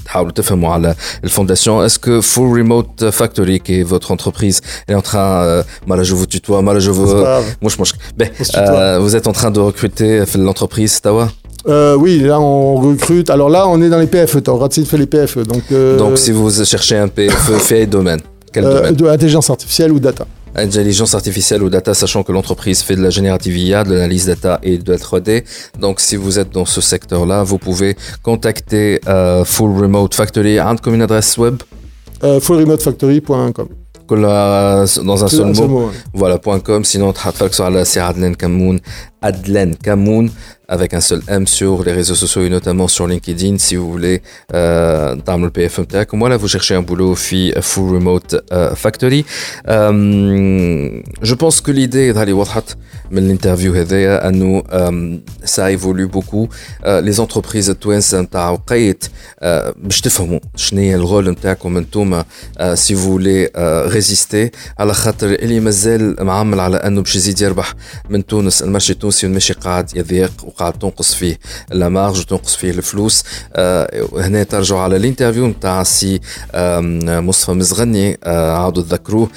[0.05, 4.57] تحاولوا تفهموا على الفونداسيون اسكو فول ريموت فاكتوري كي votre entreprise
[4.91, 7.97] est en train مالا جو فو tutoie مالا جو فو مش مشكل
[8.99, 11.25] vous êtes en train de recruter في l'entreprise توا
[11.67, 13.29] euh, oui, là on recrute.
[13.29, 14.39] Alors là, on est dans les PFE.
[14.47, 15.39] Ratsid fait les PFE.
[15.39, 18.21] Donc, euh, donc si vous cherchez un PFE, fait domaine.
[18.53, 20.25] Quel euh, domaine De l'intelligence artificielle ou data.
[20.56, 24.60] Intelligence artificielle ou data, sachant que l'entreprise fait de la générative IA, de l'analyse data
[24.62, 25.44] et de la 3D.
[25.78, 30.58] Donc, si vous êtes dans ce secteur-là, vous pouvez contacter euh, Full Remote Factory.
[30.82, 31.56] comme une adresse web?
[32.22, 33.68] Euh, Fullremotefactory.com
[34.06, 35.90] dans un seul mot.
[36.12, 36.84] Voilà, .com.
[36.84, 37.84] Sinon, as sur la
[39.23, 40.29] Adlen Kamoun, Adlen Kamoun,
[40.69, 44.21] avec un seul M sur les réseaux sociaux et notamment sur LinkedIn si vous voulez
[44.53, 46.07] euh, dans le PFM Tech.
[46.13, 49.25] Moi, là, vous cherchez un boulot fi Full Remote euh, Factory.
[49.67, 52.61] Euh, je pense que l'idée d'aller voir
[53.11, 53.73] l'interview
[54.27, 54.61] à nous,
[55.43, 56.47] ça évolue beaucoup.
[56.85, 59.03] les entreprises توانسه نتاع وقيت
[59.75, 62.25] باش تفهموا شنو هي الرول نتاعكم انتوما
[62.75, 63.47] si vous voulez
[63.87, 64.49] résister
[64.79, 67.73] على خاطر اللي مازال معمل على انه باش يزيد يربح
[68.09, 71.38] من تونس المارشي التونسي ماشي قاعد يضيق وقاعد تنقص فيه
[71.70, 73.24] لامارج وتنقص فيه الفلوس.
[74.16, 76.20] هنا ترجعوا على الانترفيو نتاع سي
[76.54, 78.18] مصطفى مزغني.
[78.26, 79.28] عاودوا تذكروه.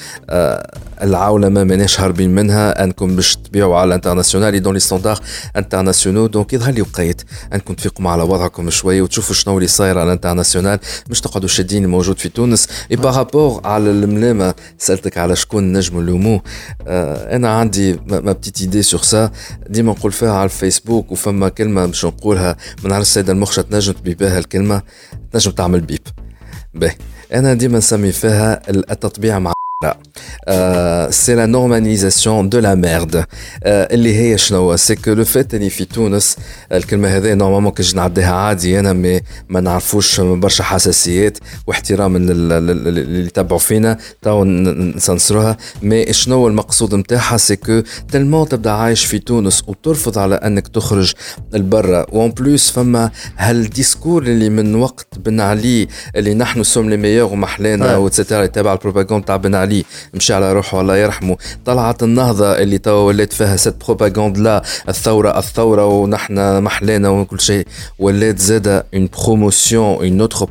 [1.03, 2.83] العولمة ماناش هاربين منها.
[2.83, 5.19] أنكم باش تبيعوا على الانترناسيونال دون لي ستاندار
[5.57, 7.21] انترناسيونال دونك يظهر لي وقيت
[7.53, 10.79] أنكم تفيقوا على وضعكم شوية وتشوفوا شنو اللي صاير على الانترناسيونال.
[11.09, 12.67] مش تقعدوا شادين الموجود في تونس.
[12.91, 16.41] اي بارابور على الملامه سألتك على شكون نجم نلوموه
[16.87, 19.31] أنا عندي ما بتيت ايدي سور سا
[19.69, 24.39] ديما نقول فيها على الفيسبوك وفما كلمة باش نقولها من عرس السيدة المخشة تنجم تبيبها
[24.39, 24.81] الكلمة
[25.31, 25.99] تنجم تعمل بيب.
[26.73, 26.95] باهي
[27.33, 29.53] أنا ديما نسمي فيها التطبيع مع
[29.83, 33.25] Euh, c'est la normalisation de la merde.
[33.65, 36.37] اللي هي شنو؟ سي كو لو فيت إني في تونس
[36.71, 41.37] الكلمة هذه نورمالمون كنجي نعديها عادي أنا مي ما نعرفوش برشا حساسيات
[41.67, 45.57] واحتراما اللي يتبعوا فينا تو نسنسروها.
[45.81, 47.81] مي شنو المقصود نتاعها؟ سي كو
[48.11, 51.13] تلمون تبدأ عايش في تونس وترفض على أنك تخرج
[51.53, 52.05] لبرا.
[52.11, 57.97] وأن بلوس فما هالديسكور اللي من وقت بن علي اللي نحن سوم لي ميور ومحلانا
[57.97, 59.66] وتسيتيرا يتابع البروباغوند تاع بن علي
[60.13, 61.37] مشى على روحه الله يرحمه.
[61.65, 67.67] طلعت النهضة اللي توا ولات فيها ست بروباغوند لا الثورة الثورة ونحن محلانا وكل شيء.
[67.99, 70.47] ولات زادة اون بروموسيون اون اوتر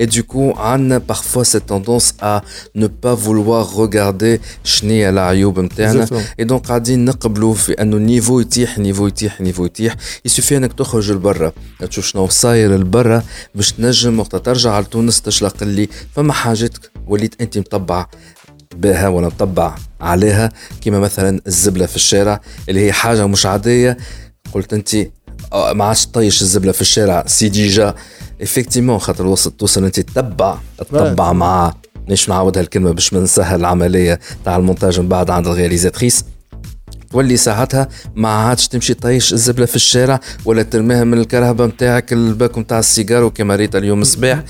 [0.00, 2.42] et du coup عندنا parfois cette tendance à
[2.74, 6.06] ne pas vouloir regarder شنية العيوب نتاعنا
[6.40, 9.96] et donc قاعدين نقبلوا في أنه نيفو يتيح نيفو يتيح نيفو يتيح.
[10.24, 11.52] يسوفي أنك تخرج لبرا.
[11.80, 13.22] تشوف شنو صاير لبرا
[13.54, 16.76] باش تنجم وقت ترجع لتونس تشلق اللي فما حاجات
[17.06, 18.06] وليت أنت مطبع.
[18.76, 20.50] بها ولا مطبع عليها
[20.80, 23.96] كما مثلا الزبلة في الشارع اللي هي حاجة مش عادية.
[24.52, 24.96] قلت أنت
[25.52, 27.24] آه، ما عادش طيش الزبلة في الشارع.
[27.26, 27.94] سي ديجا
[28.42, 31.74] افكتيمون خاطر وصلت توصل أنت تتبع تتبع مع
[32.08, 36.24] ليش نعاود هالكلمه باش ما نسهل العملية تاع المونتاج من بعد عند الرياليزاتريس.
[37.12, 42.60] تولي ساعتها ما عادش تمشي طيش الزبلة في الشارع ولا ترميها من الكرهبه نتاعك الباكو
[42.60, 44.42] نتاع السيجار وكما ريت اليوم الصباح.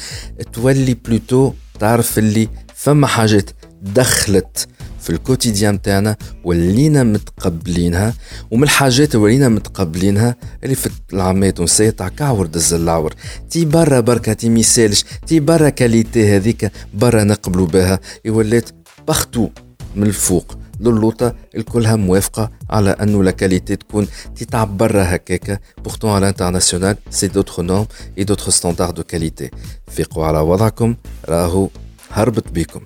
[0.53, 3.51] تولي بلوتو تعرف اللي فما حاجات
[3.83, 4.69] دخلت
[5.01, 8.15] في الكوتيديان تاعنا ولينا متقبلينها
[8.51, 13.15] ومن الحاجات ولينا متقبلينها اللي في العامية التونسية تاع كعور دز العور
[13.51, 18.01] تي برا بركة تي ميسالش تي برا كاليتي هذيك برا نقبلوا بها.
[18.29, 18.71] ولات
[19.09, 19.49] بختو
[19.97, 26.19] من الفوق للوطة الكلها موافقة على أنه لا كاليتي تكون تتعب برا هكاكا بورتون على
[26.19, 27.87] الانترناسيونال سي دوتر نورم
[28.19, 29.51] اي دوتر ستاندار دو كاليتي
[29.91, 30.95] فيقوا على وضعكم
[31.29, 31.69] راهو
[32.11, 32.81] هربت بيكم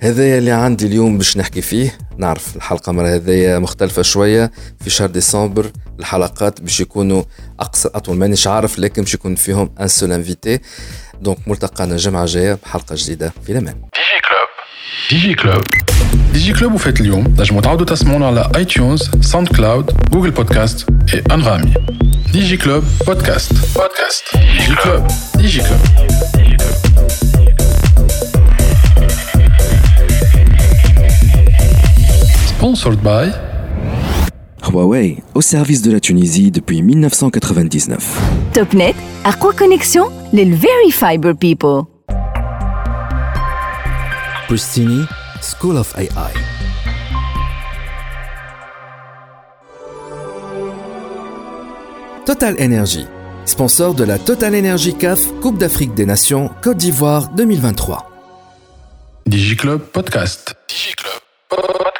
[0.00, 4.50] هذايا اللي عندي اليوم باش نحكي فيه نعرف الحلقة مرة هذايا مختلفة شوية
[4.80, 5.70] في شهر ديسمبر
[6.00, 7.22] الحلقات باش يكونوا
[7.60, 8.16] أقصر أطول.
[8.16, 10.58] مانيش عارف لكن باش يكون فيهم ان سول انفيتي
[11.20, 13.32] دونك ملتقانا الجمعة الجاية بحلقة جديدة.
[13.46, 14.48] في الأمان ديجي كلوب
[15.10, 15.64] ديجي كلوب
[16.32, 21.22] ديجي كلوب وفات اليوم نجموا تعاودوا تسمعونا على اي تيونز ساوند كلاود جوجل بودكاست اي
[21.30, 21.74] انغامي
[22.32, 24.24] ديجي كلوب بودكاست بودكاست
[24.58, 25.06] ديجي كلوب
[25.36, 25.80] ديجي كلوب
[32.58, 33.30] Sponsored by
[34.64, 38.20] Huawei, au service de la Tunisie depuis 1999.
[38.52, 38.96] Topnet,
[39.38, 41.84] quoi Connexion, les Very Fiber People.
[44.48, 45.04] Pristini,
[45.40, 46.08] School of AI.
[52.26, 53.06] Total Energy,
[53.46, 58.10] sponsor de la Total Energy CAF Coupe d'Afrique des Nations Côte d'Ivoire 2023.
[59.26, 60.56] DigiClub Podcast.
[60.68, 61.97] DigiClub Podcast.